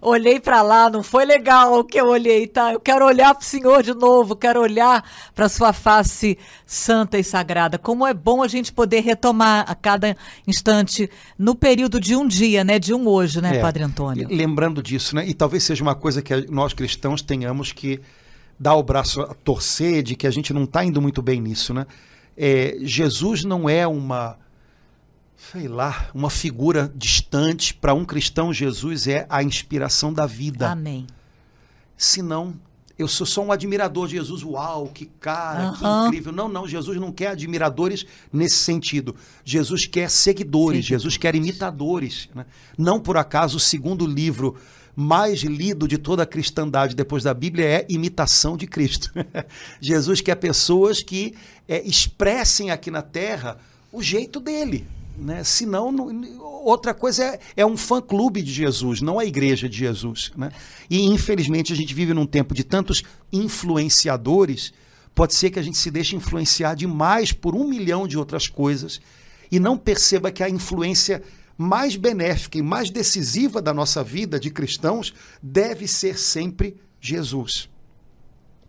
olhei 0.00 0.38
para 0.38 0.62
lá, 0.62 0.88
não 0.88 1.02
foi 1.02 1.24
legal 1.24 1.80
o 1.80 1.84
que 1.84 2.00
eu 2.00 2.06
olhei, 2.06 2.46
tá? 2.46 2.72
Eu 2.72 2.80
quero 2.80 3.04
olhar 3.04 3.34
para 3.34 3.42
o 3.42 3.46
Senhor 3.46 3.82
de 3.82 3.92
novo, 3.92 4.36
quero 4.36 4.60
olhar 4.60 5.02
para 5.34 5.48
sua 5.48 5.72
face 5.72 6.38
santa 6.64 7.18
e 7.18 7.24
sagrada. 7.24 7.76
Como 7.76 8.06
é 8.06 8.14
bom 8.14 8.40
a 8.40 8.46
gente 8.46 8.72
poder 8.72 9.00
retomar 9.00 9.64
a 9.66 9.74
cada 9.74 10.16
instante 10.46 11.10
no 11.36 11.56
período 11.56 11.87
período 11.88 12.00
de 12.00 12.14
um 12.14 12.26
dia, 12.28 12.62
né? 12.62 12.78
De 12.78 12.92
um 12.92 13.08
hoje, 13.08 13.40
né, 13.40 13.56
é, 13.56 13.60
Padre 13.60 13.82
Antônio? 13.82 14.28
Lembrando 14.30 14.82
disso, 14.82 15.16
né? 15.16 15.26
E 15.26 15.34
talvez 15.34 15.64
seja 15.64 15.82
uma 15.82 15.94
coisa 15.94 16.20
que 16.20 16.50
nós 16.50 16.72
cristãos 16.72 17.22
tenhamos 17.22 17.72
que 17.72 18.00
dar 18.58 18.74
o 18.74 18.82
braço 18.82 19.22
a 19.22 19.34
torcer, 19.34 20.02
de 20.02 20.14
que 20.14 20.26
a 20.26 20.30
gente 20.30 20.52
não 20.52 20.64
está 20.64 20.84
indo 20.84 21.00
muito 21.00 21.22
bem 21.22 21.40
nisso, 21.40 21.72
né? 21.72 21.86
É, 22.36 22.76
Jesus 22.82 23.44
não 23.44 23.68
é 23.68 23.86
uma, 23.86 24.36
sei 25.36 25.66
lá, 25.66 26.10
uma 26.14 26.30
figura 26.30 26.92
distante. 26.94 27.74
Para 27.74 27.94
um 27.94 28.04
cristão, 28.04 28.52
Jesus 28.52 29.08
é 29.08 29.26
a 29.28 29.42
inspiração 29.42 30.12
da 30.12 30.26
vida. 30.26 30.70
Amém. 30.70 31.06
Senão, 31.96 32.54
eu 32.98 33.06
sou 33.06 33.26
só 33.26 33.42
um 33.42 33.52
admirador 33.52 34.08
de 34.08 34.16
Jesus. 34.16 34.42
Uau, 34.42 34.88
que 34.88 35.06
cara, 35.20 35.72
que 35.72 35.84
incrível. 35.84 36.32
Não, 36.32 36.48
não, 36.48 36.66
Jesus 36.66 36.98
não 36.98 37.12
quer 37.12 37.28
admiradores 37.28 38.04
nesse 38.32 38.56
sentido. 38.56 39.14
Jesus 39.44 39.86
quer 39.86 40.10
seguidores, 40.10 40.84
Sim. 40.84 40.88
Jesus 40.88 41.16
quer 41.16 41.34
imitadores. 41.36 42.28
Né? 42.34 42.44
Não 42.76 42.98
por 42.98 43.16
acaso 43.16 43.58
o 43.58 43.60
segundo 43.60 44.04
livro 44.04 44.56
mais 44.96 45.42
lido 45.42 45.86
de 45.86 45.96
toda 45.96 46.24
a 46.24 46.26
cristandade 46.26 46.96
depois 46.96 47.22
da 47.22 47.32
Bíblia 47.32 47.64
é 47.64 47.86
Imitação 47.88 48.56
de 48.56 48.66
Cristo. 48.66 49.12
Jesus 49.80 50.20
quer 50.20 50.34
pessoas 50.34 51.00
que 51.00 51.36
é, 51.68 51.80
expressem 51.86 52.72
aqui 52.72 52.90
na 52.90 53.00
terra 53.00 53.58
o 53.92 54.02
jeito 54.02 54.40
dele. 54.40 54.88
Né? 55.18 55.42
Senão, 55.42 55.90
não, 55.90 56.38
outra 56.64 56.94
coisa 56.94 57.24
é, 57.24 57.40
é 57.56 57.66
um 57.66 57.76
fã-clube 57.76 58.40
de 58.40 58.52
Jesus, 58.52 59.00
não 59.00 59.18
a 59.18 59.24
igreja 59.24 59.68
de 59.68 59.76
Jesus. 59.76 60.30
Né? 60.36 60.50
E, 60.88 61.06
infelizmente, 61.06 61.72
a 61.72 61.76
gente 61.76 61.92
vive 61.92 62.14
num 62.14 62.26
tempo 62.26 62.54
de 62.54 62.62
tantos 62.62 63.02
influenciadores, 63.32 64.72
pode 65.14 65.34
ser 65.34 65.50
que 65.50 65.58
a 65.58 65.62
gente 65.62 65.76
se 65.76 65.90
deixe 65.90 66.14
influenciar 66.14 66.74
demais 66.74 67.32
por 67.32 67.54
um 67.54 67.66
milhão 67.66 68.06
de 68.06 68.16
outras 68.16 68.46
coisas 68.46 69.00
e 69.50 69.58
não 69.58 69.76
perceba 69.76 70.30
que 70.30 70.42
a 70.42 70.48
influência 70.48 71.22
mais 71.56 71.96
benéfica 71.96 72.56
e 72.56 72.62
mais 72.62 72.88
decisiva 72.88 73.60
da 73.60 73.74
nossa 73.74 74.04
vida 74.04 74.38
de 74.38 74.50
cristãos 74.50 75.12
deve 75.42 75.88
ser 75.88 76.16
sempre 76.16 76.76
Jesus. 77.00 77.68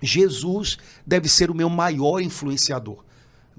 Jesus 0.02 0.78
deve 1.06 1.30
ser 1.30 1.52
o 1.52 1.56
meu 1.56 1.70
maior 1.70 2.20
influenciador. 2.20 3.04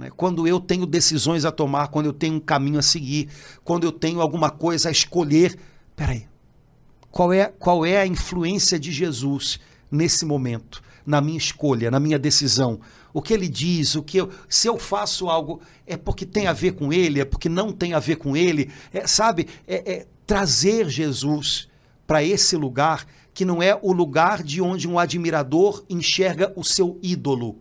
Né? 0.01 0.11
Quando 0.17 0.49
eu 0.49 0.59
tenho 0.59 0.87
decisões 0.87 1.45
a 1.45 1.53
tomar, 1.53 1.89
quando 1.89 2.07
eu 2.07 2.13
tenho 2.15 2.37
um 2.37 2.41
caminho 2.41 2.79
a 2.79 2.83
seguir, 2.83 3.29
quando 3.63 3.85
eu 3.85 3.93
tenho 3.93 4.23
alguma 4.23 4.49
coisa 4.49 4.89
a 4.89 4.93
escolher, 4.93 5.59
peraí, 5.95 6.27
qual 7.11 7.31
é, 7.35 7.53
qual 7.59 7.85
é 7.85 7.99
a 7.99 8.07
influência 8.07 8.79
de 8.79 8.91
Jesus 8.91 9.61
nesse 9.91 10.25
momento, 10.25 10.83
na 11.05 11.21
minha 11.21 11.37
escolha, 11.37 11.91
na 11.91 12.01
minha 12.01 12.19
decisão? 12.19 12.81
O 13.13 13.21
que 13.21 13.35
ele 13.35 13.47
diz, 13.47 13.95
o 13.95 14.03
que 14.03 14.17
eu, 14.17 14.31
se 14.49 14.67
eu 14.67 14.79
faço 14.79 15.29
algo, 15.29 15.61
é 15.87 15.99
porque 15.99 16.25
tem 16.25 16.47
a 16.47 16.55
ver 16.55 16.73
com 16.73 16.91
ele, 16.91 17.21
é 17.21 17.25
porque 17.27 17.51
não 17.51 17.71
tem 17.71 17.93
a 17.93 17.99
ver 17.99 18.17
com 18.17 18.35
ele, 18.35 18.71
é, 18.95 19.07
sabe? 19.07 19.49
É, 19.69 19.93
é 19.93 20.07
trazer 20.27 20.89
Jesus 20.89 21.69
para 22.07 22.25
esse 22.25 22.57
lugar 22.57 23.05
que 23.35 23.45
não 23.45 23.63
é 23.63 23.79
o 23.83 23.93
lugar 23.93 24.43
de 24.43 24.63
onde 24.63 24.89
um 24.89 24.99
admirador 24.99 25.85
enxerga 25.91 26.53
o 26.57 26.65
seu 26.65 26.99
ídolo, 27.03 27.59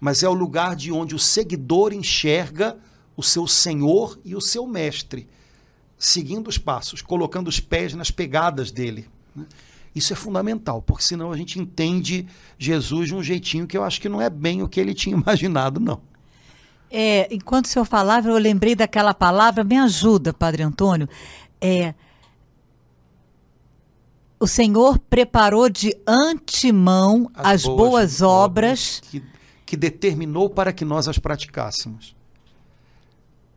mas 0.00 0.22
é 0.22 0.28
o 0.28 0.34
lugar 0.34 0.76
de 0.76 0.92
onde 0.92 1.14
o 1.14 1.18
seguidor 1.18 1.92
enxerga 1.92 2.76
o 3.16 3.22
seu 3.22 3.46
senhor 3.46 4.18
e 4.24 4.34
o 4.34 4.40
seu 4.40 4.66
mestre, 4.66 5.28
seguindo 5.98 6.48
os 6.48 6.58
passos, 6.58 7.00
colocando 7.00 7.48
os 7.48 7.58
pés 7.58 7.94
nas 7.94 8.10
pegadas 8.10 8.70
dele. 8.70 9.08
Né? 9.34 9.46
Isso 9.94 10.12
é 10.12 10.16
fundamental, 10.16 10.82
porque 10.82 11.02
senão 11.02 11.32
a 11.32 11.36
gente 11.36 11.58
entende 11.58 12.26
Jesus 12.58 13.08
de 13.08 13.14
um 13.14 13.22
jeitinho 13.22 13.66
que 13.66 13.76
eu 13.76 13.82
acho 13.82 14.00
que 14.00 14.08
não 14.08 14.20
é 14.20 14.28
bem 14.28 14.62
o 14.62 14.68
que 14.68 14.78
ele 14.78 14.92
tinha 14.92 15.16
imaginado, 15.16 15.80
não. 15.80 16.00
É, 16.90 17.26
enquanto 17.34 17.64
o 17.64 17.68
senhor 17.68 17.84
falava, 17.84 18.28
eu 18.28 18.38
lembrei 18.38 18.74
daquela 18.74 19.14
palavra, 19.14 19.64
me 19.64 19.76
ajuda, 19.76 20.32
Padre 20.32 20.62
Antônio. 20.62 21.08
É, 21.60 21.94
o 24.38 24.46
Senhor 24.46 24.98
preparou 24.98 25.68
de 25.68 25.96
antemão 26.06 27.30
as, 27.34 27.46
as 27.46 27.64
boas, 27.64 27.78
boas, 27.78 28.22
obras, 28.22 29.02
que, 29.10 29.22
que, 29.66 29.76
determinou 29.76 30.48
para 30.48 30.72
que 30.72 30.84
nós 30.84 31.08
as 31.08 31.18
praticássemos. 31.18 32.14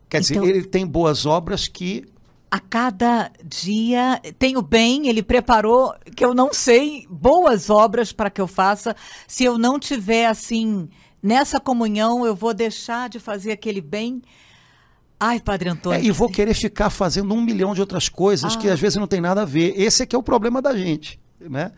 Quer 0.10 0.22
então, 0.22 0.42
dizer, 0.42 0.56
ele 0.56 0.66
tem 0.66 0.86
boas 0.86 1.26
obras 1.26 1.68
que. 1.68 2.06
A 2.52 2.60
cada 2.60 3.32
dia 3.46 4.20
tem 4.40 4.58
o 4.58 4.62
bem, 4.62 5.08
ele 5.08 5.22
preparou, 5.22 5.94
que 6.16 6.26
eu 6.26 6.34
não 6.34 6.52
sei, 6.52 7.06
boas 7.08 7.70
obras 7.70 8.12
para 8.12 8.32
que 8.32 8.42
eu 8.42 8.48
faça. 8.48 8.96
Se 9.28 9.44
eu 9.44 9.56
não 9.56 9.80
tiver 9.80 10.26
assim, 10.26 10.90
nessa 11.22 11.60
comunhão, 11.60 12.26
eu 12.26 12.36
vou 12.36 12.52
deixar 12.52 13.08
de 13.08 13.20
fazer 13.20 13.52
aquele 13.52 13.82
bem 13.82 14.24
Ai, 15.20 15.40
Padre 15.40 15.70
Antônio. 15.70 16.00
É, 16.00 16.04
e 16.04 16.12
vou 16.12 16.30
querer 16.30 16.54
ficar 16.54 16.90
fazendo 16.90 17.34
um 17.34 17.42
milhão 17.42 17.74
de 17.74 17.82
outras 17.82 18.08
coisas 18.08 18.56
ah. 18.56 18.58
que 18.58 18.70
às 18.70 18.80
vezes 18.80 18.96
não 18.96 19.08
tem 19.08 19.20
nada 19.20 19.42
a 19.42 19.46
ver. 19.46 19.74
Esse 19.76 20.04
é 20.04 20.06
que 20.06 20.16
é 20.16 20.20
o 20.20 20.24
problema 20.24 20.62
da 20.62 20.76
gente, 20.76 21.20
né? 21.40 21.74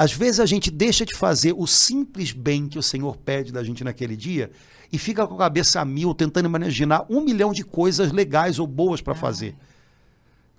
Às 0.00 0.14
vezes 0.14 0.40
a 0.40 0.46
gente 0.46 0.70
deixa 0.70 1.04
de 1.04 1.14
fazer 1.14 1.52
o 1.54 1.66
simples 1.66 2.32
bem 2.32 2.66
que 2.66 2.78
o 2.78 2.82
Senhor 2.82 3.18
pede 3.18 3.52
da 3.52 3.62
gente 3.62 3.84
naquele 3.84 4.16
dia 4.16 4.50
e 4.90 4.96
fica 4.96 5.26
com 5.26 5.34
a 5.34 5.36
cabeça 5.36 5.78
a 5.78 5.84
mil 5.84 6.14
tentando 6.14 6.46
imaginar 6.46 7.04
um 7.10 7.20
milhão 7.20 7.52
de 7.52 7.62
coisas 7.62 8.10
legais 8.10 8.58
ou 8.58 8.66
boas 8.66 9.02
para 9.02 9.12
ah. 9.12 9.16
fazer. 9.16 9.54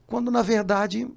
Quando 0.05 0.29
na 0.29 0.43
verdade 0.43 1.07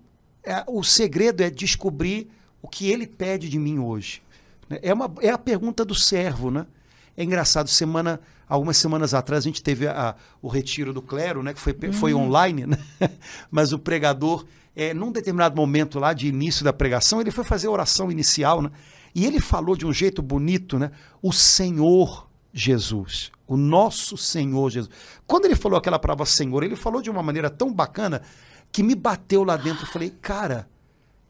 é, 0.42 0.64
o 0.66 0.82
segredo 0.82 1.42
é 1.42 1.50
descobrir 1.50 2.30
o 2.62 2.66
que 2.66 2.90
Ele 2.90 3.06
pede 3.06 3.46
de 3.46 3.58
mim 3.58 3.78
hoje. 3.78 4.22
É, 4.70 4.94
uma, 4.94 5.14
é 5.20 5.28
a 5.28 5.36
pergunta 5.36 5.84
do 5.84 5.94
servo, 5.94 6.50
né? 6.50 6.66
É 7.14 7.24
engraçado, 7.24 7.68
semana 7.68 8.18
algumas 8.48 8.78
semanas 8.78 9.12
atrás 9.12 9.44
a 9.44 9.48
gente 9.48 9.62
teve 9.62 9.86
a, 9.86 10.16
o 10.40 10.48
retiro 10.48 10.94
do 10.94 11.02
clero, 11.02 11.42
né, 11.42 11.52
que 11.52 11.60
foi, 11.60 11.74
hum. 11.74 11.92
foi 11.92 12.14
online, 12.14 12.66
né? 12.66 12.78
mas 13.50 13.74
o 13.74 13.78
pregador, 13.78 14.46
é, 14.74 14.92
num 14.92 15.12
determinado 15.12 15.56
momento 15.56 15.98
lá 15.98 16.12
de 16.12 16.28
início 16.28 16.64
da 16.64 16.72
pregação, 16.72 17.20
ele 17.20 17.30
foi 17.30 17.44
fazer 17.44 17.66
a 17.66 17.70
oração 17.70 18.10
inicial, 18.10 18.62
né? 18.62 18.70
e 19.14 19.24
ele 19.24 19.40
falou 19.40 19.76
de 19.76 19.86
um 19.86 19.92
jeito 19.92 20.20
bonito, 20.22 20.78
né? 20.78 20.90
o 21.22 21.32
Senhor 21.32 22.28
Jesus, 22.52 23.30
o 23.46 23.56
nosso 23.56 24.16
Senhor 24.16 24.70
Jesus. 24.70 24.94
Quando 25.26 25.44
ele 25.46 25.56
falou 25.56 25.78
aquela 25.78 25.98
palavra 25.98 26.26
Senhor, 26.26 26.62
ele 26.62 26.76
falou 26.76 27.02
de 27.02 27.10
uma 27.10 27.22
maneira 27.22 27.50
tão 27.50 27.72
bacana 27.72 28.22
que 28.70 28.82
me 28.82 28.94
bateu 28.94 29.44
lá 29.44 29.56
dentro. 29.56 29.84
Eu 29.84 29.88
falei, 29.90 30.10
cara, 30.10 30.68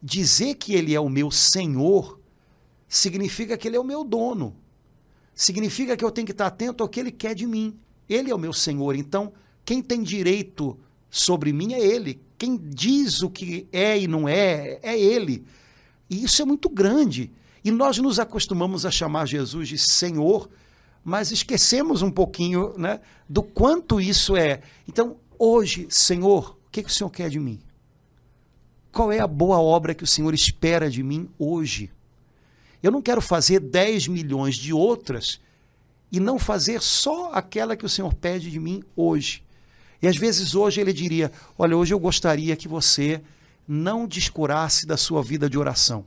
dizer 0.01 0.55
que 0.55 0.73
ele 0.73 0.93
é 0.95 0.99
o 0.99 1.09
meu 1.09 1.29
Senhor 1.31 2.19
significa 2.87 3.57
que 3.57 3.67
ele 3.67 3.77
é 3.77 3.79
o 3.79 3.83
meu 3.83 4.03
dono 4.03 4.55
significa 5.35 5.97
que 5.97 6.05
eu 6.05 6.09
tenho 6.09 6.25
que 6.25 6.31
estar 6.31 6.47
atento 6.47 6.81
ao 6.81 6.89
que 6.89 6.99
ele 6.99 7.11
quer 7.11 7.35
de 7.35 7.45
mim. 7.45 7.77
Ele 8.07 8.31
é 8.31 8.35
o 8.35 8.39
meu 8.39 8.53
Senhor. 8.53 8.95
Então, 8.95 9.33
quem 9.65 9.81
tem 9.81 10.01
direito 10.01 10.79
sobre 11.09 11.51
mim 11.51 11.73
é 11.73 11.85
ele. 11.85 12.21
Quem 12.37 12.57
diz 12.57 13.21
o 13.21 13.29
que 13.29 13.67
é 13.71 13.99
e 13.99 14.07
não 14.07 14.27
é, 14.27 14.79
é 14.81 14.99
ele. 14.99 15.45
E 16.09 16.23
isso 16.23 16.41
é 16.41 16.45
muito 16.45 16.69
grande. 16.69 17.31
E 17.63 17.71
nós 17.71 17.97
nos 17.97 18.19
acostumamos 18.19 18.85
a 18.85 18.91
chamar 18.91 19.25
Jesus 19.25 19.69
de 19.69 19.77
Senhor, 19.77 20.49
mas 21.03 21.31
esquecemos 21.31 22.01
um 22.01 22.11
pouquinho 22.11 22.77
né, 22.77 22.99
do 23.27 23.41
quanto 23.41 24.01
isso 24.01 24.35
é. 24.35 24.61
Então, 24.87 25.17
hoje, 25.39 25.87
Senhor, 25.89 26.57
o 26.67 26.69
que, 26.71 26.83
que 26.83 26.89
o 26.89 26.93
Senhor 26.93 27.09
quer 27.09 27.29
de 27.29 27.39
mim? 27.39 27.59
Qual 28.91 29.11
é 29.11 29.19
a 29.19 29.27
boa 29.27 29.59
obra 29.59 29.93
que 29.93 30.03
o 30.03 30.07
Senhor 30.07 30.33
espera 30.33 30.89
de 30.89 31.03
mim 31.03 31.29
hoje? 31.37 31.91
Eu 32.81 32.91
não 32.91 33.01
quero 33.01 33.21
fazer 33.21 33.59
10 33.59 34.07
milhões 34.07 34.55
de 34.55 34.73
outras 34.73 35.39
e 36.11 36.19
não 36.19 36.37
fazer 36.37 36.81
só 36.81 37.31
aquela 37.33 37.75
que 37.75 37.85
o 37.85 37.89
Senhor 37.89 38.13
pede 38.13 38.49
de 38.49 38.59
mim 38.59 38.83
hoje. 38.95 39.44
E 40.01 40.07
às 40.07 40.17
vezes 40.17 40.55
hoje 40.55 40.81
ele 40.81 40.93
diria: 40.93 41.31
Olha, 41.57 41.75
hoje 41.77 41.93
eu 41.93 41.99
gostaria 41.99 42.55
que 42.55 42.67
você 42.67 43.21
não 43.67 44.07
descurasse 44.07 44.85
da 44.85 44.97
sua 44.97 45.23
vida 45.23 45.49
de 45.49 45.57
oração. 45.57 46.05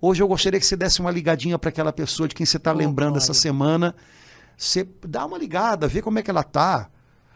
Hoje 0.00 0.22
eu 0.22 0.28
gostaria 0.28 0.60
que 0.60 0.66
você 0.66 0.76
desse 0.76 1.00
uma 1.00 1.10
ligadinha 1.10 1.58
para 1.58 1.70
aquela 1.70 1.92
pessoa 1.92 2.28
de 2.28 2.34
quem 2.34 2.46
você 2.46 2.58
está 2.58 2.72
oh, 2.72 2.76
lembrando 2.76 3.12
glória. 3.12 3.24
essa 3.24 3.34
semana. 3.34 3.94
Você 4.56 4.86
dá 5.06 5.26
uma 5.26 5.38
ligada, 5.38 5.88
vê 5.88 6.00
como 6.00 6.18
é 6.18 6.22
que 6.22 6.30
ela 6.30 6.40
está. 6.40 6.88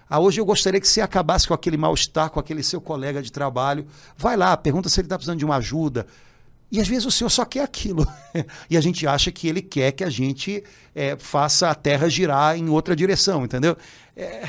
Ah, 0.08 0.18
hoje 0.18 0.40
eu 0.40 0.44
gostaria 0.44 0.80
que 0.80 0.88
você 0.88 1.00
acabasse 1.00 1.46
com 1.46 1.54
aquele 1.54 1.76
mal-estar 1.76 2.30
com 2.30 2.40
aquele 2.40 2.62
seu 2.62 2.80
colega 2.80 3.22
de 3.22 3.30
trabalho. 3.30 3.86
Vai 4.16 4.36
lá, 4.36 4.56
pergunta 4.56 4.88
se 4.88 5.00
ele 5.00 5.06
está 5.06 5.16
precisando 5.16 5.38
de 5.38 5.44
uma 5.44 5.56
ajuda. 5.56 6.06
E 6.70 6.80
às 6.80 6.86
vezes 6.86 7.04
o 7.04 7.10
Senhor 7.10 7.30
só 7.30 7.44
quer 7.44 7.62
aquilo. 7.62 8.06
e 8.70 8.76
a 8.76 8.80
gente 8.80 9.06
acha 9.06 9.32
que 9.32 9.48
Ele 9.48 9.60
quer 9.60 9.92
que 9.92 10.04
a 10.04 10.10
gente 10.10 10.62
é, 10.94 11.16
faça 11.16 11.68
a 11.68 11.74
terra 11.74 12.08
girar 12.08 12.56
em 12.56 12.68
outra 12.68 12.94
direção, 12.94 13.44
entendeu? 13.44 13.76
É... 14.16 14.48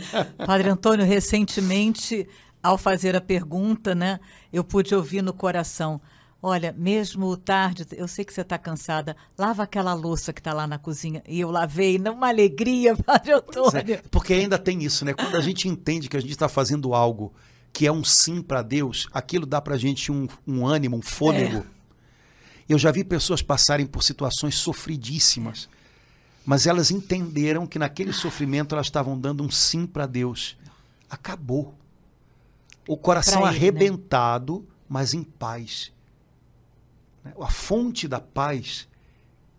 Padre 0.46 0.68
Antônio, 0.68 1.04
recentemente, 1.04 2.28
ao 2.62 2.78
fazer 2.78 3.16
a 3.16 3.20
pergunta, 3.20 3.94
né, 3.94 4.20
eu 4.52 4.62
pude 4.62 4.94
ouvir 4.94 5.22
no 5.22 5.32
coração. 5.32 6.00
Olha, 6.44 6.74
mesmo 6.76 7.36
tarde, 7.36 7.86
eu 7.92 8.08
sei 8.08 8.24
que 8.24 8.34
você 8.34 8.40
está 8.40 8.58
cansada, 8.58 9.16
lava 9.38 9.62
aquela 9.62 9.94
louça 9.94 10.32
que 10.32 10.40
está 10.40 10.52
lá 10.52 10.66
na 10.66 10.76
cozinha. 10.76 11.22
E 11.28 11.38
eu 11.38 11.52
lavei, 11.52 11.98
numa 11.98 12.28
alegria, 12.28 12.96
Padre 12.98 13.32
Antônio. 13.32 13.94
É, 13.94 14.02
porque 14.10 14.34
ainda 14.34 14.58
tem 14.58 14.82
isso, 14.82 15.04
né? 15.04 15.14
Quando 15.14 15.36
a 15.36 15.40
gente 15.40 15.68
entende 15.68 16.08
que 16.08 16.16
a 16.16 16.20
gente 16.20 16.32
está 16.32 16.48
fazendo 16.48 16.94
algo 16.94 17.32
que 17.72 17.86
é 17.86 17.92
um 17.92 18.02
sim 18.02 18.42
para 18.42 18.60
Deus, 18.60 19.08
aquilo 19.12 19.46
dá 19.46 19.60
para 19.60 19.76
a 19.76 19.78
gente 19.78 20.10
um, 20.10 20.26
um, 20.44 20.66
ânimo, 20.66 20.96
um 20.96 21.02
fôlego. 21.02 21.58
É. 21.58 21.82
Eu 22.68 22.78
já 22.78 22.90
vi 22.90 23.04
pessoas 23.04 23.40
passarem 23.40 23.86
por 23.86 24.02
situações 24.02 24.56
sofridíssimas, 24.56 25.68
mas 26.44 26.66
elas 26.66 26.90
entenderam 26.90 27.66
que 27.66 27.78
naquele 27.78 28.12
sofrimento 28.12 28.74
elas 28.74 28.86
estavam 28.86 29.18
dando 29.18 29.42
um 29.42 29.50
sim 29.50 29.86
para 29.86 30.06
Deus. 30.06 30.56
Acabou. 31.08 31.74
O 32.86 32.96
coração 32.96 33.42
ele, 33.42 33.50
né? 33.50 33.56
arrebentado, 33.56 34.60
né? 34.60 34.66
mas 34.88 35.14
em 35.14 35.22
paz. 35.22 35.92
A 37.40 37.50
fonte 37.50 38.08
da 38.08 38.20
paz 38.20 38.88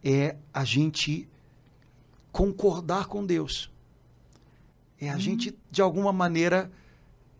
é 0.03 0.35
a 0.53 0.65
gente 0.65 1.29
concordar 2.31 3.05
com 3.05 3.25
Deus. 3.25 3.71
É 4.99 5.09
a 5.09 5.15
hum. 5.15 5.19
gente, 5.19 5.57
de 5.71 5.81
alguma 5.81 6.11
maneira, 6.11 6.69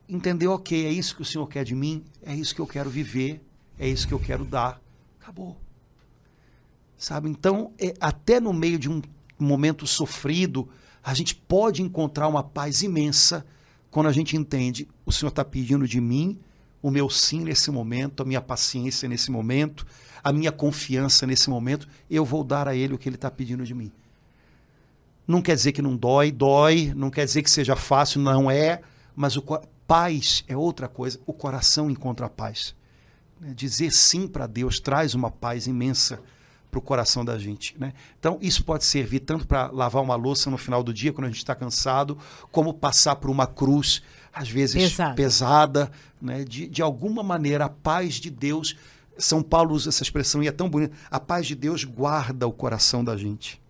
entender, 0.08 0.48
ok, 0.48 0.86
é 0.86 0.90
isso 0.90 1.16
que 1.16 1.22
o 1.22 1.26
Senhor 1.26 1.48
quer 1.48 1.66
de 1.66 1.76
mim, 1.76 2.06
é 2.22 2.34
isso 2.34 2.56
que 2.56 2.62
eu 2.62 2.68
quero 2.68 2.90
viver, 2.90 3.44
é 3.78 3.88
isso 3.88 4.08
que 4.08 4.14
eu 4.14 4.20
quero 4.20 4.46
dar. 4.46 4.82
Acabou. 5.20 5.58
Sabe? 6.98 7.30
Então, 7.30 7.74
é, 7.78 7.94
até 8.00 8.40
no 8.40 8.54
meio 8.54 8.80
de 8.80 8.90
um 8.90 9.02
momento 9.44 9.86
sofrido, 9.86 10.70
a 11.04 11.14
gente 11.14 11.36
pode 11.36 11.82
encontrar 11.82 12.28
uma 12.28 12.44
paz 12.44 12.82
imensa 12.82 13.46
quando 13.92 14.08
a 14.08 14.12
gente 14.12 14.36
entende: 14.38 14.88
o 15.06 15.12
Senhor 15.12 15.30
está 15.30 15.44
pedindo 15.44 15.88
de 15.88 16.00
mim 16.00 16.40
o 16.82 16.92
meu 16.92 17.10
sim 17.10 17.42
nesse 17.42 17.72
momento, 17.72 18.24
a 18.24 18.26
minha 18.26 18.42
paciência 18.42 19.08
nesse 19.08 19.32
momento, 19.32 19.88
a 20.22 20.34
minha 20.34 20.52
confiança 20.52 21.26
nesse 21.26 21.50
momento, 21.50 21.88
eu 22.10 22.26
vou 22.26 22.44
dar 22.44 22.68
a 22.68 22.76
Ele 22.76 22.94
o 22.94 22.98
que 22.98 23.08
Ele 23.08 23.16
está 23.16 23.32
pedindo 23.32 23.64
de 23.64 23.74
mim. 23.74 23.90
Não 25.26 25.42
quer 25.42 25.56
dizer 25.56 25.72
que 25.72 25.82
não 25.82 25.96
dói, 25.96 26.30
dói, 26.30 26.92
não 26.94 27.10
quer 27.10 27.24
dizer 27.24 27.42
que 27.42 27.50
seja 27.50 27.78
fácil, 27.78 28.20
não 28.20 28.52
é, 28.52 28.82
mas 29.16 29.38
o, 29.38 29.42
Paz 29.88 30.44
é 30.48 30.56
outra 30.56 30.88
coisa. 30.88 31.20
O 31.26 31.34
coração 31.34 31.90
encontra 31.90 32.26
a 32.26 32.30
paz. 32.30 32.76
Dizer 33.40 33.92
sim 33.92 34.28
para 34.28 34.48
Deus 34.48 34.80
traz 34.80 35.14
uma 35.14 35.30
paz 35.30 35.68
imensa 35.68 36.22
para 36.74 36.80
o 36.80 36.82
coração 36.82 37.24
da 37.24 37.38
gente. 37.38 37.76
Né? 37.78 37.94
Então, 38.20 38.40
isso 38.42 38.64
pode 38.64 38.84
servir 38.84 39.20
tanto 39.20 39.46
para 39.46 39.70
lavar 39.72 40.02
uma 40.02 40.16
louça 40.16 40.50
no 40.50 40.58
final 40.58 40.84
do 40.84 40.92
dia, 40.94 41.14
quando 41.14 41.26
a 41.26 41.30
gente 41.30 41.38
está 41.38 41.54
cansado, 41.54 42.18
como 42.52 42.74
passar 42.74 43.16
por 43.18 43.30
uma 43.30 43.46
cruz, 43.46 44.02
às 44.34 44.50
vezes 44.50 44.76
Pesado. 44.76 45.16
pesada. 45.16 45.92
Né? 46.20 46.44
De, 46.44 46.68
de 46.68 46.82
alguma 46.82 47.22
maneira, 47.22 47.66
a 47.66 47.70
paz 47.70 48.16
de 48.16 48.30
Deus. 48.30 48.76
São 49.16 49.44
Paulo 49.44 49.76
usa 49.76 49.90
essa 49.90 50.02
expressão 50.02 50.42
e 50.42 50.48
é 50.48 50.52
tão 50.52 50.68
bonita. 50.68 50.96
A 51.12 51.20
paz 51.20 51.46
de 51.46 51.54
Deus 51.54 51.84
guarda 51.84 52.48
o 52.48 52.52
coração 52.52 53.04
da 53.04 53.16
gente 53.16 53.62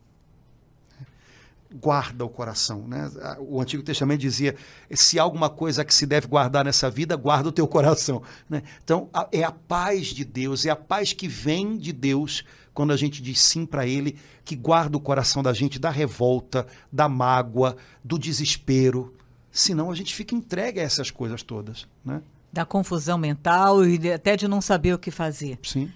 guarda 1.74 2.24
o 2.24 2.30
coração. 2.30 2.88
Né? 2.88 3.10
O 3.40 3.60
Antigo 3.60 3.82
Testamento 3.84 4.20
dizia: 4.20 4.56
se 4.92 5.20
há 5.20 5.24
alguma 5.24 5.50
coisa 5.50 5.84
que 5.84 5.94
se 5.94 6.06
deve 6.06 6.28
guardar 6.28 6.64
nessa 6.64 6.90
vida, 6.90 7.16
guarda 7.16 7.50
o 7.50 7.52
teu 7.52 7.68
coração. 7.68 8.22
Né? 8.50 8.64
Então, 8.84 9.10
a, 9.14 9.28
é 9.32 9.44
a 9.44 9.52
paz 9.52 10.08
de 10.08 10.24
Deus, 10.24 10.66
é 10.66 10.70
a 10.70 10.76
paz 10.76 11.14
que 11.14 11.28
vem 11.28 11.78
de 11.78 11.92
Deus 11.92 12.44
quando 12.74 12.92
a 12.92 12.98
gente 12.98 13.22
diz 13.22 13.40
sim 13.40 13.66
para 13.66 13.86
Ele, 13.86 14.18
que 14.44 14.56
guarda 14.56 14.98
o 14.98 15.02
coração 15.02 15.44
da 15.44 15.54
gente 15.54 15.80
da 15.80 15.90
revolta, 15.90 16.66
da 16.92 17.08
mágoa, 17.08 17.78
do 18.04 18.18
desespero. 18.18 19.14
Senão 19.52 19.92
a 19.92 19.96
gente 19.96 20.16
fica 20.16 20.36
entregue 20.36 20.80
a 20.80 20.84
essas 20.84 21.12
coisas 21.12 21.44
todas. 21.44 21.88
Né? 22.04 22.22
Da 22.52 22.66
confusão 22.66 23.18
mental 23.18 23.86
e 23.86 24.12
até 24.12 24.36
de 24.36 24.48
não 24.48 24.62
saber 24.62 24.94
o 24.94 25.00
que 25.00 25.12
fazer. 25.12 25.60
Sim. 25.64 25.92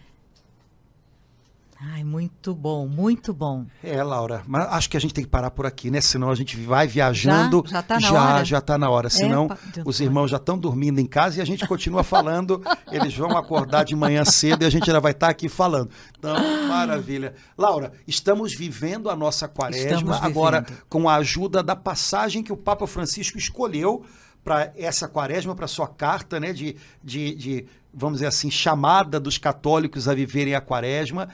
Ai, 1.79 2.03
muito 2.03 2.55
bom, 2.55 2.87
muito 2.87 3.31
bom. 3.31 3.67
É, 3.83 4.01
Laura, 4.01 4.41
mas 4.47 4.65
acho 4.69 4.89
que 4.89 4.97
a 4.97 4.99
gente 4.99 5.13
tem 5.13 5.23
que 5.23 5.29
parar 5.29 5.51
por 5.51 5.67
aqui, 5.67 5.91
né? 5.91 6.01
Senão 6.01 6.31
a 6.31 6.35
gente 6.35 6.57
vai 6.57 6.87
viajando. 6.87 7.63
Já, 7.67 7.75
já 7.75 7.83
tá 7.83 7.93
na 7.99 7.99
já, 7.99 8.23
hora? 8.23 8.45
Já 8.45 8.61
tá 8.61 8.77
na 8.79 8.89
hora. 8.89 9.09
Senão 9.11 9.45
Epa, 9.45 9.59
os 9.85 9.99
irmãos 9.99 10.27
já 10.29 10.37
estão 10.37 10.57
dormindo 10.57 10.99
em 10.99 11.05
casa 11.05 11.37
e 11.37 11.41
a 11.41 11.45
gente 11.45 11.67
continua 11.67 12.03
falando. 12.03 12.63
eles 12.91 13.15
vão 13.15 13.37
acordar 13.37 13.83
de 13.85 13.95
manhã 13.95 14.25
cedo 14.25 14.63
e 14.63 14.65
a 14.65 14.71
gente 14.71 14.89
ainda 14.89 14.99
vai 14.99 15.11
estar 15.11 15.29
aqui 15.29 15.47
falando. 15.47 15.91
Então, 16.17 16.35
maravilha. 16.67 17.35
Laura, 17.55 17.91
estamos 18.07 18.55
vivendo 18.55 19.07
a 19.07 19.15
nossa 19.15 19.47
quaresma 19.47 20.17
agora 20.19 20.65
com 20.89 21.07
a 21.07 21.15
ajuda 21.17 21.61
da 21.61 21.75
passagem 21.75 22.41
que 22.41 22.51
o 22.51 22.57
Papa 22.57 22.87
Francisco 22.87 23.37
escolheu 23.37 24.03
para 24.43 24.71
essa 24.75 25.07
quaresma, 25.07 25.53
para 25.53 25.67
sua 25.67 25.87
carta, 25.87 26.39
né? 26.39 26.53
De, 26.53 26.75
de, 27.03 27.35
de, 27.35 27.65
vamos 27.93 28.17
dizer 28.17 28.27
assim, 28.27 28.49
chamada 28.49 29.19
dos 29.19 29.37
católicos 29.37 30.07
a 30.07 30.15
viverem 30.15 30.55
a 30.55 30.61
quaresma. 30.61 31.29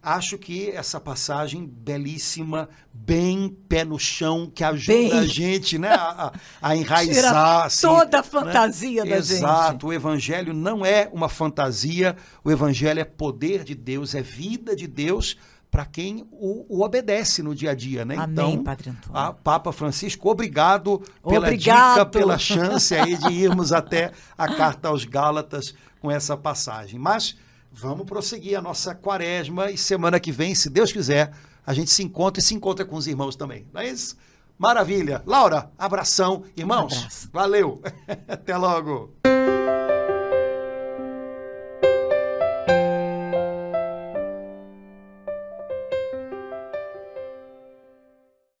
Acho 0.00 0.38
que 0.38 0.70
essa 0.70 1.00
passagem 1.00 1.66
belíssima, 1.66 2.68
bem 2.92 3.48
pé 3.68 3.84
no 3.84 3.98
chão, 3.98 4.50
que 4.52 4.62
ajuda 4.62 4.96
Bem. 4.96 5.12
a 5.12 5.26
gente 5.26 5.76
né, 5.76 5.88
a, 5.90 6.32
a- 6.62 6.76
enraizar. 6.76 7.66
Assim, 7.66 7.86
toda 7.86 8.18
a 8.18 8.22
né? 8.22 8.28
fantasia 8.28 9.04
da 9.04 9.20
gente. 9.20 9.38
Exato. 9.38 9.88
O 9.88 9.92
evangelho 9.92 10.54
não 10.54 10.86
é 10.86 11.10
uma 11.12 11.28
fantasia, 11.28 12.16
o 12.44 12.50
evangelho 12.50 13.00
é 13.00 13.04
poder 13.04 13.64
de 13.64 13.74
Deus, 13.74 14.14
é 14.14 14.22
vida 14.22 14.76
de 14.76 14.86
Deus 14.86 15.36
para 15.70 15.84
quem 15.84 16.26
o, 16.30 16.64
o 16.78 16.82
obedece 16.84 17.42
no 17.42 17.54
dia 17.54 17.72
a 17.72 17.74
dia, 17.74 18.04
né? 18.04 18.16
Amém, 18.16 18.32
então, 18.52 18.64
Padre 18.64 18.90
Antônio. 18.90 19.18
a 19.18 19.32
Papa 19.32 19.72
Francisco, 19.72 20.30
obrigado 20.30 21.02
pela 21.28 21.46
Obrigado. 21.48 21.94
dica, 21.94 22.06
pela 22.06 22.38
chance 22.38 22.94
aí 22.94 23.16
de 23.18 23.32
irmos 23.32 23.70
até 23.74 24.12
a 24.36 24.48
carta 24.54 24.88
aos 24.88 25.04
Gálatas 25.04 25.74
com 26.00 26.10
essa 26.10 26.36
passagem. 26.36 26.98
Mas 26.98 27.36
vamos 27.72 28.06
prosseguir 28.06 28.58
a 28.58 28.62
nossa 28.62 28.94
quaresma 28.94 29.70
e 29.70 29.78
semana 29.78 30.18
que 30.20 30.32
vem, 30.32 30.54
se 30.54 30.70
Deus 30.70 30.92
quiser, 30.92 31.32
a 31.66 31.74
gente 31.74 31.90
se 31.90 32.02
encontra 32.02 32.40
e 32.40 32.42
se 32.42 32.54
encontra 32.54 32.84
com 32.84 32.96
os 32.96 33.06
irmãos 33.06 33.36
também. 33.36 33.66
Não 33.72 33.80
é 33.80 33.88
isso? 33.88 34.16
Maravilha. 34.58 35.22
Laura, 35.24 35.70
abração. 35.78 36.42
Irmãos, 36.56 36.96
abraço. 36.96 37.30
valeu. 37.32 37.82
Até 38.26 38.56
logo. 38.56 39.14